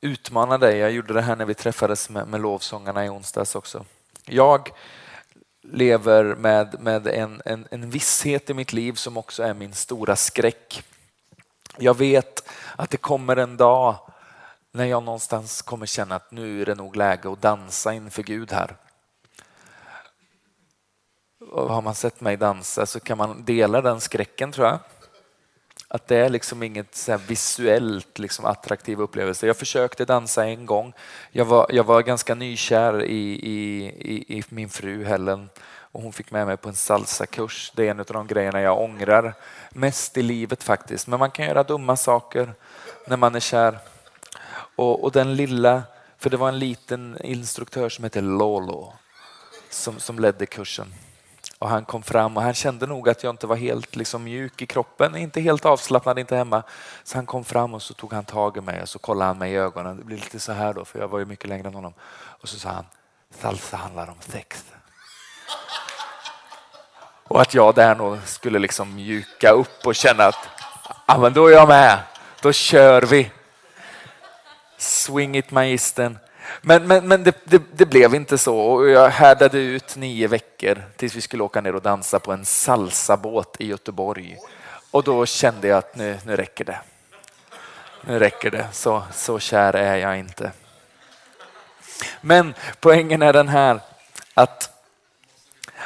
utmana 0.00 0.58
dig. 0.58 0.78
Jag 0.78 0.92
gjorde 0.92 1.14
det 1.14 1.22
här 1.22 1.36
när 1.36 1.44
vi 1.44 1.54
träffades 1.54 2.10
med, 2.10 2.28
med 2.28 2.40
lovsångarna 2.40 3.06
i 3.06 3.08
onsdags 3.08 3.54
också. 3.54 3.84
Jag 4.24 4.70
lever 5.62 6.24
med, 6.24 6.80
med 6.80 7.06
en, 7.06 7.42
en, 7.44 7.68
en 7.70 7.90
visshet 7.90 8.50
i 8.50 8.54
mitt 8.54 8.72
liv 8.72 8.92
som 8.92 9.16
också 9.16 9.42
är 9.42 9.54
min 9.54 9.74
stora 9.74 10.16
skräck. 10.16 10.84
Jag 11.76 11.96
vet 11.96 12.48
att 12.76 12.90
det 12.90 12.96
kommer 12.96 13.36
en 13.36 13.56
dag 13.56 13.96
när 14.72 14.84
jag 14.84 15.02
någonstans 15.02 15.62
kommer 15.62 15.86
känna 15.86 16.14
att 16.14 16.30
nu 16.30 16.62
är 16.62 16.66
det 16.66 16.74
nog 16.74 16.96
läge 16.96 17.32
att 17.32 17.42
dansa 17.42 17.94
inför 17.94 18.22
Gud 18.22 18.52
här. 18.52 18.76
Och 21.50 21.74
har 21.74 21.82
man 21.82 21.94
sett 21.94 22.20
mig 22.20 22.36
dansa 22.36 22.86
så 22.86 23.00
kan 23.00 23.18
man 23.18 23.44
dela 23.44 23.80
den 23.80 24.00
skräcken 24.00 24.52
tror 24.52 24.66
jag. 24.66 24.78
Att 25.88 26.06
det 26.06 26.16
är 26.16 26.28
liksom 26.28 26.62
inget 26.62 26.94
så 26.94 27.16
visuellt 27.16 28.18
liksom 28.18 28.44
attraktiv 28.44 29.00
upplevelse. 29.00 29.46
Jag 29.46 29.56
försökte 29.56 30.04
dansa 30.04 30.46
en 30.46 30.66
gång. 30.66 30.92
Jag 31.30 31.44
var, 31.44 31.66
jag 31.68 31.84
var 31.84 32.02
ganska 32.02 32.34
nykär 32.34 33.04
i, 33.04 33.32
i, 33.32 33.86
i, 33.86 34.38
i 34.38 34.44
min 34.48 34.68
fru 34.68 35.04
Helen 35.04 35.48
och 35.92 36.02
hon 36.02 36.12
fick 36.12 36.30
med 36.30 36.46
mig 36.46 36.56
på 36.56 36.68
en 36.68 36.74
salsakurs. 36.74 37.72
Det 37.74 37.86
är 37.86 37.90
en 37.90 38.00
av 38.00 38.06
de 38.06 38.26
grejerna 38.26 38.60
jag 38.60 38.80
ångrar 38.80 39.34
mest 39.70 40.16
i 40.16 40.22
livet 40.22 40.62
faktiskt. 40.62 41.06
Men 41.06 41.18
man 41.18 41.30
kan 41.30 41.46
göra 41.46 41.62
dumma 41.62 41.96
saker 41.96 42.52
när 43.06 43.16
man 43.16 43.34
är 43.34 43.40
kär. 43.40 43.78
Och, 44.76 45.04
och 45.04 45.12
den 45.12 45.36
lilla, 45.36 45.82
för 46.18 46.30
det 46.30 46.36
var 46.36 46.48
en 46.48 46.58
liten 46.58 47.18
instruktör 47.24 47.88
som 47.88 48.04
hette 48.04 48.20
Lolo 48.20 48.92
som, 49.70 50.00
som 50.00 50.18
ledde 50.18 50.46
kursen. 50.46 50.94
Och 51.58 51.68
han 51.68 51.84
kom 51.84 52.02
fram 52.02 52.36
och 52.36 52.42
han 52.42 52.54
kände 52.54 52.86
nog 52.86 53.08
att 53.08 53.22
jag 53.22 53.32
inte 53.32 53.46
var 53.46 53.56
helt 53.56 53.96
liksom, 53.96 54.24
mjuk 54.24 54.62
i 54.62 54.66
kroppen, 54.66 55.16
inte 55.16 55.40
helt 55.40 55.64
avslappnad, 55.64 56.18
inte 56.18 56.36
hemma. 56.36 56.62
Så 57.04 57.18
han 57.18 57.26
kom 57.26 57.44
fram 57.44 57.74
och 57.74 57.82
så 57.82 57.94
tog 57.94 58.12
han 58.12 58.24
tag 58.24 58.56
i 58.56 58.60
mig 58.60 58.82
och 58.82 58.88
så 58.88 58.98
kollade 58.98 59.28
han 59.28 59.38
mig 59.38 59.52
i 59.52 59.56
ögonen. 59.56 59.96
Det 59.96 60.04
blir 60.04 60.16
lite 60.16 60.40
så 60.40 60.52
här 60.52 60.74
då, 60.74 60.84
för 60.84 60.98
jag 60.98 61.08
var 61.08 61.18
ju 61.18 61.24
mycket 61.24 61.48
längre 61.48 61.68
än 61.68 61.74
honom. 61.74 61.94
Och 62.12 62.48
så 62.48 62.58
sa 62.58 62.68
han, 62.68 62.84
salsa 63.40 63.76
handlar 63.76 64.10
om 64.10 64.16
sex. 64.20 64.64
Och 67.28 67.40
att 67.40 67.54
jag 67.54 67.74
där 67.74 67.94
nog 67.94 68.18
skulle 68.24 68.58
liksom 68.58 68.94
mjuka 68.94 69.50
upp 69.50 69.86
och 69.86 69.94
känna 69.94 70.24
att 70.24 70.48
ja, 71.06 71.18
men 71.18 71.32
då 71.32 71.46
är 71.46 71.52
jag 71.52 71.68
med, 71.68 71.98
då 72.42 72.52
kör 72.52 73.02
vi. 73.02 73.30
Swing 74.78 75.36
it 75.36 75.50
magistern. 75.50 76.18
Men, 76.60 76.86
men, 76.86 77.08
men 77.08 77.24
det, 77.24 77.36
det, 77.44 77.62
det, 77.72 77.86
blev 77.86 78.14
inte 78.14 78.38
så 78.38 78.58
och 78.58 78.88
jag 78.88 79.08
härdade 79.08 79.58
ut 79.58 79.96
nio 79.96 80.28
veckor 80.28 80.82
tills 80.96 81.14
vi 81.14 81.20
skulle 81.20 81.42
åka 81.42 81.60
ner 81.60 81.74
och 81.74 81.82
dansa 81.82 82.18
på 82.18 82.32
en 82.32 82.44
salsabåt 82.44 83.56
i 83.58 83.66
Göteborg. 83.66 84.36
Och 84.90 85.02
då 85.02 85.26
kände 85.26 85.68
jag 85.68 85.78
att 85.78 85.96
nu, 85.96 86.18
nu 86.26 86.36
räcker 86.36 86.64
det. 86.64 86.80
Nu 88.00 88.18
räcker 88.18 88.50
det, 88.50 88.68
så, 88.72 89.02
så 89.12 89.38
kär 89.38 89.72
är 89.72 89.96
jag 89.96 90.18
inte. 90.18 90.52
Men 92.20 92.54
poängen 92.80 93.22
är 93.22 93.32
den 93.32 93.48
här 93.48 93.80
att, 94.34 94.70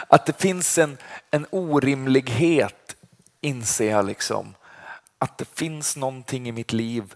att 0.08 0.26
det 0.26 0.40
finns 0.40 0.78
en, 0.78 0.98
en 1.30 1.46
orimlighet, 1.50 2.96
inser 3.40 3.90
jag 3.90 4.06
liksom. 4.06 4.54
Att 5.18 5.38
det 5.38 5.48
finns 5.54 5.96
någonting 5.96 6.48
i 6.48 6.52
mitt 6.52 6.72
liv 6.72 7.14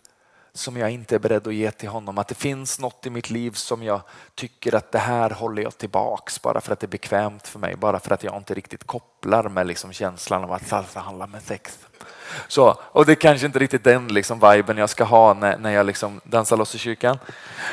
som 0.56 0.76
jag 0.76 0.90
inte 0.90 1.14
är 1.14 1.18
beredd 1.18 1.46
att 1.46 1.54
ge 1.54 1.70
till 1.70 1.88
honom. 1.88 2.18
Att 2.18 2.28
det 2.28 2.34
finns 2.34 2.80
något 2.80 3.06
i 3.06 3.10
mitt 3.10 3.30
liv 3.30 3.50
som 3.50 3.82
jag 3.82 4.00
tycker 4.34 4.74
att 4.74 4.92
det 4.92 4.98
här 4.98 5.30
håller 5.30 5.62
jag 5.62 5.78
tillbaks 5.78 6.42
bara 6.42 6.60
för 6.60 6.72
att 6.72 6.80
det 6.80 6.86
är 6.86 6.88
bekvämt 6.88 7.48
för 7.48 7.58
mig. 7.58 7.76
Bara 7.76 8.00
för 8.00 8.14
att 8.14 8.22
jag 8.22 8.36
inte 8.36 8.54
riktigt 8.54 8.84
kopplar 8.84 9.48
med 9.48 9.66
liksom 9.66 9.92
känslan 9.92 10.44
av 10.44 10.52
att 10.52 10.66
salsa 10.66 11.00
handlar 11.00 11.26
med 11.26 11.42
sex. 11.42 11.78
Så, 12.48 12.78
och 12.80 13.06
det 13.06 13.12
är 13.12 13.16
kanske 13.16 13.46
inte 13.46 13.58
riktigt 13.58 13.84
den 13.84 14.08
liksom 14.08 14.40
viben 14.40 14.76
jag 14.76 14.90
ska 14.90 15.04
ha 15.04 15.34
när, 15.34 15.58
när 15.58 15.70
jag 15.70 15.86
liksom 15.86 16.20
dansar 16.24 16.56
loss 16.56 16.74
i 16.74 16.78
kyrkan. 16.78 17.18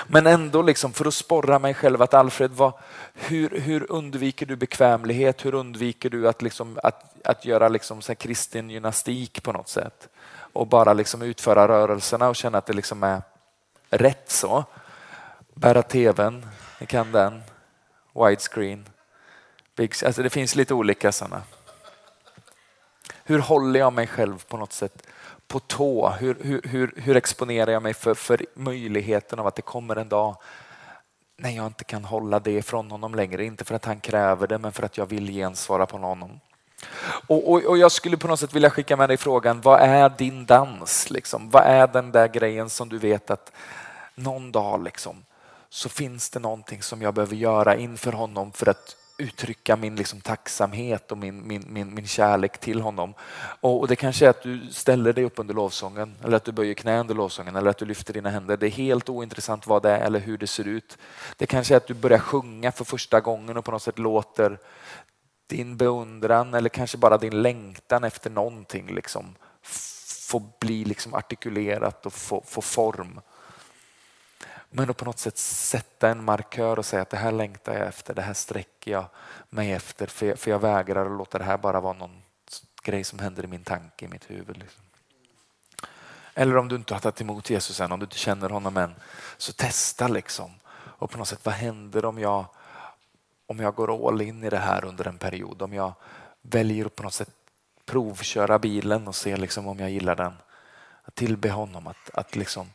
Men 0.07 0.27
ändå 0.27 0.61
liksom 0.61 0.93
för 0.93 1.05
att 1.05 1.13
sporra 1.13 1.59
mig 1.59 1.73
själv 1.73 2.01
att 2.01 2.13
Alfred, 2.13 2.51
vad, 2.51 2.73
hur, 3.13 3.59
hur 3.59 3.91
undviker 3.91 4.45
du 4.45 4.55
bekvämlighet? 4.55 5.45
Hur 5.45 5.53
undviker 5.53 6.09
du 6.09 6.27
att, 6.27 6.41
liksom, 6.41 6.79
att, 6.83 7.27
att 7.27 7.45
göra 7.45 7.67
liksom 7.67 8.01
så 8.01 8.15
kristen 8.15 8.69
gymnastik 8.69 9.43
på 9.43 9.51
något 9.51 9.69
sätt? 9.69 10.09
Och 10.53 10.67
bara 10.67 10.93
liksom 10.93 11.21
utföra 11.21 11.67
rörelserna 11.67 12.29
och 12.29 12.35
känna 12.35 12.57
att 12.57 12.65
det 12.65 12.73
liksom 12.73 13.03
är 13.03 13.21
rätt 13.89 14.29
så. 14.31 14.63
Bära 15.53 15.81
tvn, 15.81 16.45
ni 16.79 16.85
kan 16.85 17.11
den. 17.11 17.43
Widescreen. 18.13 18.85
Big, 19.75 19.93
alltså 20.05 20.23
det 20.23 20.29
finns 20.29 20.55
lite 20.55 20.73
olika 20.73 21.11
sådana. 21.11 21.41
Hur 23.23 23.39
håller 23.39 23.79
jag 23.79 23.93
mig 23.93 24.07
själv 24.07 24.43
på 24.47 24.57
något 24.57 24.73
sätt 24.73 25.07
på 25.47 25.59
tå? 25.59 26.09
Hur, 26.09 26.37
hur, 26.41 26.61
hur, 26.63 26.93
hur 26.97 27.17
exponerar 27.17 27.71
jag 27.71 27.83
mig 27.83 27.93
för, 27.93 28.13
för 28.13 28.45
möjligheten 28.53 29.39
av 29.39 29.47
att 29.47 29.55
det 29.55 29.61
kommer 29.61 29.95
en 29.95 30.09
dag 30.09 30.37
när 31.37 31.49
jag 31.49 31.65
inte 31.65 31.83
kan 31.83 32.05
hålla 32.05 32.39
det 32.39 32.51
ifrån 32.51 32.91
honom 32.91 33.15
längre? 33.15 33.45
Inte 33.45 33.65
för 33.65 33.75
att 33.75 33.85
han 33.85 33.99
kräver 33.99 34.47
det, 34.47 34.57
men 34.57 34.71
för 34.71 34.83
att 34.83 34.97
jag 34.97 35.05
vill 35.05 35.27
gensvara 35.27 35.85
på 35.85 35.97
honom. 35.97 36.39
Och, 37.27 37.51
och, 37.51 37.63
och, 37.63 37.77
jag 37.77 37.91
skulle 37.91 38.17
på 38.17 38.27
något 38.27 38.39
sätt 38.39 38.53
vilja 38.53 38.69
skicka 38.69 38.97
med 38.97 39.09
dig 39.09 39.17
frågan, 39.17 39.61
vad 39.61 39.81
är 39.81 40.09
din 40.09 40.45
dans? 40.45 41.09
Liksom? 41.09 41.49
Vad 41.49 41.63
är 41.63 41.87
den 41.87 42.11
där 42.11 42.27
grejen 42.27 42.69
som 42.69 42.89
du 42.89 42.97
vet 42.97 43.31
att 43.31 43.51
någon 44.15 44.51
dag 44.51 44.83
liksom, 44.83 45.25
så 45.69 45.89
finns 45.89 46.29
det 46.29 46.39
någonting 46.39 46.81
som 46.81 47.01
jag 47.01 47.13
behöver 47.13 47.35
göra 47.35 47.75
inför 47.75 48.11
honom 48.11 48.51
för 48.51 48.69
att 48.69 48.95
uttrycka 49.17 49.75
min 49.75 49.95
liksom 49.95 50.21
tacksamhet 50.21 51.11
och 51.11 51.17
min, 51.17 51.47
min, 51.47 51.65
min, 51.67 51.95
min 51.95 52.07
kärlek 52.07 52.57
till 52.57 52.81
honom. 52.81 53.13
Och, 53.61 53.79
och, 53.79 53.87
Det 53.87 53.95
kanske 53.95 54.25
är 54.25 54.29
att 54.29 54.43
du 54.43 54.67
ställer 54.71 55.13
dig 55.13 55.23
upp 55.23 55.39
under 55.39 55.53
lovsången 55.53 56.15
eller 56.23 56.37
att 56.37 56.43
du 56.43 56.51
böjer 56.51 56.73
knä 56.73 56.99
under 56.99 57.15
lovsången 57.15 57.55
eller 57.55 57.69
att 57.69 57.77
du 57.77 57.85
lyfter 57.85 58.13
dina 58.13 58.29
händer. 58.29 58.57
Det 58.57 58.67
är 58.67 58.71
helt 58.71 59.09
ointressant 59.09 59.67
vad 59.67 59.83
det 59.83 59.91
är 59.91 59.99
eller 59.99 60.19
hur 60.19 60.37
det 60.37 60.47
ser 60.47 60.67
ut. 60.67 60.97
Det 61.37 61.45
kanske 61.45 61.73
är 61.73 61.77
att 61.77 61.87
du 61.87 61.93
börjar 61.93 62.19
sjunga 62.19 62.71
för 62.71 62.85
första 62.85 63.19
gången 63.19 63.57
och 63.57 63.65
på 63.65 63.71
något 63.71 63.83
sätt 63.83 63.99
låter 63.99 64.57
din 65.47 65.77
beundran 65.77 66.53
eller 66.53 66.69
kanske 66.69 66.97
bara 66.97 67.17
din 67.17 67.41
längtan 67.41 68.03
efter 68.03 68.29
någonting 68.29 68.95
liksom 68.95 69.35
få 70.33 70.39
bli 70.59 70.85
liksom 70.85 71.13
artikulerat 71.13 72.05
och 72.05 72.13
få, 72.13 72.43
få 72.45 72.61
form. 72.61 73.21
Men 74.69 74.89
att 74.89 74.97
på 74.97 75.05
något 75.05 75.19
sätt 75.19 75.37
sätta 75.37 76.09
en 76.09 76.23
markör 76.23 76.79
och 76.79 76.85
säga 76.85 77.01
att 77.01 77.09
det 77.09 77.17
här 77.17 77.31
längtar 77.31 77.73
jag 77.73 77.87
efter, 77.87 78.13
det 78.13 78.21
här 78.21 78.33
sträcker 78.33 78.91
jag 78.91 79.05
mig 79.49 79.71
efter 79.71 80.07
för 80.07 80.25
jag, 80.25 80.39
för 80.39 80.51
jag 80.51 80.59
vägrar 80.59 81.05
att 81.05 81.17
låta 81.17 81.37
det 81.37 81.43
här 81.43 81.57
bara 81.57 81.79
vara 81.79 81.93
någon 81.93 82.21
grej 82.83 83.03
som 83.03 83.19
händer 83.19 83.43
i 83.43 83.47
min 83.47 83.63
tanke, 83.63 84.05
i 84.05 84.07
mitt 84.07 84.29
huvud. 84.29 84.57
Liksom. 84.57 84.83
Eller 86.33 86.57
om 86.57 86.67
du 86.67 86.75
inte 86.75 86.93
har 86.93 87.01
tagit 87.01 87.21
emot 87.21 87.49
Jesus 87.49 87.79
än, 87.79 87.91
om 87.91 87.99
du 87.99 88.03
inte 88.03 88.17
känner 88.17 88.49
honom 88.49 88.77
än, 88.77 88.95
så 89.37 89.53
testa 89.53 90.07
liksom. 90.07 90.51
Och 90.73 91.11
på 91.11 91.17
något 91.17 91.27
sätt, 91.27 91.45
vad 91.45 91.55
händer 91.55 92.05
om 92.05 92.19
jag, 92.19 92.45
om 93.47 93.59
jag 93.59 93.75
går 93.75 94.07
all 94.07 94.21
in 94.21 94.43
i 94.43 94.49
det 94.49 94.57
här 94.57 94.85
under 94.85 95.07
en 95.07 95.17
period? 95.17 95.61
Om 95.61 95.73
jag 95.73 95.93
väljer 96.41 96.85
att 96.85 96.95
på 96.95 97.03
något 97.03 97.13
sätt 97.13 97.29
provköra 97.85 98.59
bilen 98.59 99.07
och 99.07 99.15
se 99.15 99.37
liksom 99.37 99.67
om 99.67 99.79
jag 99.79 99.89
gillar 99.89 100.15
den. 100.15 100.33
Att 101.03 101.15
tillbe 101.15 101.49
honom, 101.49 101.87
att, 101.87 102.09
att 102.13 102.35
liksom 102.35 102.69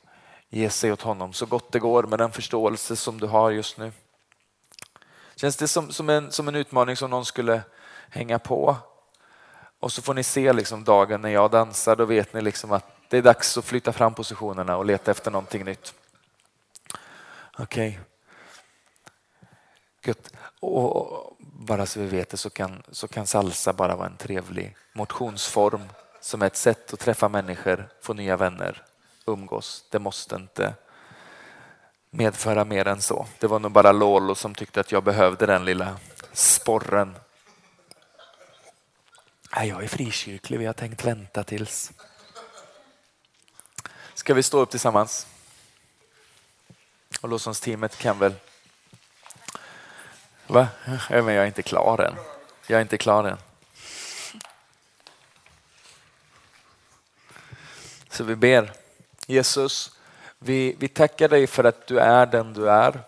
ge 0.48 0.70
sig 0.70 0.92
åt 0.92 1.02
honom 1.02 1.32
så 1.32 1.46
gott 1.46 1.72
det 1.72 1.78
går 1.78 2.02
med 2.02 2.18
den 2.18 2.32
förståelse 2.32 2.96
som 2.96 3.20
du 3.20 3.26
har 3.26 3.50
just 3.50 3.78
nu. 3.78 3.92
Känns 5.36 5.56
det 5.56 5.68
som, 5.68 5.92
som, 5.92 6.08
en, 6.08 6.32
som 6.32 6.48
en 6.48 6.54
utmaning 6.54 6.96
som 6.96 7.10
någon 7.10 7.24
skulle 7.24 7.62
hänga 8.08 8.38
på? 8.38 8.76
Och 9.80 9.92
så 9.92 10.02
får 10.02 10.14
ni 10.14 10.22
se 10.22 10.52
liksom 10.52 10.84
dagen 10.84 11.20
när 11.20 11.28
jag 11.28 11.50
dansar, 11.50 11.96
då 11.96 12.04
vet 12.04 12.32
ni 12.32 12.42
liksom 12.42 12.72
att 12.72 12.84
det 13.08 13.18
är 13.18 13.22
dags 13.22 13.58
att 13.58 13.64
flytta 13.64 13.92
fram 13.92 14.14
positionerna 14.14 14.76
och 14.76 14.84
leta 14.84 15.10
efter 15.10 15.30
någonting 15.30 15.64
nytt. 15.64 15.94
Okej. 17.58 17.88
Okay. 17.88 18.00
Och 20.60 21.36
bara 21.38 21.86
så 21.86 22.00
vi 22.00 22.06
vet 22.06 22.28
det 22.28 22.36
så 22.36 22.50
kan, 22.50 22.82
så 22.90 23.08
kan 23.08 23.26
salsa 23.26 23.72
bara 23.72 23.96
vara 23.96 24.06
en 24.06 24.16
trevlig 24.16 24.76
motionsform 24.92 25.82
som 26.20 26.42
är 26.42 26.46
ett 26.46 26.56
sätt 26.56 26.92
att 26.92 27.00
träffa 27.00 27.28
människor, 27.28 27.88
få 28.00 28.14
nya 28.14 28.36
vänner 28.36 28.82
umgås. 29.26 29.84
Det 29.90 29.98
måste 29.98 30.36
inte 30.36 30.74
medföra 32.10 32.64
mer 32.64 32.88
än 32.88 33.02
så. 33.02 33.26
Det 33.38 33.46
var 33.46 33.58
nog 33.58 33.72
bara 33.72 33.92
Lolo 33.92 34.34
som 34.34 34.54
tyckte 34.54 34.80
att 34.80 34.92
jag 34.92 35.04
behövde 35.04 35.46
den 35.46 35.64
lilla 35.64 35.96
sporren. 36.32 37.16
jag 39.50 39.84
är 39.84 39.88
frikyrklig, 39.88 40.58
vi 40.58 40.66
har 40.66 40.72
tänkt 40.72 41.04
vänta 41.04 41.44
tills. 41.44 41.92
Ska 44.14 44.34
vi 44.34 44.42
stå 44.42 44.58
upp 44.58 44.70
tillsammans? 44.70 45.26
Och 47.20 47.28
lovsångsteamet 47.28 47.98
kan 47.98 48.18
väl... 48.18 48.34
Va? 50.48 50.68
Jag 51.10 51.28
är 51.28 51.46
inte 51.46 51.62
klar 51.62 52.00
än. 52.00 52.14
Jag 52.66 52.76
är 52.76 52.82
inte 52.82 52.98
klar 52.98 53.24
än. 53.24 53.36
Så 58.10 58.24
vi 58.24 58.36
ber. 58.36 58.72
Jesus, 59.26 59.92
vi, 60.38 60.76
vi 60.78 60.88
tackar 60.88 61.28
dig 61.28 61.46
för 61.46 61.64
att 61.64 61.86
du 61.86 61.98
är 61.98 62.26
den 62.26 62.52
du 62.52 62.70
är. 62.70 63.00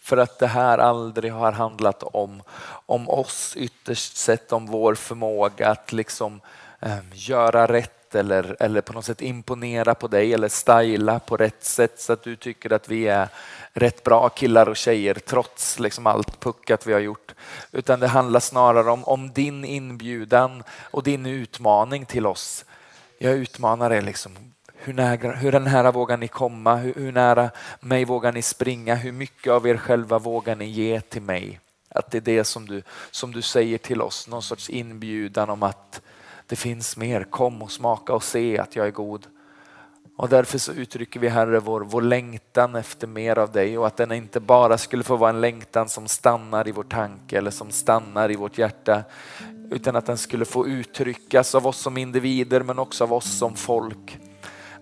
För 0.00 0.16
att 0.16 0.38
det 0.38 0.46
här 0.46 0.78
aldrig 0.78 1.32
har 1.32 1.52
handlat 1.52 2.02
om, 2.02 2.42
om 2.86 3.08
oss 3.08 3.56
ytterst 3.56 4.16
sett, 4.16 4.52
om 4.52 4.66
vår 4.66 4.94
förmåga 4.94 5.70
att 5.70 5.92
liksom 5.92 6.40
eh, 6.80 6.98
göra 7.12 7.66
rätt 7.66 8.05
eller, 8.16 8.56
eller 8.60 8.80
på 8.80 8.92
något 8.92 9.04
sätt 9.04 9.22
imponera 9.22 9.94
på 9.94 10.08
dig 10.08 10.34
eller 10.34 10.48
styla 10.48 11.18
på 11.18 11.36
rätt 11.36 11.64
sätt 11.64 12.00
så 12.00 12.12
att 12.12 12.22
du 12.22 12.36
tycker 12.36 12.72
att 12.72 12.88
vi 12.88 13.08
är 13.08 13.28
rätt 13.72 14.04
bra 14.04 14.28
killar 14.28 14.68
och 14.68 14.76
tjejer 14.76 15.14
trots 15.14 15.78
liksom 15.78 16.06
allt 16.06 16.40
puckat 16.40 16.86
vi 16.86 16.92
har 16.92 17.00
gjort. 17.00 17.34
Utan 17.72 18.00
det 18.00 18.08
handlar 18.08 18.40
snarare 18.40 18.90
om, 18.90 19.04
om 19.04 19.32
din 19.32 19.64
inbjudan 19.64 20.62
och 20.90 21.02
din 21.02 21.26
utmaning 21.26 22.06
till 22.06 22.26
oss. 22.26 22.64
Jag 23.18 23.34
utmanar 23.34 23.92
er. 23.92 24.02
liksom, 24.02 24.36
hur 24.74 24.92
nära, 24.92 25.32
hur 25.32 25.60
nära 25.60 25.90
vågar 25.92 26.16
ni 26.16 26.28
komma? 26.28 26.76
Hur, 26.76 26.94
hur 26.94 27.12
nära 27.12 27.50
mig 27.80 28.04
vågar 28.04 28.32
ni 28.32 28.42
springa? 28.42 28.94
Hur 28.94 29.12
mycket 29.12 29.52
av 29.52 29.66
er 29.66 29.76
själva 29.76 30.18
vågar 30.18 30.56
ni 30.56 30.64
ge 30.64 31.00
till 31.00 31.22
mig? 31.22 31.60
Att 31.88 32.10
det 32.10 32.18
är 32.18 32.22
det 32.22 32.44
som 32.44 32.66
du, 32.66 32.82
som 33.10 33.32
du 33.32 33.42
säger 33.42 33.78
till 33.78 34.02
oss, 34.02 34.28
någon 34.28 34.42
sorts 34.42 34.70
inbjudan 34.70 35.50
om 35.50 35.62
att 35.62 36.00
det 36.46 36.56
finns 36.56 36.96
mer. 36.96 37.24
Kom 37.24 37.62
och 37.62 37.72
smaka 37.72 38.12
och 38.12 38.22
se 38.22 38.58
att 38.58 38.76
jag 38.76 38.86
är 38.86 38.90
god. 38.90 39.26
Och 40.16 40.28
därför 40.28 40.58
så 40.58 40.72
uttrycker 40.72 41.20
vi 41.20 41.28
Herre 41.28 41.60
vår, 41.60 41.80
vår 41.80 42.02
längtan 42.02 42.74
efter 42.74 43.06
mer 43.06 43.38
av 43.38 43.52
dig 43.52 43.78
och 43.78 43.86
att 43.86 43.96
den 43.96 44.12
inte 44.12 44.40
bara 44.40 44.78
skulle 44.78 45.04
få 45.04 45.16
vara 45.16 45.30
en 45.30 45.40
längtan 45.40 45.88
som 45.88 46.08
stannar 46.08 46.68
i 46.68 46.72
vår 46.72 46.82
tanke 46.82 47.38
eller 47.38 47.50
som 47.50 47.70
stannar 47.70 48.30
i 48.30 48.36
vårt 48.36 48.58
hjärta 48.58 49.04
utan 49.70 49.96
att 49.96 50.06
den 50.06 50.18
skulle 50.18 50.44
få 50.44 50.66
uttryckas 50.66 51.54
av 51.54 51.66
oss 51.66 51.78
som 51.78 51.96
individer 51.96 52.62
men 52.62 52.78
också 52.78 53.04
av 53.04 53.12
oss 53.12 53.38
som 53.38 53.54
folk 53.54 54.18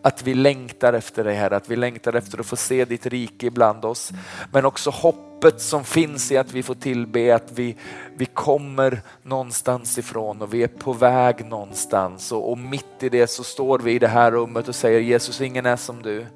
att 0.04 0.22
vi 0.22 0.34
längtar 0.34 0.92
efter 0.92 1.24
dig 1.24 1.34
Herre, 1.34 1.56
att 1.56 1.70
vi 1.70 1.76
längtar 1.76 2.12
efter 2.12 2.40
att 2.40 2.46
få 2.46 2.56
se 2.56 2.84
ditt 2.84 3.06
rike 3.06 3.46
ibland 3.46 3.84
oss. 3.84 4.12
Men 4.52 4.64
också 4.64 4.90
hoppet 4.90 5.60
som 5.60 5.84
finns 5.84 6.32
i 6.32 6.36
att 6.36 6.52
vi 6.52 6.62
får 6.62 6.74
tillbe 6.74 7.34
att 7.34 7.52
vi, 7.54 7.76
vi 8.16 8.26
kommer 8.26 9.02
någonstans 9.22 9.98
ifrån 9.98 10.42
och 10.42 10.54
vi 10.54 10.62
är 10.62 10.68
på 10.68 10.92
väg 10.92 11.46
någonstans. 11.46 12.32
Och, 12.32 12.50
och 12.50 12.58
mitt 12.58 13.02
i 13.02 13.08
det 13.08 13.26
så 13.26 13.44
står 13.44 13.78
vi 13.78 13.92
i 13.92 13.98
det 13.98 14.08
här 14.08 14.30
rummet 14.30 14.68
och 14.68 14.74
säger 14.74 15.00
Jesus, 15.00 15.40
ingen 15.40 15.66
är 15.66 15.76
som 15.76 16.02
du. 16.02 16.26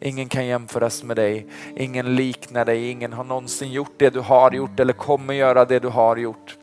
Ingen 0.00 0.28
kan 0.28 0.46
jämföras 0.46 1.02
med 1.02 1.16
dig, 1.16 1.46
ingen 1.76 2.14
liknar 2.14 2.64
dig, 2.64 2.90
ingen 2.90 3.12
har 3.12 3.24
någonsin 3.24 3.72
gjort 3.72 3.94
det 3.96 4.10
du 4.10 4.20
har 4.20 4.52
gjort 4.52 4.80
eller 4.80 4.92
kommer 4.92 5.34
göra 5.34 5.64
det 5.64 5.78
du 5.78 5.88
har 5.88 6.16
gjort. 6.16 6.56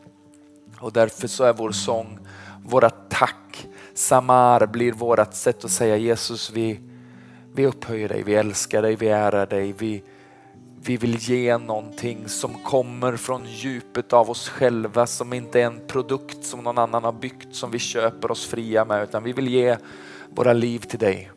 Och 0.80 0.92
därför 0.92 1.28
så 1.28 1.44
är 1.44 1.52
vår 1.52 1.72
sång, 1.72 2.18
våra 2.64 2.90
tack 2.90 3.66
Samar 3.94 4.66
blir 4.66 4.92
vårt 4.92 5.34
sätt 5.34 5.64
att 5.64 5.70
säga 5.70 5.96
Jesus, 5.96 6.50
vi, 6.50 6.80
vi 7.52 7.66
upphöjer 7.66 8.08
dig, 8.08 8.22
vi 8.22 8.34
älskar 8.34 8.82
dig, 8.82 8.96
vi 8.96 9.08
ärar 9.08 9.46
dig. 9.46 9.72
Vi, 9.72 10.02
vi 10.82 10.96
vill 10.96 11.16
ge 11.16 11.58
någonting 11.58 12.28
som 12.28 12.54
kommer 12.54 13.16
från 13.16 13.42
djupet 13.46 14.12
av 14.12 14.30
oss 14.30 14.48
själva, 14.48 15.06
som 15.06 15.32
inte 15.32 15.60
är 15.60 15.66
en 15.66 15.80
produkt 15.86 16.44
som 16.44 16.60
någon 16.60 16.78
annan 16.78 17.04
har 17.04 17.12
byggt, 17.12 17.54
som 17.54 17.70
vi 17.70 17.78
köper 17.78 18.30
oss 18.30 18.46
fria 18.46 18.84
med, 18.84 19.02
utan 19.02 19.22
vi 19.22 19.32
vill 19.32 19.48
ge 19.48 19.76
våra 20.30 20.52
liv 20.52 20.78
till 20.78 20.98
dig. 20.98 21.30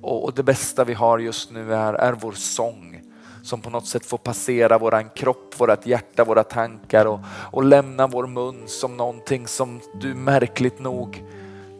Och, 0.00 0.24
och 0.24 0.34
det 0.34 0.42
bästa 0.42 0.84
vi 0.84 0.94
har 0.94 1.18
just 1.18 1.50
nu 1.50 1.74
är, 1.74 1.94
är 1.94 2.12
vår 2.12 2.32
sång 2.32 3.00
som 3.42 3.60
på 3.60 3.70
något 3.70 3.86
sätt 3.86 4.06
får 4.06 4.18
passera 4.18 4.78
våran 4.78 5.10
kropp, 5.10 5.60
vårat 5.60 5.86
hjärta, 5.86 6.24
våra 6.24 6.44
tankar 6.44 7.06
och, 7.06 7.20
och 7.52 7.64
lämna 7.64 8.06
vår 8.06 8.26
mun 8.26 8.62
som 8.66 8.96
någonting 8.96 9.46
som 9.46 9.80
du 10.00 10.14
märkligt 10.14 10.78
nog 10.78 11.22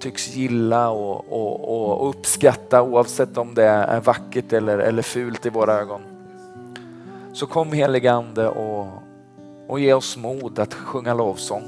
tycks 0.01 0.37
gilla 0.37 0.91
och, 0.91 1.33
och, 1.33 2.01
och, 2.01 2.09
uppskatta 2.09 2.83
oavsett 2.83 3.39
om 3.39 3.55
det 3.55 3.65
är 3.65 4.01
vackert 4.01 4.53
eller, 4.53 4.79
eller 4.79 5.03
fult 5.03 5.47
i 5.47 5.51
våra 5.51 5.75
ögon. 5.75 6.01
Så 7.33 7.47
kom 7.47 7.73
helige 7.73 8.13
Ande 8.13 8.49
och, 8.49 8.87
och 9.69 9.81
ge 9.81 9.93
oss 9.93 10.17
mod 10.17 10.59
att 10.59 10.75
sjunga 10.75 11.15
lovsång. 11.15 11.63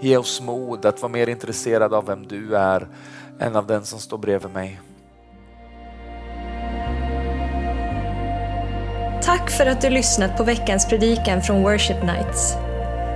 Ge 0.00 0.16
oss 0.16 0.40
mod 0.40 0.86
att 0.86 1.02
vara 1.02 1.12
mer 1.12 1.28
intresserad 1.28 1.94
av 1.94 2.06
vem 2.06 2.26
du 2.26 2.56
är 2.56 2.88
än 3.40 3.56
av 3.56 3.66
den 3.66 3.84
som 3.84 3.98
står 3.98 4.18
bredvid 4.18 4.52
mig. 4.52 4.80
Tack 9.22 9.50
för 9.50 9.66
att 9.66 9.80
du 9.80 9.90
lyssnat 9.90 10.36
på 10.36 10.44
veckans 10.44 10.88
predikan 10.88 11.42
från 11.42 11.62
Worship 11.62 12.02
Nights. 12.02 12.67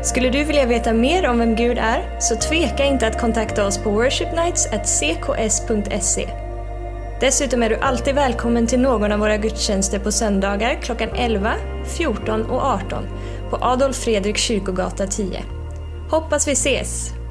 Skulle 0.03 0.31
du 0.31 0.45
vilja 0.45 0.67
veta 0.67 0.93
mer 0.93 1.29
om 1.29 1.39
vem 1.39 1.55
Gud 1.55 1.79
är, 1.79 2.21
så 2.21 2.37
tveka 2.37 2.85
inte 2.85 3.07
att 3.07 3.21
kontakta 3.21 3.67
oss 3.67 3.79
på 3.79 3.91
worshipnights.cks.se. 3.91 6.29
Dessutom 7.21 7.63
är 7.63 7.69
du 7.69 7.77
alltid 7.77 8.15
välkommen 8.15 8.67
till 8.67 8.81
någon 8.81 9.13
av 9.13 9.19
våra 9.19 9.37
gudstjänster 9.37 9.99
på 9.99 10.13
söndagar 10.13 10.79
klockan 10.83 11.09
11, 11.17 11.55
14 11.99 12.43
och 12.43 12.63
18 12.63 13.05
på 13.51 13.59
Adolf 13.61 13.97
Fredrik 13.97 14.37
kyrkogata 14.37 15.07
10. 15.07 15.43
Hoppas 16.11 16.49
vi 16.49 16.53
ses! 16.53 17.22